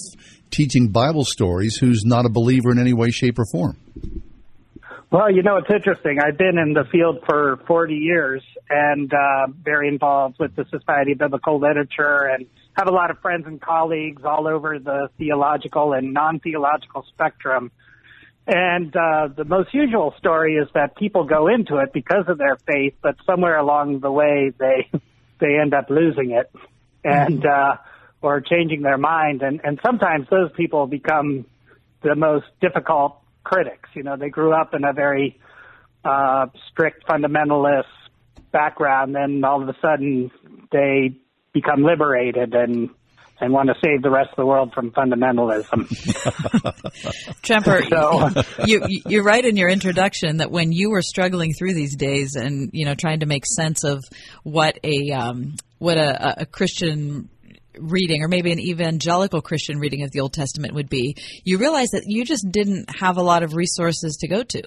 [0.51, 3.77] teaching bible stories who's not a believer in any way shape or form
[5.11, 6.19] well, you know, it's interesting.
[6.23, 11.13] I've been in the field for 40 years and uh, very involved with the Society
[11.13, 12.45] of Biblical Literature and
[12.77, 17.71] have a lot of friends and colleagues all over the theological and non theological spectrum.
[18.51, 22.57] And uh, the most usual story is that people go into it because of their
[22.65, 24.89] faith, but somewhere along the way they
[25.39, 26.51] they end up losing it
[27.03, 27.75] and uh,
[28.23, 29.43] or changing their mind.
[29.43, 31.45] And, and sometimes those people become
[32.01, 33.87] the most difficult critics.
[33.93, 35.39] You know, they grew up in a very
[36.03, 37.83] uh, strict fundamentalist
[38.51, 40.31] background, then all of a sudden
[40.71, 41.15] they
[41.53, 42.89] become liberated and
[43.41, 45.87] and want to save the rest of the world from fundamentalism.
[47.41, 48.63] Tremper, so.
[48.65, 52.69] you, you write in your introduction that when you were struggling through these days and
[52.73, 54.03] you know trying to make sense of
[54.43, 57.29] what a um, what a, a Christian
[57.77, 61.89] reading, or maybe an evangelical Christian reading of the Old Testament would be, you realize
[61.91, 64.63] that you just didn't have a lot of resources to go to.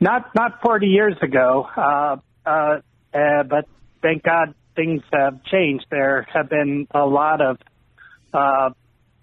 [0.00, 2.80] Not not 40 years ago, uh, uh,
[3.14, 3.66] uh, but
[4.02, 5.86] thank God things have changed.
[5.90, 7.58] There have been a lot of
[8.32, 8.70] uh,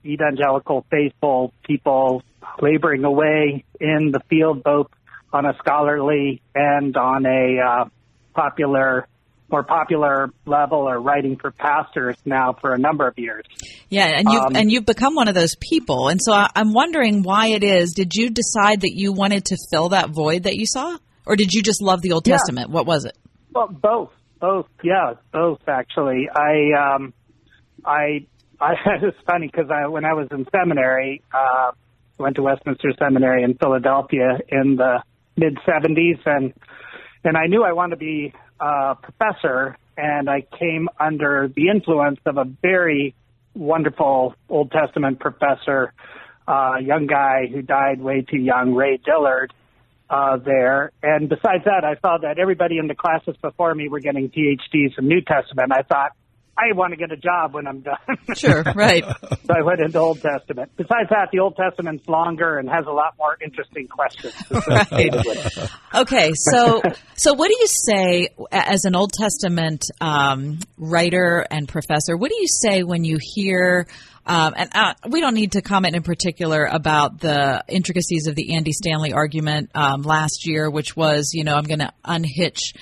[0.06, 2.23] evangelical faithful people
[2.61, 4.88] laboring away in the field, both
[5.34, 7.86] on a scholarly and on a uh,
[8.34, 9.07] popular
[9.52, 13.44] more popular level or writing for pastors now for a number of years.
[13.90, 16.07] Yeah, and you've, um, and you've become one of those people.
[16.07, 17.91] And so I, I'm wondering why it is.
[17.91, 20.98] Did you decide that you wanted to fill that void that you saw?
[21.26, 22.38] Or did you just love the Old yeah.
[22.38, 22.69] Testament?
[22.69, 23.18] What was it?
[23.53, 24.11] Well, both.
[24.41, 24.68] Both.
[24.84, 26.27] Yeah, both actually.
[26.30, 27.13] I, um,
[27.85, 28.26] I,
[28.59, 31.72] I, it's funny because I, when I was in seminary, uh,
[32.18, 35.01] went to Westminster Seminary in Philadelphia in the
[35.38, 36.53] mid 70s and
[37.23, 42.19] and I knew I wanted to be a professor, and I came under the influence
[42.26, 43.13] of a very
[43.53, 45.93] wonderful Old Testament professor,
[46.47, 49.53] uh, young guy who died way too young, Ray Dillard,
[50.11, 50.91] uh, there.
[51.01, 54.99] And besides that, I saw that everybody in the classes before me were getting PhDs
[54.99, 55.71] in New Testament.
[55.71, 56.11] I thought,
[56.57, 57.95] I want to get a job when I'm done.
[58.35, 59.03] Sure, right.
[59.05, 60.71] so I went into Old Testament.
[60.75, 64.33] Besides that, the Old Testament's longer and has a lot more interesting questions.
[64.51, 65.69] it.
[65.93, 66.81] Okay, so
[67.15, 72.17] so what do you say as an Old Testament um, writer and professor?
[72.17, 73.88] What do you say when you hear?
[74.26, 78.56] Um, and uh, we don't need to comment in particular about the intricacies of the
[78.56, 82.73] Andy Stanley argument um, last year, which was, you know, I'm going to unhitch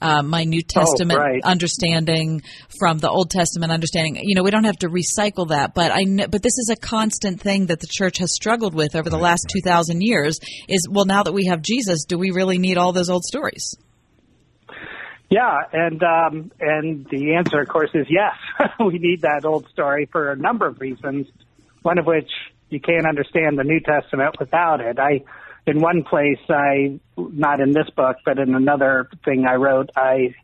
[0.00, 1.42] uh, my New Testament right.
[1.42, 2.42] understanding
[2.78, 4.20] from the Old Testament understanding.
[4.22, 7.40] You know, we don't have to recycle that, but I but this is a constant
[7.40, 10.38] thing that the church has struggled with over the last two thousand years.
[10.68, 13.76] Is well, now that we have Jesus, do we really need all those old stories?
[15.30, 18.34] Yeah, and um, and the answer, of course, is yes.
[18.80, 21.26] we need that old story for a number of reasons.
[21.82, 22.30] One of which
[22.70, 24.98] you can't understand the New Testament without it.
[24.98, 25.24] I,
[25.66, 30.34] in one place, I not in this book, but in another thing I wrote, I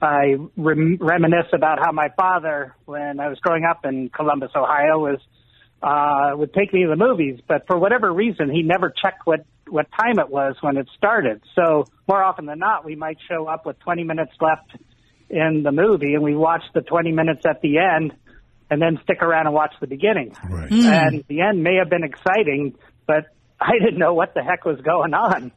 [0.00, 4.98] I rem- reminisce about how my father, when I was growing up in Columbus, Ohio,
[4.98, 5.20] was
[5.82, 9.44] uh, would take me to the movies, but for whatever reason, he never checked what
[9.72, 11.42] what time it was when it started.
[11.54, 14.70] So more often than not, we might show up with 20 minutes left
[15.30, 18.12] in the movie, and we watch the 20 minutes at the end,
[18.70, 20.36] and then stick around and watch the beginning.
[20.48, 20.68] Right.
[20.68, 20.86] Hmm.
[20.86, 22.74] And the end may have been exciting,
[23.06, 23.26] but
[23.60, 25.52] I didn't know what the heck was going on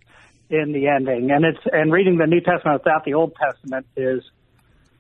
[0.50, 1.32] in the ending.
[1.32, 4.24] And it's and reading the New Testament without the Old Testament is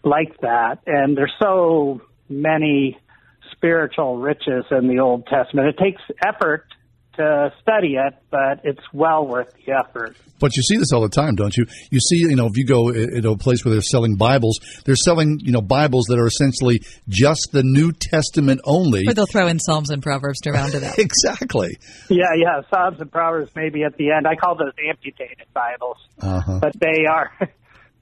[0.04, 0.80] like that.
[0.86, 2.98] And there's so many
[3.52, 5.70] spiritual riches in the Old Testament.
[5.70, 6.66] It takes effort
[7.18, 10.16] to study it, but it's well worth the effort.
[10.40, 11.66] But you see this all the time, don't you?
[11.92, 14.60] You see, you know, if you go i- into a place where they're selling Bibles,
[14.86, 19.04] they're selling, you know, Bibles that are essentially just the New Testament only.
[19.08, 21.00] Or they'll throw in Psalms and Proverbs to round it out.
[21.00, 21.78] exactly.
[22.10, 22.62] Yeah, yeah.
[22.70, 24.28] Psalms and Proverbs maybe at the end.
[24.28, 26.60] I call those amputated Bibles, Uh-huh.
[26.62, 27.32] but they are.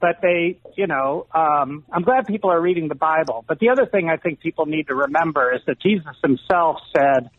[0.00, 3.42] But they, you know, um, I'm glad people are reading the Bible.
[3.48, 7.30] But the other thing I think people need to remember is that Jesus himself said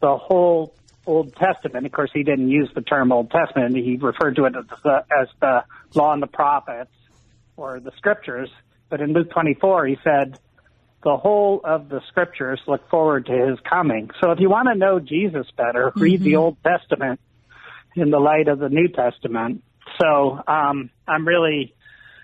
[0.00, 0.74] the whole
[1.08, 1.86] Old Testament.
[1.86, 3.74] Of course, he didn't use the term Old Testament.
[3.76, 5.64] He referred to it as the, as the
[5.94, 6.92] Law and the Prophets
[7.56, 8.50] or the Scriptures.
[8.90, 10.38] But in Luke 24, he said
[11.02, 14.10] the whole of the Scriptures look forward to his coming.
[14.20, 17.20] So if you want to know Jesus better, read the Old Testament
[17.96, 19.62] in the light of the New Testament.
[20.00, 21.74] So um, I'm really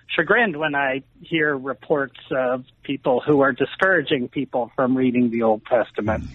[0.07, 5.65] chagrined when I hear reports of people who are discouraging people from reading the Old
[5.65, 6.25] Testament.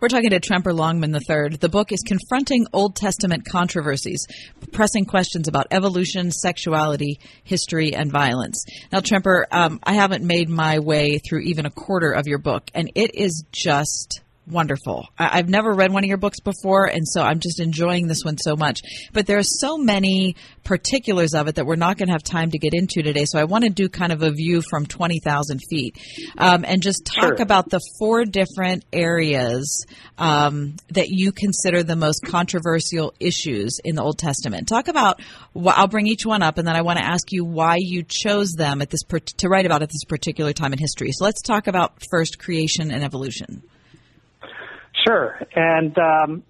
[0.00, 1.56] We're talking to Tremper Longman III.
[1.56, 4.26] The book is Confronting Old Testament Controversies,
[4.72, 8.64] pressing questions about evolution, sexuality, history, and violence.
[8.92, 12.70] Now, Tremper, um, I haven't made my way through even a quarter of your book,
[12.74, 15.08] and it is just wonderful.
[15.18, 18.24] I- I've never read one of your books before, and so I'm just enjoying this
[18.24, 18.80] one so much.
[19.12, 22.50] But there are so many particulars of it that we're not going to have time
[22.50, 23.24] to get into today.
[23.24, 25.96] So I want to do kind of a view from 20,000 feet
[26.38, 27.42] um, and just talk Sure.
[27.42, 29.84] about the four different areas
[30.18, 34.68] um, that you consider the most controversial issues in the Old Testament.
[34.68, 35.20] Talk about.
[35.54, 38.02] wh- I'll bring each one up, and then I want to ask you why you
[38.02, 41.10] chose them at this per- to write about at this particular time in history.
[41.12, 43.62] So let's talk about first creation and evolution.
[45.06, 45.40] Sure.
[45.54, 46.42] And um,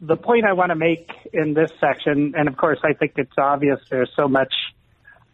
[0.00, 3.38] the point I want to make in this section, and of course, I think it's
[3.38, 4.52] obvious there's so much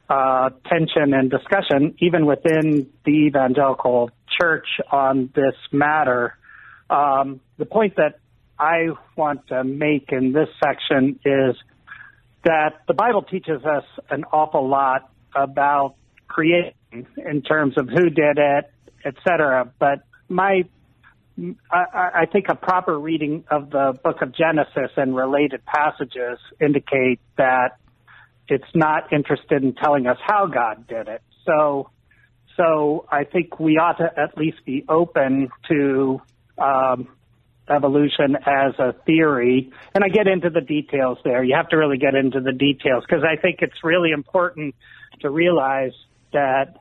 [0.08, 6.36] uh, tension and discussion, even within the evangelical church, on this matter.
[6.90, 8.18] Um, the point that
[8.58, 11.56] I want to make in this section is
[12.44, 15.94] that the Bible teaches us an awful lot about
[16.28, 18.70] creation in terms of who did it,
[19.04, 19.70] et cetera.
[19.78, 20.64] But my
[21.70, 27.20] I, I think a proper reading of the book of Genesis and related passages indicate
[27.36, 27.78] that
[28.48, 31.20] it's not interested in telling us how God did it.
[31.44, 31.90] So,
[32.56, 36.22] so I think we ought to at least be open to
[36.58, 37.08] um,
[37.68, 39.72] evolution as a theory.
[39.94, 41.44] And I get into the details there.
[41.44, 44.74] You have to really get into the details because I think it's really important
[45.20, 45.92] to realize
[46.32, 46.78] that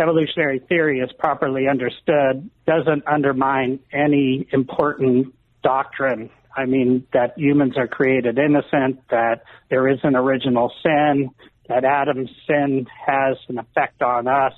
[0.00, 6.30] evolutionary theory, as properly understood, doesn't undermine any important doctrine.
[6.56, 11.30] I mean, that humans are created innocent, that there is an original sin,
[11.68, 14.54] that Adam's sin has an effect on us.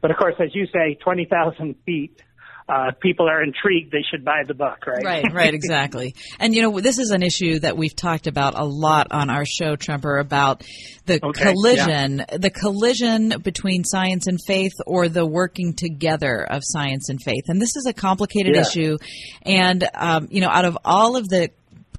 [0.00, 2.22] But of course, as you say, 20,000 feet,
[2.68, 5.04] uh, people are intrigued, they should buy the book, right?
[5.04, 6.14] Right, right, exactly.
[6.38, 9.44] And you know, this is an issue that we've talked about a lot on our
[9.46, 10.62] show, Tremper, about
[11.06, 17.08] the Okay, collision, the collision between science and faith, or the working together of science
[17.08, 17.44] and faith.
[17.48, 18.62] And this is a complicated Yeah.
[18.62, 18.98] issue.
[19.42, 21.50] And um, you know, out of all of the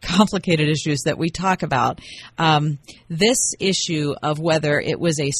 [0.01, 1.99] complicated issues that we talk about.
[2.37, 5.31] Um, this issue of whether it was a,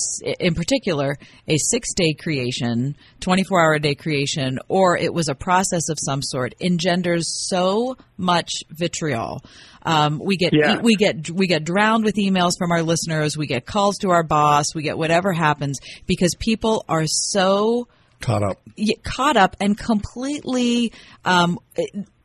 [0.46, 1.18] in particular,
[1.48, 6.22] a six day creation, 24 hour day creation, or it was a process of some
[6.22, 9.44] sort engenders so much vitriol.
[9.84, 10.82] Um, we get Yeah.
[10.82, 13.38] we get we get drowned with emails from our listeners.
[13.38, 14.76] We get calls to our boss.
[14.76, 17.88] We get whatever happens because people are so
[18.20, 18.58] Caught up.
[19.04, 20.92] caught up and completely
[21.24, 21.58] um,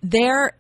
[0.02, 0.56] their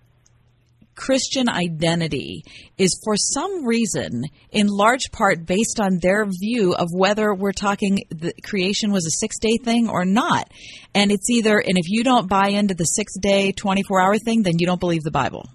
[0.94, 2.44] Christian identity
[2.78, 8.04] is for some reason, in large part, based on their view of whether we're talking
[8.10, 10.50] the creation was a six day thing or not.
[10.94, 14.42] And it's either, and if you don't buy into the six day, 24 hour thing,
[14.42, 15.48] then you don't believe the Bible.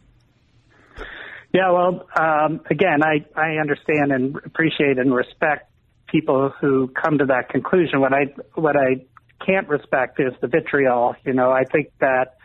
[1.54, 5.72] Yeah, well, um, again, I, I understand and appreciate and respect
[6.08, 8.02] people who come to that conclusion.
[8.02, 8.26] What I
[8.56, 9.06] what I
[9.46, 11.16] can't respect is the vitriol.
[11.26, 12.38] You know, I think that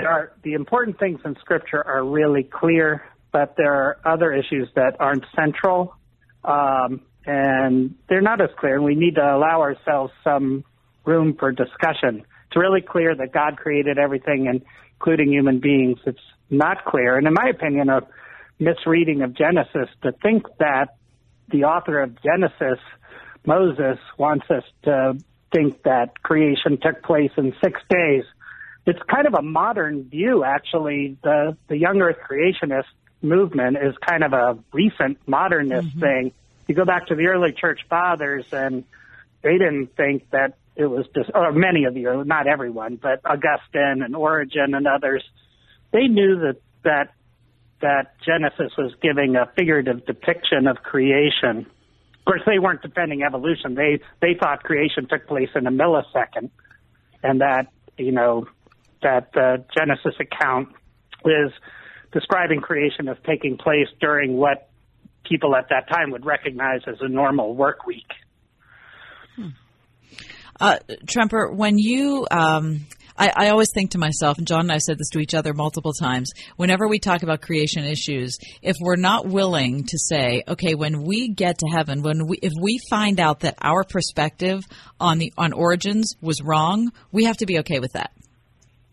[0.00, 4.68] there are the important things in Scripture are really clear, but there are other issues
[4.74, 5.96] that aren't central,
[6.44, 8.76] um, and they're not as clear.
[8.76, 10.64] And we need to allow ourselves some
[11.04, 12.24] room for discussion.
[12.46, 14.62] It's really clear that God created everything,
[14.92, 15.98] including human beings.
[16.06, 16.18] It's
[16.50, 18.02] not clear, and in my opinion, a
[18.58, 20.96] misreading of Genesis to think that
[21.48, 22.78] the author of Genesis,
[23.44, 25.18] Moses, wants us to
[25.52, 28.24] think that creation took place in six days.
[28.86, 31.16] It's kind of a modern view, actually.
[31.22, 32.84] The the young Earth creationist
[33.22, 36.00] movement is kind of a recent modernist mm-hmm.
[36.00, 36.32] thing.
[36.68, 38.84] You go back to the early church fathers, and
[39.42, 44.02] they didn't think that it was just, or many of you, not everyone, but Augustine
[44.02, 45.24] and Origen and others,
[45.92, 47.14] they knew that that
[47.80, 51.66] that Genesis was giving a figurative depiction of creation.
[52.18, 53.74] Of course, they weren't defending evolution.
[53.74, 56.50] They they thought creation took place in a millisecond,
[57.22, 58.48] and that you know
[59.04, 60.68] that the Genesis account
[61.24, 61.52] is
[62.12, 64.68] describing creation as taking place during what
[65.24, 68.06] people at that time would recognize as a normal work week.
[70.60, 72.86] Uh, Tremper, when you, um,
[73.16, 75.52] I, I always think to myself, and John and I said this to each other
[75.52, 80.74] multiple times, whenever we talk about creation issues, if we're not willing to say, okay,
[80.74, 84.60] when we get to heaven, when we, if we find out that our perspective
[85.00, 88.12] on the on origins was wrong, we have to be okay with that.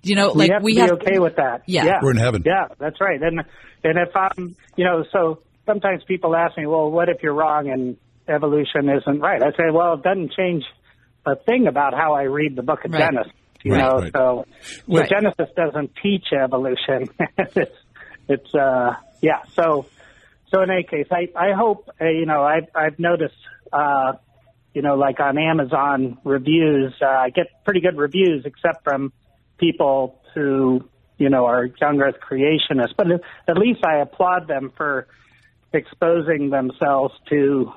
[0.03, 1.63] You know, we have we to be have okay with that.
[1.67, 1.85] Yeah.
[1.85, 1.99] yeah.
[2.01, 2.43] We're in heaven.
[2.45, 3.21] Yeah, that's right.
[3.21, 3.39] And
[3.83, 7.69] and if I'm, you know, so sometimes people ask me, well, what if you're wrong
[7.69, 7.97] and
[8.27, 9.41] evolution isn't right?
[9.43, 10.63] I say, well, it doesn't change
[11.25, 13.09] a thing about how I read the book of Right.
[13.11, 13.31] Genesis.
[13.63, 14.11] You Right, know, right.
[14.11, 14.45] so
[14.87, 15.07] Right.
[15.09, 17.09] Genesis doesn't teach evolution.
[17.37, 17.75] it's
[18.27, 19.43] it's uh yeah.
[19.53, 19.85] So
[20.51, 23.35] so in any case, I I hope uh, you know I've I've noticed
[23.71, 24.13] uh
[24.73, 29.13] you know like on Amazon reviews uh, I get pretty good reviews except from
[29.61, 30.81] people who
[31.17, 33.07] you know are young Earth creationists, but
[33.47, 35.07] at- least I applaud them for
[35.71, 37.71] exposing themselves to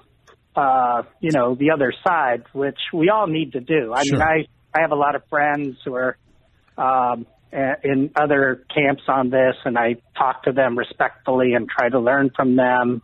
[0.56, 3.92] uh, you know the other side, which we all need to do.
[3.94, 4.18] I Sure.
[4.18, 4.46] mean, I
[4.76, 6.16] I have a lot of friends who are
[6.76, 12.00] um, in other camps on this, and I talk to them respectfully and try to
[12.00, 13.02] learn from them.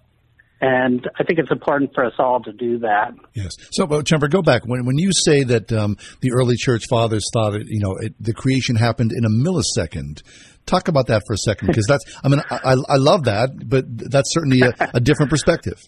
[0.62, 3.14] And I think it's important for us all to do that.
[3.34, 3.52] Yes.
[3.72, 7.24] So, but Tremper, go back when when you say that um, the early church fathers
[7.32, 10.22] thought it, you know it, the creation happened in a millisecond.
[10.66, 13.84] Talk about that for a second, because that's I mean I, I love that, but
[13.88, 15.80] that's certainly a, a different perspective.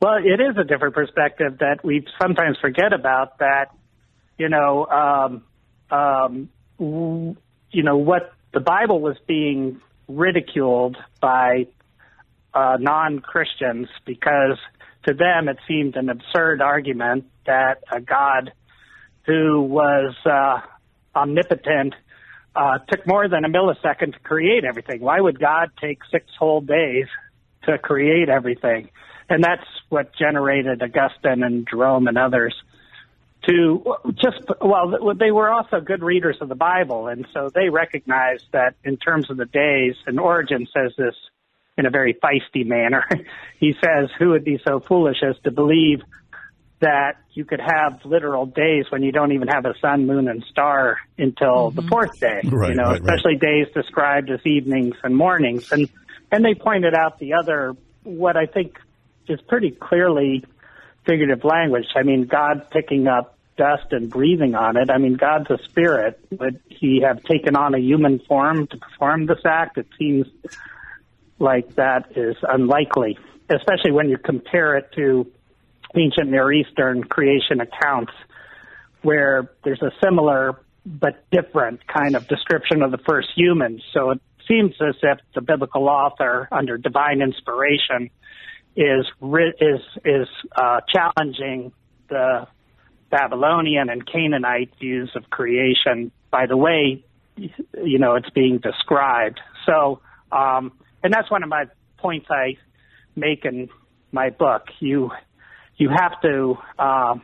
[0.00, 3.38] Well, it is a different perspective that we sometimes forget about.
[3.38, 3.66] That
[4.36, 5.44] you know, um,
[5.96, 6.48] um,
[6.80, 7.36] w-
[7.70, 11.68] you know what the Bible was being ridiculed by
[12.54, 14.58] uh, non-Christians because
[15.06, 18.52] to them it seemed an absurd argument that a God
[19.26, 20.60] who was uh,
[21.14, 21.94] omnipotent
[22.54, 25.00] uh, took more than a millisecond to create everything.
[25.00, 27.06] Why would God take six whole days
[27.64, 28.90] to create everything?
[29.28, 32.54] And that's what generated Augustine and Jerome and others
[33.48, 37.08] to just, well, they were also good readers of the Bible.
[37.08, 41.14] And so they recognized that in terms of the days, and Origen says this
[41.76, 43.04] in a very feisty manner.
[43.58, 46.02] he says, Who would be so foolish as to believe
[46.80, 50.44] that you could have literal days when you don't even have a sun, moon, and
[50.50, 51.88] star until the mm-hmm.
[51.88, 52.40] fourth day?
[52.44, 53.00] Right, you know, right, right.
[53.00, 55.70] especially days described as evenings and mornings.
[55.72, 55.88] And
[56.30, 58.78] and they pointed out the other what I think
[59.28, 60.44] is pretty clearly
[61.06, 61.86] figurative language.
[61.94, 64.90] I mean, God picking up dust and breathing on it.
[64.90, 66.18] I mean, God's a spirit.
[66.30, 69.78] Would he have taken on a human form to perform this act?
[69.78, 70.26] It seems
[71.42, 73.18] like that is unlikely,
[73.50, 75.30] especially when you compare it to
[75.94, 78.12] ancient Near Eastern creation accounts
[79.02, 83.82] where there's a similar but different kind of description of the first humans.
[83.92, 88.10] So it seems as if the biblical author, under divine inspiration,
[88.74, 89.06] is
[89.60, 91.72] is is uh, challenging
[92.08, 92.46] the
[93.10, 97.04] Babylonian and Canaanite views of creation by the way
[97.36, 99.40] you know it's being described.
[99.66, 100.00] So,
[100.32, 101.64] um, and that's one of my
[101.98, 102.56] points I
[103.16, 103.68] make in
[104.10, 104.62] my book.
[104.80, 105.10] You
[105.76, 107.14] you have to uh,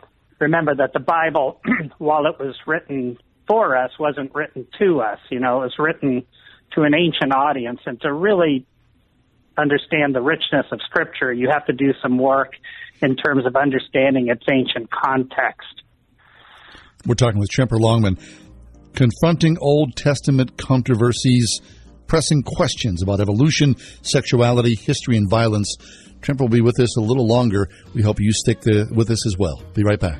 [0.40, 1.60] remember that the Bible,
[1.98, 5.18] while it was written for us, wasn't written to us.
[5.30, 6.24] You know, it was written
[6.74, 8.66] to an ancient audience, and to really
[9.56, 12.52] understand the richness of Scripture, you have to do some work
[13.00, 15.82] in terms of understanding its ancient context.
[17.06, 18.18] We're talking with Tremper Longman,
[18.94, 21.60] confronting Old Testament controversies,
[22.08, 25.76] pressing questions about evolution, sexuality, history, and violence.
[26.20, 27.68] Tremper will be with us a little longer.
[27.94, 29.62] We hope you stick with us as well.
[29.74, 30.18] Be right back.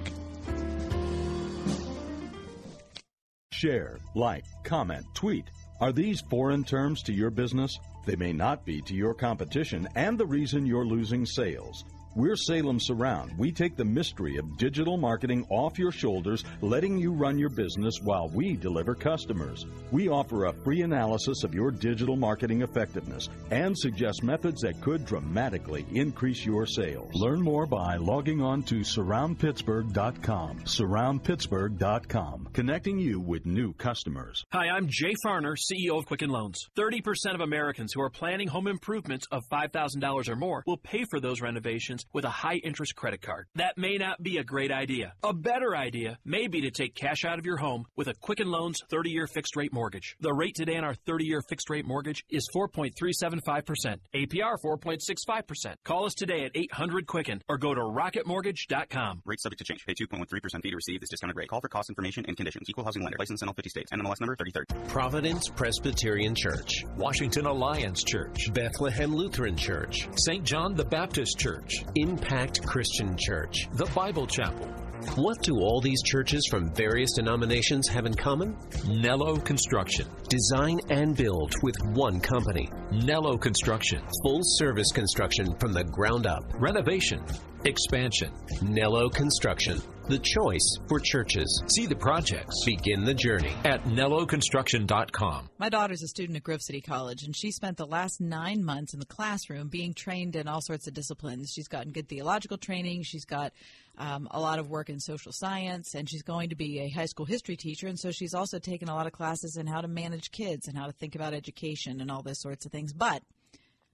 [3.50, 5.50] Share, like, comment, tweet.
[5.80, 7.76] Are these foreign terms to your business?
[8.06, 11.84] They may not be to your competition and the reason you're losing sales.
[12.14, 13.36] We're Salem Surround.
[13.38, 18.00] We take the mystery of digital marketing off your shoulders, letting you run your business
[18.02, 19.66] while we deliver customers.
[19.92, 25.04] We offer a free analysis of your digital marketing effectiveness and suggest methods that could
[25.04, 27.10] dramatically increase your sales.
[27.14, 30.58] Learn more by logging on to surroundpittsburgh.com.
[30.60, 34.44] Surroundpittsburgh.com, connecting you with new customers.
[34.52, 36.58] Hi, I'm Jay Farner, CEO of Quicken Loans.
[36.76, 41.20] 30% of Americans who are planning home improvements of $5,000 or more will pay for
[41.20, 43.46] those renovations with a high interest credit card.
[43.54, 45.14] That may not be a great idea.
[45.22, 48.50] A better idea may be to take cash out of your home with a Quicken
[48.50, 50.16] Loans 30 year fixed rate mortgage.
[50.20, 55.74] The rate today on our 30 year fixed rate mortgage is 4.375%, APR 4.65%.
[55.84, 59.22] Call us today at 800 Quicken or go to rocketmortgage.com.
[59.24, 59.84] Rate subject to change.
[59.86, 61.48] Pay 2.13% fee to receive this discounted rate.
[61.48, 62.68] Call for cost information and conditions.
[62.68, 63.16] Equal housing lender.
[63.18, 63.90] License in all 50 states.
[63.92, 64.64] NMLS number 33.
[64.88, 70.44] Providence Presbyterian Church, Washington Alliance Church, Bethlehem Lutheran Church, St.
[70.44, 74.66] John the Baptist Church, Impact Christian Church, the Bible Chapel.
[75.14, 78.56] What do all these churches from various denominations have in common?
[78.86, 80.06] Nello Construction.
[80.28, 82.68] Design and build with one company.
[82.90, 84.02] Nello Construction.
[84.24, 86.42] Full service construction from the ground up.
[86.58, 87.24] Renovation.
[87.64, 88.32] Expansion.
[88.62, 89.80] Nello Construction.
[90.08, 91.62] The choice for churches.
[91.68, 92.64] See the projects.
[92.64, 95.50] Begin the journey at nelloconstruction.com.
[95.58, 98.94] My daughter's a student at Grove City College, and she spent the last nine months
[98.94, 101.52] in the classroom being trained in all sorts of disciplines.
[101.54, 103.02] She's gotten good theological training.
[103.02, 103.52] She's got
[103.98, 107.04] um, a lot of work in social science, and she's going to be a high
[107.04, 107.86] school history teacher.
[107.86, 110.78] And so she's also taken a lot of classes in how to manage kids and
[110.78, 112.94] how to think about education and all those sorts of things.
[112.94, 113.22] But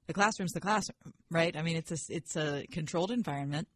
[0.06, 1.56] the classroom's the classroom, right?
[1.56, 3.66] I mean, it's a it's a controlled environment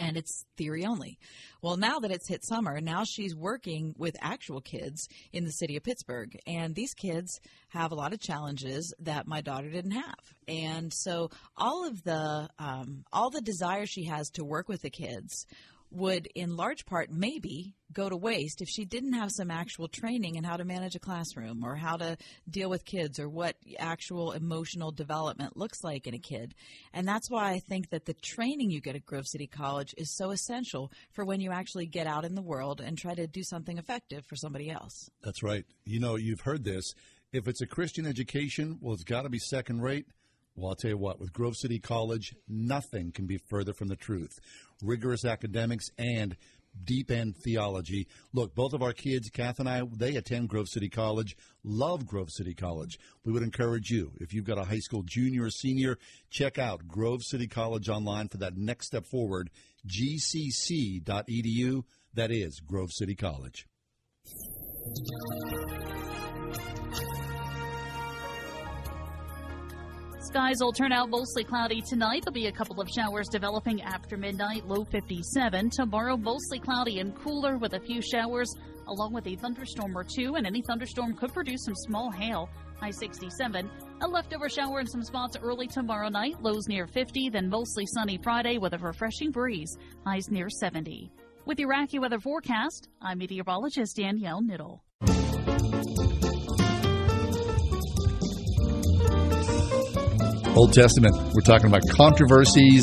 [0.00, 1.18] and it's theory only.
[1.62, 5.76] Well, now that it's hit summer, now she's working with actual kids in the city
[5.76, 10.34] of Pittsburgh, and these kids have a lot of challenges that my daughter didn't have,
[10.48, 14.90] and so all of the um, all the desire she has to work with the
[14.90, 15.46] kids
[15.90, 20.36] would, in large part, maybe go to waste if she didn't have some actual training
[20.36, 22.16] in how to manage a classroom or how to
[22.48, 26.54] deal with kids or what actual emotional development looks like in a kid.
[26.92, 30.16] And that's why I think that the training you get at Grove City College is
[30.16, 33.42] so essential for when you actually get out in the world and try to do
[33.42, 35.10] something effective for somebody else.
[35.24, 35.64] That's right.
[35.84, 36.94] You know, you've heard this.
[37.32, 40.06] If it's a Christian education, well, it's got to be second rate.
[40.54, 43.96] Well, I'll tell you what, with Grove City College, nothing can be further from the
[43.96, 44.38] truth.
[44.82, 46.36] Rigorous academics and
[46.84, 48.06] deep end theology.
[48.32, 52.30] Look, both of our kids, Kath and I, they attend Grove City College, love Grove
[52.30, 52.98] City College.
[53.24, 55.98] We would encourage you, if you've got a high school junior or senior,
[56.30, 59.50] check out Grove City College online for that next step forward,
[59.86, 61.04] gcc.edu.
[62.14, 63.66] That is Grove City College.
[70.22, 72.22] Skies will turn out mostly cloudy tonight.
[72.22, 75.70] There'll be a couple of showers developing after midnight, low 57.
[75.70, 78.54] Tomorrow, mostly cloudy and cooler with a few showers,
[78.86, 82.50] along with a thunderstorm or two, and any thunderstorm could produce some small hail.
[82.78, 83.70] High 67.
[84.02, 88.18] A leftover shower in some spots early tomorrow night, lows near 50, then mostly sunny
[88.22, 91.10] Friday with a refreshing breeze, highs near 70.
[91.46, 94.80] With your weather forecast, I'm meteorologist Danielle Niddle.
[100.56, 101.14] Old Testament.
[101.32, 102.82] We're talking about controversies,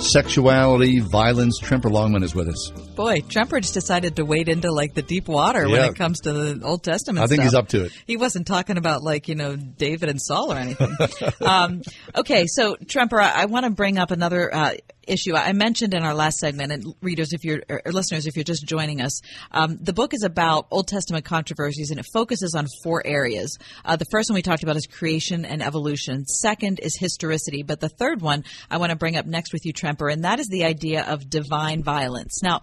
[0.00, 1.60] sexuality, violence.
[1.60, 2.70] Tremper Longman is with us.
[2.94, 6.32] Boy, Tremper just decided to wade into like the deep water when it comes to
[6.32, 7.24] the Old Testament.
[7.24, 7.92] I think he's up to it.
[8.06, 10.96] He wasn't talking about like you know David and Saul or anything.
[11.40, 11.82] um,
[12.14, 14.74] okay, so Tremper, I, I want to bring up another uh,
[15.06, 15.34] issue.
[15.34, 18.64] I mentioned in our last segment, and readers, if you're or listeners, if you're just
[18.66, 23.02] joining us, um, the book is about Old Testament controversies, and it focuses on four
[23.06, 23.58] areas.
[23.84, 26.26] Uh, the first one we talked about is creation and evolution.
[26.26, 29.72] Second is historicity, but the third one I want to bring up next with you,
[29.84, 32.42] Tremper, and that is the idea of divine violence.
[32.42, 32.62] Now.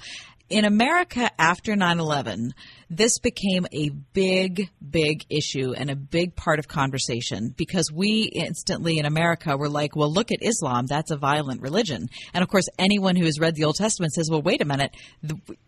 [0.52, 2.54] In America after 9 11,
[2.90, 9.00] this became a big, big issue and a big part of conversation because we instantly
[9.00, 10.88] in America were like, well, look at Islam.
[10.88, 12.10] That's a violent religion.
[12.34, 14.94] And of course, anyone who has read the Old Testament says, well, wait a minute.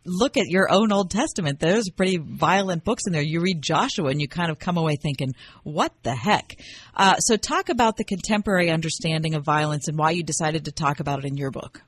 [0.03, 1.61] Look at your own Old Testament.
[1.61, 3.21] There's pretty violent books in there.
[3.21, 5.33] You read Joshua and you kind of come away thinking,
[5.63, 6.59] what the heck?
[6.93, 10.99] Uh, so, talk about the contemporary understanding of violence and why you decided to talk
[10.99, 11.81] about it in your book.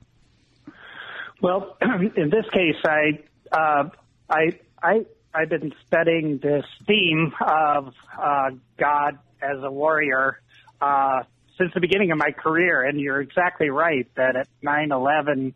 [1.41, 3.19] Well, in this case, I,
[3.51, 3.89] uh,
[4.29, 10.39] I, I, I've been studying this theme of uh, God as a warrior
[10.81, 11.23] uh,
[11.57, 15.53] since the beginning of my career, and you're exactly right that at 9/11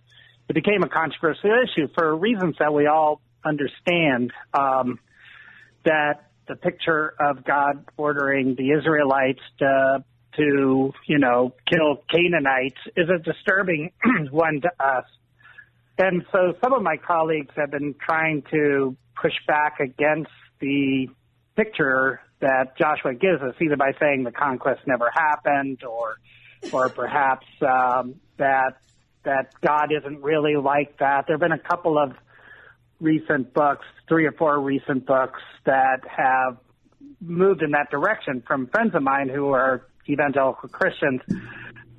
[0.50, 4.32] it became a controversial issue for reasons that we all understand.
[4.54, 5.00] Um,
[5.86, 10.04] that the picture of God ordering the Israelites to,
[10.38, 13.92] to you know, kill Canaanites is a disturbing
[14.32, 15.06] one to us.
[16.00, 20.32] And so some of my colleagues have been trying to push back against
[20.62, 21.08] the
[21.58, 26.16] picture that Joshua gives us, either by saying the conquest never happened or,
[26.72, 28.78] or perhaps um, that
[29.24, 31.26] that God isn't really like that.
[31.28, 32.14] There have been a couple of
[33.02, 36.58] recent books, three or four recent books that have
[37.20, 41.20] moved in that direction from friends of mine who are evangelical Christians.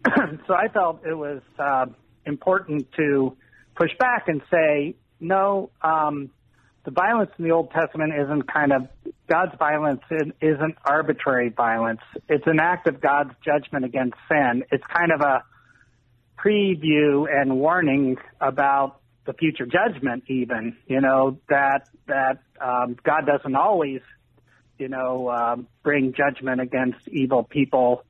[0.46, 1.86] so I felt it was uh,
[2.24, 3.36] important to
[3.80, 6.30] push back and say, no, um,
[6.84, 8.88] the violence in the Old Testament isn't kind of
[9.26, 12.00] God's violence is- isn't arbitrary violence.
[12.28, 14.64] It's an act of God's judgment against sin.
[14.70, 15.44] It's kind of a
[16.38, 23.54] preview and warning about the future judgment even you know that that um, god doesn't
[23.54, 24.00] always
[24.78, 28.02] you know um, bring judgment against evil people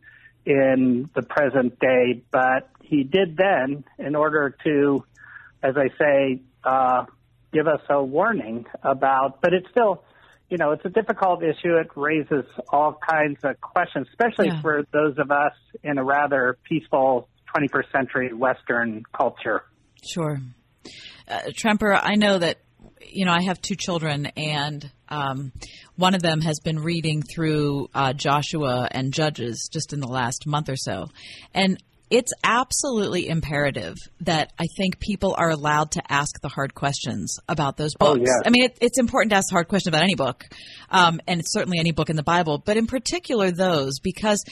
[0.47, 5.05] in the present day but he did then in order to
[5.62, 7.05] as i say uh,
[7.53, 10.03] give us a warning about but it's still
[10.49, 14.61] you know it's a difficult issue it raises all kinds of questions especially Yeah.
[14.61, 19.65] for those of us in a rather peaceful 21st century western culture
[20.03, 20.39] Sure.
[21.28, 22.59] Uh, Tremper, I know that,
[23.07, 25.53] you know, I have two children, and um,
[25.97, 30.47] one of them has been reading through uh, Joshua and Judges just in the last
[30.47, 31.09] month or so.
[31.53, 31.77] And
[32.11, 37.77] it's absolutely imperative that I think people are allowed to ask the hard questions about
[37.77, 38.27] those Oh, books.
[38.27, 38.43] yes.
[38.45, 40.45] I mean, it, it's important to ask hard questions about any book,
[40.91, 44.45] um, and it's certainly any book in the Bible, but in particular those, because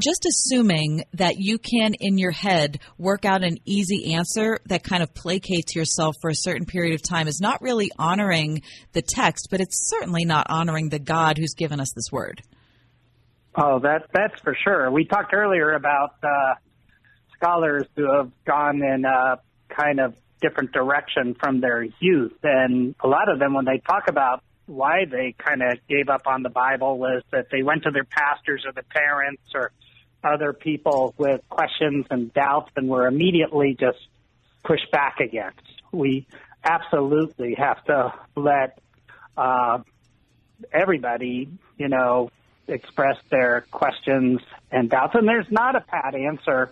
[0.00, 5.02] just assuming that you can in your head work out an easy answer that kind
[5.02, 8.62] of placates yourself for a certain period of time is not really honoring
[8.92, 12.42] the text, but it's certainly not honoring the God who's given us this word.
[13.54, 14.90] Oh, that that's for sure.
[14.90, 16.54] We talked earlier about uh,
[17.38, 23.08] scholars who have gone in a kind of different direction from their youth, and a
[23.08, 26.50] lot of them, when they talk about why they kind of gave up on the
[26.50, 29.72] Bible, was that they went to their pastors or the parents or
[30.22, 33.98] other people with questions and doubts, and were immediately just
[34.64, 35.60] pushed back against.
[35.92, 36.26] We
[36.64, 38.78] absolutely have to let
[39.36, 39.78] uh,
[40.72, 42.30] everybody, you know,
[42.66, 44.40] express their questions
[44.70, 45.14] and doubts.
[45.14, 46.70] And there's not a pat answer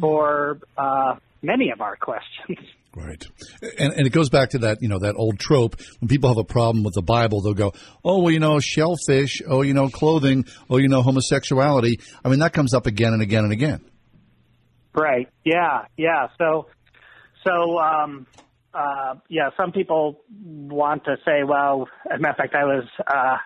[0.00, 2.58] for uh, many of our questions.
[2.94, 3.24] Right.
[3.78, 5.80] And, and it goes back to that, you know, that old trope.
[6.00, 7.72] When people have a problem with the Bible, they'll go,
[8.04, 12.00] oh, well, you know, shellfish, oh, you know, clothing, oh, you know, homosexuality.
[12.24, 13.84] I mean, that comes up again and again and again.
[14.92, 15.28] Right.
[15.44, 15.84] Yeah.
[15.96, 16.28] Yeah.
[16.36, 16.66] So,
[17.46, 18.26] so, um,
[18.74, 22.84] uh, yeah, some people want to say, well, as a matter of fact, I was,
[23.06, 23.36] uh,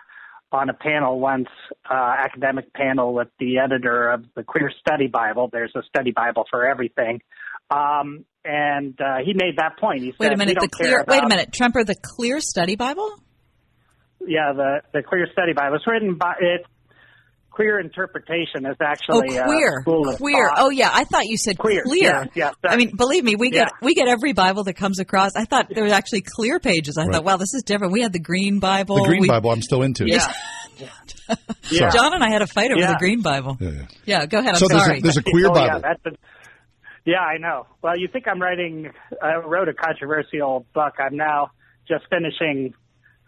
[0.55, 1.49] on a panel once,
[1.89, 5.49] uh, academic panel with the editor of the Queer Study Bible.
[5.51, 7.21] There's a study Bible for everything.
[7.69, 10.01] Um, and, uh, he made that point.
[10.01, 11.03] He Wait said, a minute, the clear.
[11.07, 13.11] Wait a minute, Tremper, the Clear Study Bible.
[14.25, 15.75] Yeah, the, the Queer Study Bible.
[15.75, 16.65] It's written by, it,
[17.55, 20.49] Queer Interpretation is actually oh, queer, a queer.
[20.49, 20.55] thought.
[20.59, 22.03] Oh, yeah, I thought you said Queer, clear.
[22.03, 23.77] yeah, yeah, I mean, believe me, we get Yeah.
[23.81, 25.37] we get every Bible that comes across.
[25.37, 26.97] I thought there was actually clear pages.
[26.97, 27.13] I Right.
[27.13, 27.93] thought, wow, this is different.
[27.93, 28.97] We had the green Bible.
[28.97, 30.05] The Green We- Bible, I'm still into.
[30.05, 30.19] Yeah.
[30.19, 31.91] Sorry.
[31.93, 32.91] John and I had a fight over Yeah.
[32.91, 33.55] the green Bible.
[33.61, 33.81] Yeah, yeah.
[34.05, 34.55] Yeah, go ahead.
[34.55, 34.99] I'm So there's a- sorry.
[34.99, 35.65] there's a queer oh, Bible.
[35.65, 36.17] Yeah, that's a,
[37.05, 37.67] Yeah, I know.
[37.81, 38.91] Well, you think I'm writing,
[39.21, 40.95] I wrote a controversial book.
[40.99, 41.51] I'm now
[41.87, 42.73] just finishing,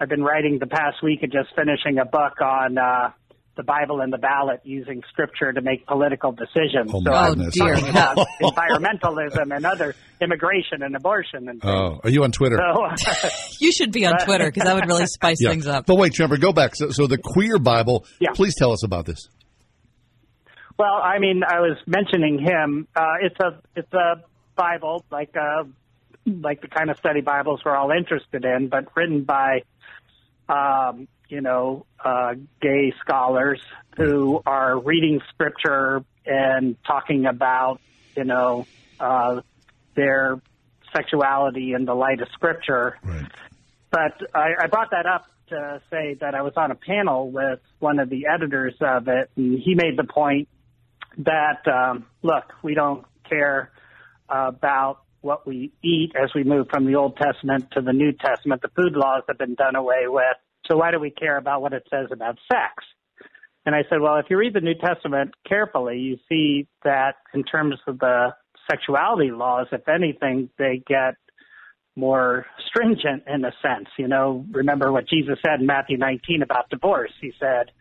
[0.02, 3.12] I've been writing the past week and just finishing a book on uh,
[3.58, 6.90] the Bible and the ballot using scripture to make political decisions.
[6.94, 8.50] Oh, so I'm talking Oh, about dear.
[8.50, 12.58] environmentalism and other immigration and abortion and Oh, are you on Twitter?
[12.58, 13.30] so,
[13.60, 15.50] You should be on Twitter because that would really spice Yeah.
[15.50, 15.86] things up.
[15.86, 16.76] But wait, Tremper, go back.
[16.76, 18.06] So, so the queer Bible.
[18.20, 18.30] Yeah.
[18.34, 19.28] Please tell us about this.
[20.80, 22.88] Well, I mean, I was mentioning him.
[22.96, 24.22] Uh, it's a it's a
[24.56, 25.64] Bible like uh
[26.28, 29.62] like the kind of study Bibles we're all interested in, but written by
[30.50, 33.62] um, you know uh, gay scholars
[33.96, 37.80] who are reading scripture and talking about
[38.16, 38.66] you know
[39.00, 39.42] uh,
[39.96, 40.42] their
[40.96, 42.98] sexuality in the light of scripture.
[43.90, 47.60] But I, I brought that up to say that I was on a panel with
[47.80, 50.50] one of the editors of it, and he made the point
[51.20, 53.72] that um, look, we don't care
[54.30, 58.62] about what we eat as we move from the Old Testament to the New Testament.
[58.62, 60.38] The food laws have been done away with.
[60.68, 62.86] So why do we care about what it says about sex?
[63.66, 67.44] And I said, well, if you read the New Testament carefully, you see that in
[67.44, 68.34] terms of the
[68.70, 71.16] sexuality laws, if anything, they get
[71.96, 73.90] more stringent in a sense.
[73.98, 77.12] You know, remember what Jesus said in Matthew 19 about divorce.
[77.20, 77.72] He said,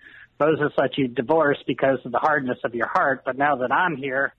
[0.40, 3.96] Moses let you divorce because of the hardness of your heart, but now that I'm
[3.96, 4.34] here,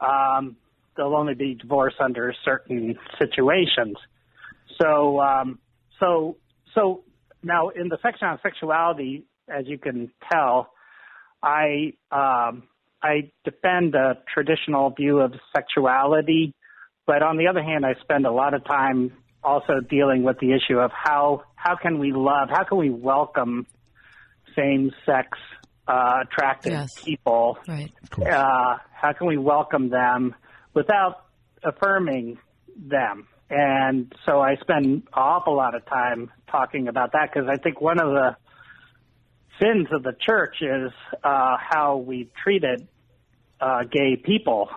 [0.00, 0.56] um,
[0.96, 3.96] there'll only be divorce under certain situations.
[4.80, 5.58] So, um,
[6.00, 6.36] so,
[6.74, 7.02] so
[7.46, 10.70] now in the section on sexuality, as you can tell,
[11.42, 12.64] I um,
[13.02, 16.54] I defend a traditional view of sexuality,
[17.06, 19.12] but on the other hand, I spend a lot of time
[19.44, 23.66] also dealing with the issue of how how can we love, how can we welcome
[24.56, 25.38] same sex
[25.86, 26.94] uh, attracted Yes.
[27.04, 27.58] people?
[27.68, 27.92] Right.
[28.12, 30.34] Uh, how can we welcome them
[30.74, 31.26] without
[31.62, 32.38] affirming
[32.76, 33.28] them?
[33.48, 37.80] And so I spend an awful lot of time talking about that because I think
[37.80, 38.36] one of the
[39.62, 40.92] sins of the church is
[41.22, 42.88] uh, how we've treated
[43.60, 44.68] uh, gay people,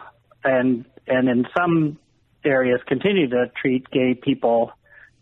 [0.44, 1.98] and and in some
[2.46, 4.72] areas continue to treat gay people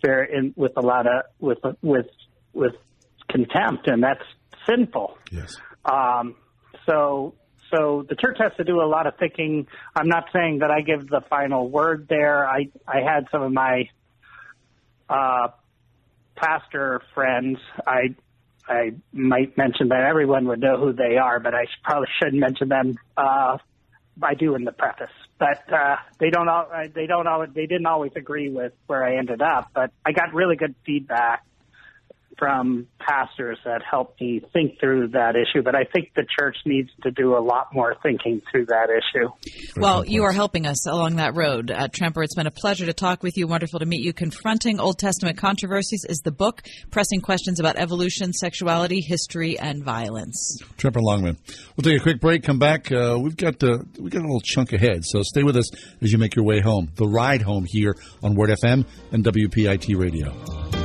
[0.03, 2.07] very in, with a lot of with with
[2.53, 2.75] with
[3.29, 4.23] contempt, and that's
[4.67, 5.17] sinful.
[5.31, 5.55] Yes.
[5.85, 6.35] Um,
[6.85, 7.33] so
[7.71, 9.67] so the church has to do a lot of thinking.
[9.95, 12.47] I'm not saying that I give the final word there.
[12.47, 13.89] I I had some of my
[15.09, 15.49] uh,
[16.35, 17.57] pastor friends.
[17.85, 18.15] I
[18.67, 22.69] I might mention that everyone would know who they are, but I probably shouldn't mention
[22.69, 22.95] them.
[23.15, 23.57] Uh,
[24.21, 26.49] I do in the preface, but uh, they don't.
[26.49, 27.27] All, uh, they don't.
[27.27, 30.75] Always, they didn't always agree with where I ended up, but I got really good
[30.85, 31.43] feedback
[32.37, 35.63] from pastors that helped me think through that issue.
[35.63, 39.29] But I think the church needs to do a lot more thinking through that issue.
[39.77, 41.71] Well, you are helping us along that road.
[41.71, 43.47] Uh, Tremper, it's been a pleasure to talk with you.
[43.47, 44.13] Wonderful to meet you.
[44.13, 50.59] Confronting Old Testament Controversies is the book, pressing questions about evolution, sexuality, history, and violence.
[50.77, 51.37] Tremper Longman.
[51.75, 52.43] We'll take a quick break.
[52.43, 52.91] Come back.
[52.91, 55.69] Uh, we've got uh, we got a little chunk ahead, so stay with us
[56.01, 56.89] as you make your way home.
[56.95, 60.76] The ride home here on Word FM and WPIT Radio.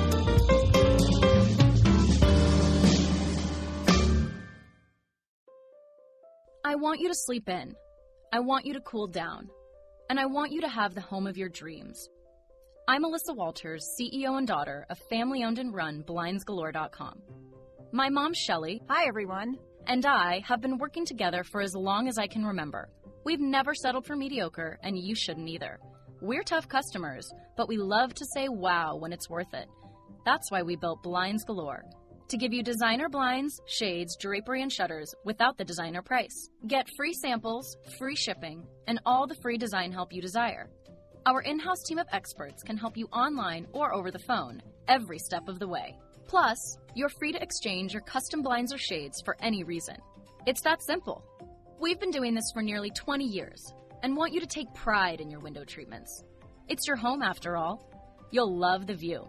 [6.73, 7.75] I want you to sleep in.
[8.33, 9.51] I want you to cool down.
[10.09, 12.09] And I want you to have the home of your dreams.
[12.89, 17.21] I'm Alyssa Walters, CEO and daughter of family owned and run BlindsGalore.com.
[17.93, 18.81] My mom, Shelly.
[18.89, 19.59] Hi, everyone.
[19.87, 22.89] And I have been working together for as long as I can remember.
[23.23, 25.79] We've never settled for mediocre, and you shouldn't either.
[26.23, 29.69] We're tough customers, but we love to say wow when it's worth it.
[30.25, 31.85] That's why we built Blinds Galore
[32.33, 36.49] to give you designer blinds, shades, drapery, and shutters without the designer price.
[36.67, 40.71] Get free samples, free shipping, and all the free design help you desire.
[41.27, 45.19] Our in house team of experts can help you online or over the phone every
[45.19, 45.99] step of the way.
[46.27, 49.99] Plus, you're free to exchange your custom blinds or shades for any reason.
[50.47, 51.23] It's that simple.
[51.79, 55.31] We've been doing this for nearly 20 years and want you to take pride in
[55.31, 56.25] your window treatments.
[56.67, 57.87] It's your home after all.
[58.31, 59.29] You'll love the view.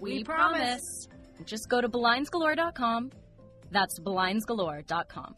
[0.00, 1.06] We promise.
[1.44, 3.10] Just go to blindsgalore.com.
[3.70, 5.36] That's blindsgalore.com.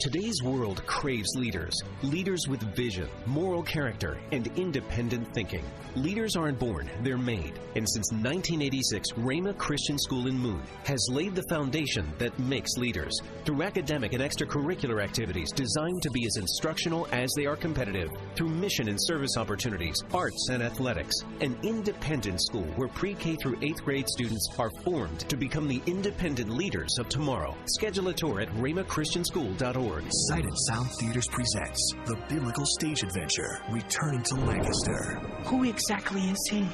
[0.00, 1.74] Today's world craves leaders.
[2.02, 5.64] Leaders with vision, moral character, and independent thinking.
[5.94, 7.60] Leaders aren't born, they're made.
[7.76, 13.14] And since 1986, Rhema Christian School in Moon has laid the foundation that makes leaders.
[13.44, 18.08] Through academic and extracurricular activities designed to be as instructional as they are competitive.
[18.36, 21.14] Through mission and service opportunities, arts and athletics.
[21.40, 25.82] An independent school where pre K through 8th grade students are formed to become the
[25.86, 27.54] independent leaders of tomorrow.
[27.66, 30.04] Schedule a tour at rhemachristianschool.org.
[30.10, 35.20] Sight and Sound Theaters presents the biblical stage adventure, Returning to Lancaster.
[35.44, 36.66] Who exactly is he?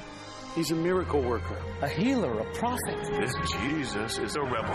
[0.55, 2.97] He's a miracle worker, a healer, a prophet.
[3.21, 4.75] This Jesus is a rebel.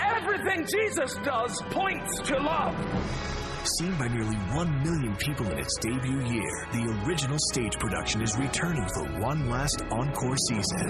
[0.00, 3.39] Everything Jesus does points to love.
[3.64, 8.34] Seen by nearly 1 million people in its debut year, the original stage production is
[8.38, 10.88] returning for one last encore season.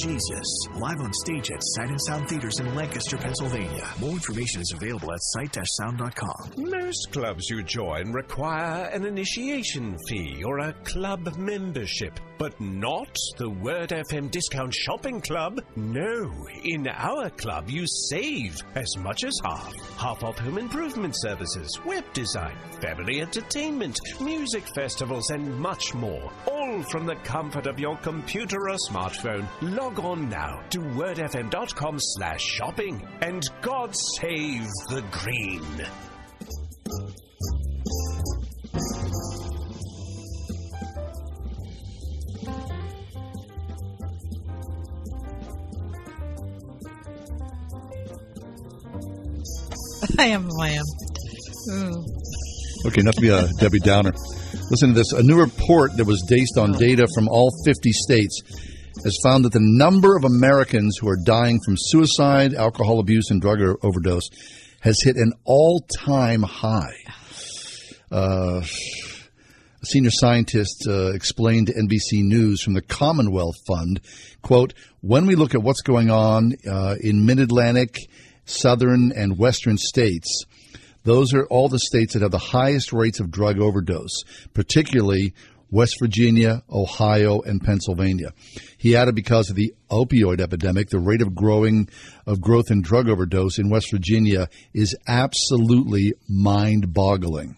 [0.00, 3.88] Jesus, live on stage at Sight and Sound Theaters in Lancaster, Pennsylvania.
[3.98, 6.52] More information is available at sight-sound.com.
[6.56, 13.48] Most clubs you join require an initiation fee or a club membership, but not the
[13.48, 15.60] Word FM Discount Shopping Club.
[15.76, 16.32] No,
[16.64, 19.74] in our club you save as much as half.
[19.98, 26.30] Half off home improvement services, web design, family entertainment, music festivals, and much more.
[26.50, 29.46] All from the comfort of your computer or smartphone.
[29.60, 35.62] Log on now to wordfm.com slash shopping and God save the green.
[50.18, 50.84] I am who I am.
[51.70, 52.04] Ooh.
[52.86, 54.12] Okay, not to be a Debbie Downer.
[54.70, 55.12] Listen to this.
[55.12, 58.42] A new report that was based on data from all 50 states
[59.04, 63.40] has found that the number of Americans who are dying from suicide, alcohol abuse, and
[63.40, 64.28] drug overdose
[64.80, 66.96] has hit an all time high.
[68.10, 68.62] Uh,
[69.82, 74.00] a senior scientist uh, explained to NBC News from the Commonwealth Fund,
[74.42, 77.98] quote, when we look at what's going on uh, in mid-Atlantic,
[78.44, 80.44] southern, and western states,
[81.04, 84.22] those are all the states that have the highest rates of drug overdose,
[84.54, 85.34] particularly
[85.70, 88.32] West Virginia, Ohio, and Pennsylvania.
[88.78, 91.88] He added because of the opioid epidemic, the rate of growing
[92.26, 97.56] of growth in drug overdose in West Virginia is absolutely mind-boggling.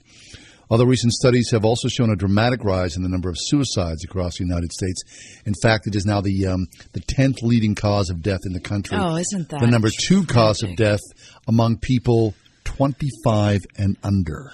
[0.71, 4.39] Other recent studies have also shown a dramatic rise in the number of suicides across
[4.39, 5.03] the United States.
[5.45, 8.61] In fact, it is now the um, the tenth leading cause of death in the
[8.61, 8.97] country.
[9.01, 11.01] Oh, isn't that the number two cause of death
[11.47, 12.35] among people
[12.65, 14.51] 25 and under?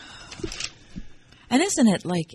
[1.49, 2.35] And isn't it like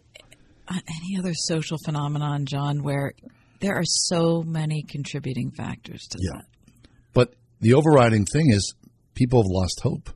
[0.68, 3.14] uh, any other social phenomenon, John, where
[3.60, 6.38] there are so many contributing factors to Yeah.
[6.42, 6.46] that?
[7.14, 8.74] But the overriding thing is
[9.14, 10.10] people have lost hope.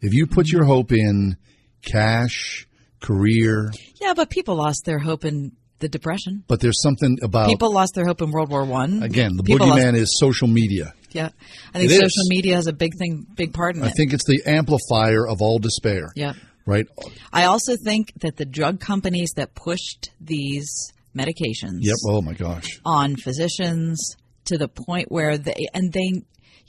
[0.00, 1.36] If you put your hope in
[1.84, 2.66] cash,
[3.02, 3.70] career,
[4.00, 6.44] Yeah, but people lost their hope in the Depression.
[6.46, 9.02] but there's something about People lost their hope in World War One.
[9.02, 10.94] again the People lost- boogeyman is social media.
[11.10, 11.28] Yeah,
[11.74, 12.28] I think It social is.
[12.30, 13.88] media has a big thing, big part in I it.
[13.88, 16.10] I think it's the amplifier of all despair.
[16.16, 16.32] Yeah.
[16.64, 16.86] Right.
[17.32, 20.70] I also think that the drug companies that pushed these
[21.16, 21.96] medications Yep.
[22.06, 22.80] Oh my gosh.
[22.84, 23.98] on physicians
[24.46, 26.22] to the point where they and they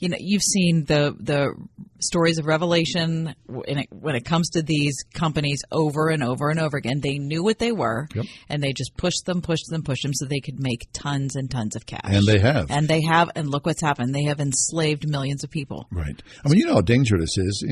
[0.04, 1.54] you know you've seen the the
[2.00, 6.60] stories of revelation when it, when it comes to these companies over and over and
[6.60, 8.26] over again they knew what they were Yep.
[8.50, 11.50] and they just pushed them pushed them pushed them so they could make tons and
[11.50, 12.70] tons of cash And they have.
[12.70, 16.22] and they have and look what's happened they have enslaved millions of people Right.
[16.44, 17.66] I mean, you know how dangerous this is.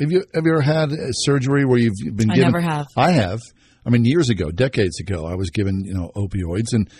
[0.00, 2.86] Have you have you ever had a surgery where you've been given I never have.
[2.96, 3.40] I have.
[3.86, 6.92] I mean, years ago, decades ago, I was given you know opioids, and uh,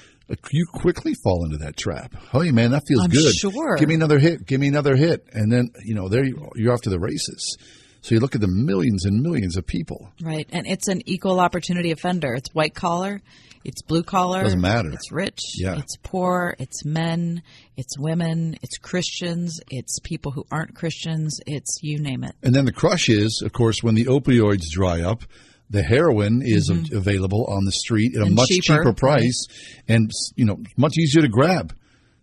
[0.51, 2.15] you quickly fall into that trap.
[2.35, 3.35] Oh, yeah, man, that feels I'm good.
[3.35, 3.77] sure.
[3.77, 4.47] Give me another hit.
[4.47, 7.57] Give me another hit, and then you know there you, you're off to the races.
[8.03, 10.13] So you look at the millions and millions of people.
[10.23, 13.21] right and it's an equal opportunity offender it's white collar
[13.65, 14.91] it's blue collar Doesn't matter.
[14.93, 15.77] it's rich Yeah.
[15.79, 17.43] it's poor it's men
[17.77, 22.65] it's women it's christians it's people who aren't christians it's you name it And then
[22.65, 25.25] the crush is, of course, when the opioids dry up,
[25.71, 26.93] the heroin is Mhm.
[26.93, 29.47] av- available on the street at a And much cheaper, cheaper, price
[29.89, 31.75] and, you know, much easier to grab.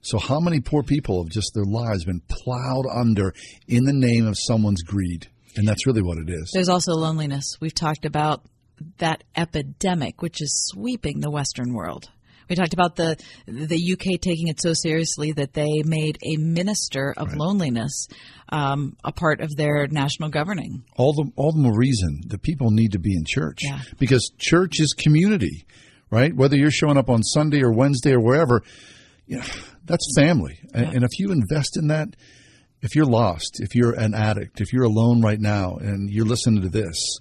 [0.01, 3.33] So how many poor people have just their lives been plowed under
[3.67, 5.27] in the name of someone's greed?
[5.55, 6.51] And that's really what it is.
[6.53, 7.45] There's also loneliness.
[7.61, 8.43] We've talked about
[8.97, 12.09] that epidemic, which is sweeping the Western world.
[12.49, 13.17] We talked about the
[13.47, 18.07] the UK taking it so seriously that they made a minister of loneliness
[18.49, 20.83] um, a part of their national governing.
[20.95, 23.59] All the all the more reason that people need to be in church.
[23.63, 23.79] Yeah.
[23.97, 25.65] Because church is community,
[26.09, 26.35] right?
[26.35, 28.61] Whether you're showing up on Sunday or Wednesday or wherever,
[29.25, 29.45] you know,
[29.85, 30.59] that's family.
[30.73, 32.15] And, and if you invest in that,
[32.81, 36.61] if you're lost, if you're an addict, if you're alone right now and you're listening
[36.61, 37.17] to this,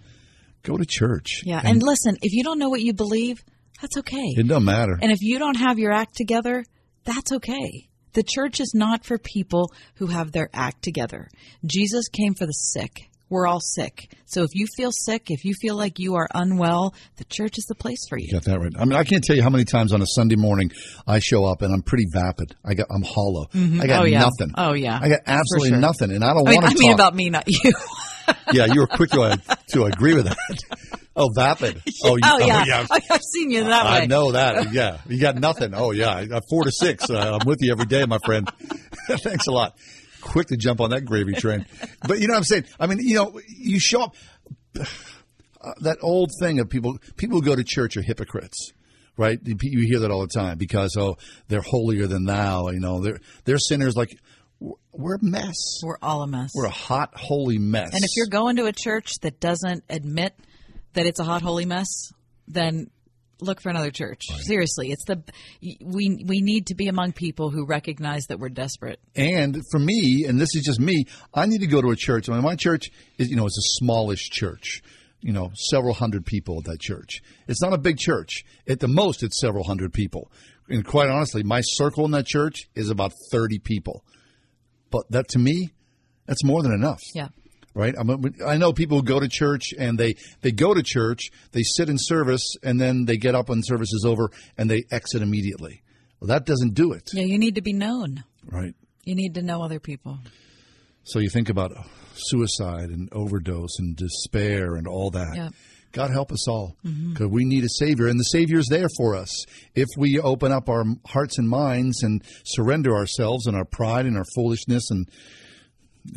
[0.62, 1.42] go to church.
[1.44, 3.44] Yeah, and, listen, if you don't know what you believe,
[3.82, 4.32] that's okay.
[4.36, 4.98] it doesn't matter.
[5.02, 6.64] And if you don't have your act together,
[7.04, 7.88] that's okay.
[8.14, 11.28] The church is not for people who have their act together.
[11.66, 13.08] Jesus came for the sick.
[13.28, 14.14] We're all sick.
[14.26, 17.64] So if you feel sick, if you feel like you are unwell, the church is
[17.64, 18.26] the place for you.
[18.26, 18.72] You got that right.
[18.78, 20.70] I mean, I can't tell you how many times on a Sunday morning
[21.06, 22.54] I show up and I'm pretty vapid.
[22.62, 23.46] I got, I'm hollow.
[23.54, 23.80] Mhm.
[23.80, 24.20] I got Oh, yeah.
[24.20, 24.54] nothing.
[24.58, 24.98] Oh, yeah.
[25.00, 25.78] I got absolutely sure.
[25.78, 26.78] nothing, and I don't I mean, want to.
[26.78, 27.72] I mean about me, not you.
[28.52, 29.40] yeah, you were quick to
[29.72, 30.36] to agree with that.
[31.14, 31.76] Oh, vapid.
[32.04, 33.90] Oh, you- oh yeah, I've seen you in that way.
[33.90, 34.72] I know that.
[34.72, 35.74] Yeah, you got nothing.
[35.74, 37.10] Oh yeah, I- four to six.
[37.10, 38.50] Uh, I'm with you every day, my friend.
[39.08, 39.76] Thanks a lot.
[40.22, 41.66] Quick to jump on that gravy train.
[42.08, 42.64] But you know what I'm saying?
[42.80, 44.14] I mean, you know, you show up.
[45.64, 48.72] Uh, that old thing of people people who go to church are hypocrites.
[49.16, 52.70] Right, you you hear that all the time because oh they're holier than thou.
[52.70, 53.94] You know they're they're sinners.
[53.96, 54.08] Like
[54.92, 55.80] we're a mess.
[55.82, 56.50] We're all a mess.
[56.54, 57.90] We're a hot holy mess.
[57.92, 60.34] And if you're going to a church that doesn't admit
[60.94, 62.12] that it's a hot holy mess,
[62.46, 62.90] then
[63.40, 64.22] look for another church.
[64.42, 65.22] Seriously, it's the
[65.84, 69.00] we we need to be among people who recognize that we're desperate.
[69.16, 72.28] And for me, and this is just me, I need to go to a church.
[72.28, 74.82] I mean, my church is, you know, it's a smallish church.
[75.20, 77.22] You know, several hundred people at that church.
[77.46, 78.44] It's not a big church.
[78.68, 80.32] At the most, it's several hundred people.
[80.68, 84.04] And quite honestly, my circle in that church is about 30 people.
[84.92, 85.70] But that to me,
[86.26, 87.00] that's more than enough.
[87.14, 87.28] Yeah.
[87.74, 87.94] Right?
[87.98, 91.30] I, mean, I know people who go to church and they, they go to church,
[91.52, 94.84] they sit in service, and then they get up when service is over and they
[94.90, 95.82] exit immediately.
[96.20, 97.10] Well, that doesn't do it.
[97.14, 98.24] Yeah, you need to be known.
[98.46, 98.74] Right.
[99.04, 100.18] You need to know other people.
[101.04, 101.72] So you think about
[102.14, 105.34] suicide and overdose and despair and all that.
[105.34, 105.48] Yeah.
[105.92, 109.14] God help us all because we need a Savior, and the Savior is there for
[109.14, 109.44] us.
[109.74, 114.16] If we open up our hearts and minds and surrender ourselves and our pride and
[114.16, 115.06] our foolishness and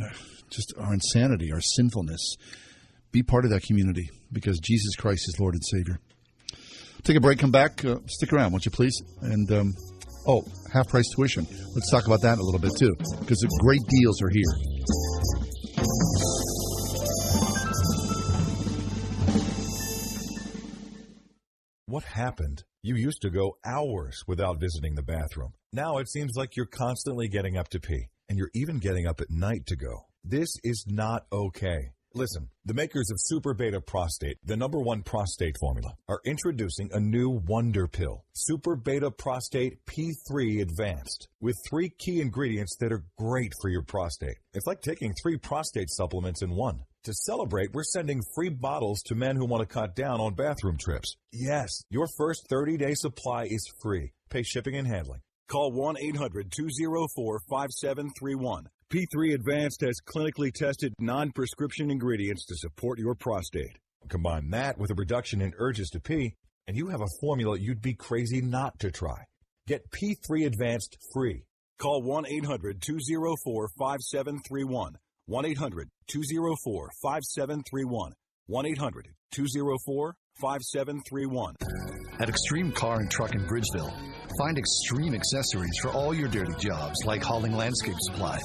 [0.01, 0.09] uh,
[0.49, 2.37] just our insanity, our sinfulness,
[3.11, 5.99] be part of that community because Jesus Christ is Lord and Savior.
[7.03, 8.99] Take a break, come back, uh, stick around, won't you please?
[9.21, 9.73] And, um,
[10.27, 10.43] oh,
[10.73, 11.45] half price tuition.
[11.75, 15.14] Let's talk about that a little bit too because the great deals are here.
[21.95, 22.65] What happened?
[22.83, 25.53] You used to go hours without visiting the bathroom.
[25.71, 29.21] Now it seems like you're constantly getting up to pee, and you're even getting up
[29.21, 30.01] at night to go.
[30.21, 31.91] This is not okay.
[32.13, 36.99] Listen, the makers of Super Beta Prostate, the number one prostate formula, are introducing a
[36.99, 43.53] new wonder pill, Super Beta Prostate P3 Advanced, with three key ingredients that are great
[43.61, 44.35] for your prostate.
[44.53, 46.81] It's like taking three prostate supplements in one.
[47.05, 50.75] To celebrate, we're sending free bottles to men who want to cut down on bathroom
[50.75, 51.15] trips.
[51.31, 54.11] Yes, your first 30 day supply is free.
[54.31, 55.21] Pay shipping and handling.
[55.47, 58.67] Call 1 800 204 5731.
[58.91, 63.77] P3 Advanced has clinically tested non prescription ingredients to support your prostate.
[64.09, 66.33] Combine that with a reduction in urges to pee,
[66.65, 69.25] and you have a formula you'd be crazy not to try.
[69.67, 71.43] Get P3 Advanced free.
[71.77, 74.97] Call 1 800 204 5731.
[75.27, 78.13] 1 800 204 5731.
[78.47, 81.55] 1 800 204 5731.
[82.19, 83.91] At Extreme Car and Truck in Bridgeville,
[84.37, 88.43] find extreme accessories for all your dirty jobs, like hauling landscape supplies.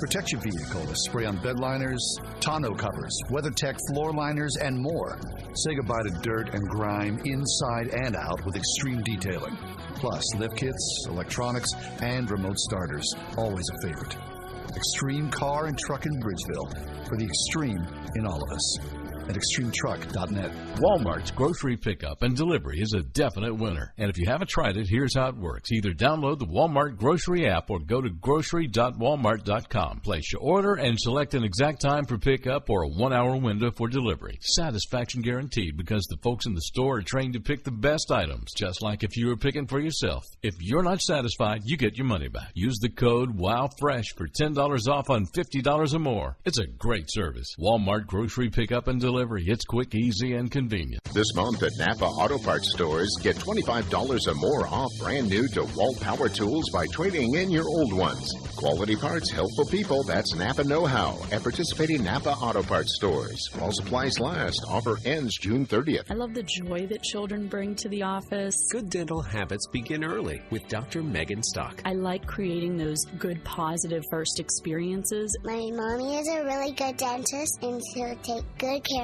[0.00, 2.04] Protect your vehicle with spray on bed liners,
[2.40, 5.18] tonneau covers, WeatherTech floor liners, and more.
[5.54, 9.56] Say goodbye to dirt and grime inside and out with extreme detailing.
[9.94, 11.72] Plus, lift kits, electronics,
[12.02, 13.10] and remote starters.
[13.38, 14.33] Always a favorite.
[14.76, 17.86] Extreme Car and Truck in Bridgeville for the extreme
[18.16, 19.03] in all of us.
[19.28, 20.52] At extremetruck.net.
[20.76, 23.94] Walmart's grocery pickup and delivery is a definite winner.
[23.96, 25.72] And if you haven't tried it, here's how it works.
[25.72, 30.00] Either download the Walmart grocery app or go to grocery.walmart.com.
[30.00, 33.70] Place your order and select an exact time for pickup or a one hour window
[33.70, 34.36] for delivery.
[34.42, 38.52] Satisfaction guaranteed because the folks in the store are trained to pick the best items,
[38.54, 40.24] just like if you were picking for yourself.
[40.42, 42.50] If you're not satisfied, you get your money back.
[42.54, 46.36] Use the code WOWFRESH for $10 off on $50 or more.
[46.44, 47.54] It's a great service.
[47.58, 49.13] Walmart grocery pickup and delivery.
[49.16, 51.00] It's quick, easy, and convenient.
[51.12, 56.00] This month at Napa Auto Parts stores, get $25 or more off brand new DeWalt
[56.00, 58.28] power tools by trading in your old ones.
[58.56, 63.48] Quality parts, helpful people, that's Napa Know How at participating Napa Auto Parts stores.
[63.56, 66.10] While supplies last, offer ends June 30th.
[66.10, 68.56] I love the joy that children bring to the office.
[68.72, 71.04] Good dental habits begin early with Dr.
[71.04, 71.80] Megan Stock.
[71.84, 75.36] I like creating those good, positive first experiences.
[75.44, 79.03] My mommy is a really good dentist and she'll take good care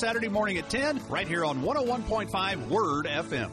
[0.01, 3.51] Saturday morning at 10, right here on 101.5 Word FM.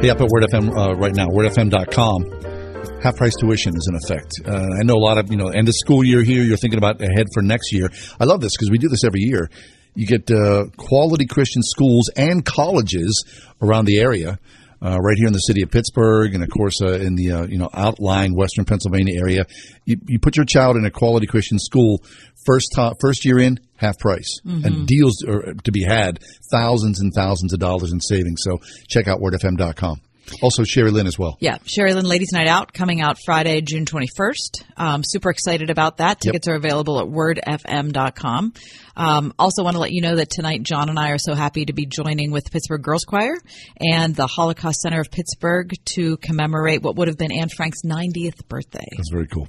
[0.00, 3.02] Hey, up at Word FM uh, right now, wordfm.com.
[3.02, 4.34] Half price tuition is in effect.
[4.46, 6.78] Uh, I know a lot of, you know, end of school year here, you're thinking
[6.78, 7.90] about ahead for next year.
[8.20, 9.50] I love this because we do this every year.
[9.96, 13.24] You get uh, quality Christian schools and colleges
[13.60, 14.38] around the area.
[14.82, 17.46] Uh, right here in the city of Pittsburgh, and of course uh, in the uh,
[17.46, 19.46] you know outlying Western Pennsylvania area,
[19.86, 22.02] you, you put your child in a quality Christian school.
[22.44, 24.64] First top, first year in, half price, Mhm.
[24.64, 26.20] and deals are to be had,
[26.52, 28.40] thousands and thousands of dollars in savings.
[28.44, 30.00] So check out wordfm.com.
[30.42, 31.36] Also, Sherry Lynn as well.
[31.40, 34.64] Yeah, Sherry Lynn Ladies Night Out coming out Friday, June 21st.
[34.76, 36.18] Um, super excited about that.
[36.24, 36.32] Yep.
[36.32, 38.52] Tickets are available at wordfm.com.
[38.96, 41.66] Um, also want to let you know that tonight John and I are so happy
[41.66, 43.34] to be joining with Pittsburgh Girls Choir
[43.78, 48.46] and the Holocaust Center of Pittsburgh to commemorate what would have been Anne Frank's 90th
[48.48, 48.86] birthday.
[48.96, 49.46] That's very cool.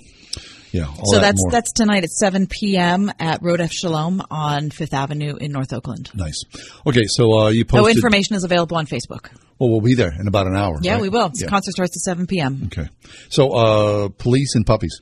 [0.73, 0.85] Yeah.
[0.87, 3.09] All so that that's that's tonight at 7 p.m.
[3.19, 6.11] at Rodef Shalom on Fifth Avenue in North Oakland.
[6.13, 6.43] nice.
[6.85, 7.95] Okay, so uh, you Oh, posted.
[7.95, 9.29] information is available on Facebook.
[9.59, 10.77] Well, we'll be there in about an hour.
[10.81, 11.01] Yeah, right?
[11.01, 11.29] we will.
[11.29, 11.47] The Yeah.
[11.47, 12.63] concert starts at 7 p.m.
[12.67, 12.89] Okay.
[13.29, 14.99] So, uh, police and puppies.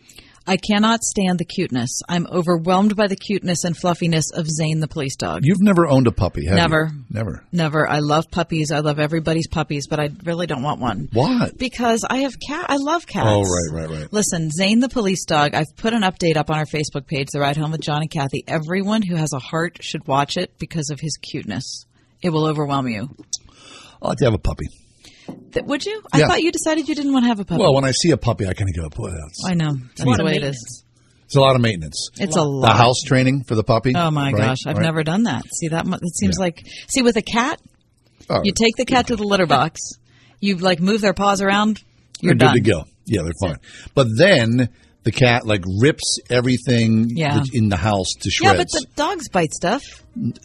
[0.48, 1.90] I cannot stand the cuteness.
[2.08, 5.40] I'm overwhelmed by the cuteness and fluffiness of Zane the police dog.
[5.44, 6.62] You've never owned a puppy, have you?
[6.62, 6.92] Never.
[7.10, 7.44] Never.
[7.52, 7.90] Never.
[7.90, 8.72] I love puppies.
[8.72, 11.10] I love everybody's puppies, but I really don't want one.
[11.14, 11.50] Why?
[11.58, 12.68] Because I have cat.
[12.70, 13.26] I love cats.
[13.28, 14.14] Oh, right, right, right.
[14.14, 15.56] Listen, Zane the police dog.
[15.56, 18.12] I've put an update up on our Facebook page, The Ride Home with John and
[18.12, 18.44] Kathy.
[18.48, 21.86] Everyone who has a heart should watch it because of his cuteness.
[22.22, 23.10] It will overwhelm you.
[24.06, 24.68] I'll have to have a puppy.
[25.54, 26.02] Th- would you?
[26.14, 26.28] I Yeah.
[26.28, 27.60] thought you decided you didn't want to have a puppy.
[27.62, 29.44] Well, when I see a puppy, I kind of go, boy, that's.
[29.46, 29.74] I know.
[29.98, 30.84] That's the way it is.
[31.26, 32.10] It's a lot of maintenance.
[32.20, 32.68] It's a lot.
[32.72, 33.94] The house training for the puppy.
[33.96, 34.38] Oh my right?
[34.38, 34.84] gosh, I've Right?
[34.84, 35.44] never done that.
[35.60, 35.86] See that?
[35.88, 37.60] mu- It seems like see with a cat,
[38.30, 39.80] Oh, you take the cat to the litter box,
[40.40, 41.82] you like move their paws around,
[42.22, 42.54] you're They're done.
[42.56, 42.84] good to go.
[43.08, 43.58] Yeah, they're fine.
[43.96, 44.70] But then
[45.04, 47.38] the cat like rips everything Yeah.
[47.38, 48.44] that's in the house to shreds.
[48.54, 48.74] Yeah, shreds.
[48.74, 49.82] but the dogs bite stuff.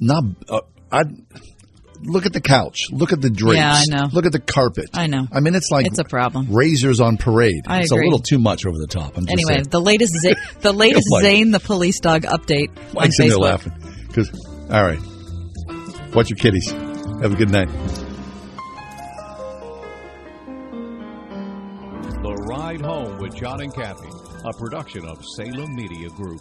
[0.01, 0.25] not.
[0.49, 0.61] Uh,
[0.91, 1.03] I
[2.03, 2.81] look at the couch.
[2.91, 3.57] Look at the drapes.
[3.59, 4.09] Yeah, I know.
[4.13, 4.91] Look at the carpet.
[4.95, 5.27] I know.
[5.33, 6.49] I mean, it's like It's a problem.
[6.51, 7.65] Razors on parade.
[7.67, 8.07] I it's agree.
[8.07, 9.17] a little too much over the top.
[9.17, 9.69] I'm just Anyway, saying.
[9.71, 11.23] the latest Z- the latest Mike.
[11.23, 13.41] Zane the police dog update on Mike's in there Facebook.
[13.43, 13.73] laughing
[14.09, 14.31] because.
[14.71, 15.01] All right,
[16.15, 16.71] watch your kitties.
[16.71, 17.69] Have a good night.
[22.23, 24.09] The Ride Home with John and Kathy,
[24.45, 26.41] a production of Salem Media Group.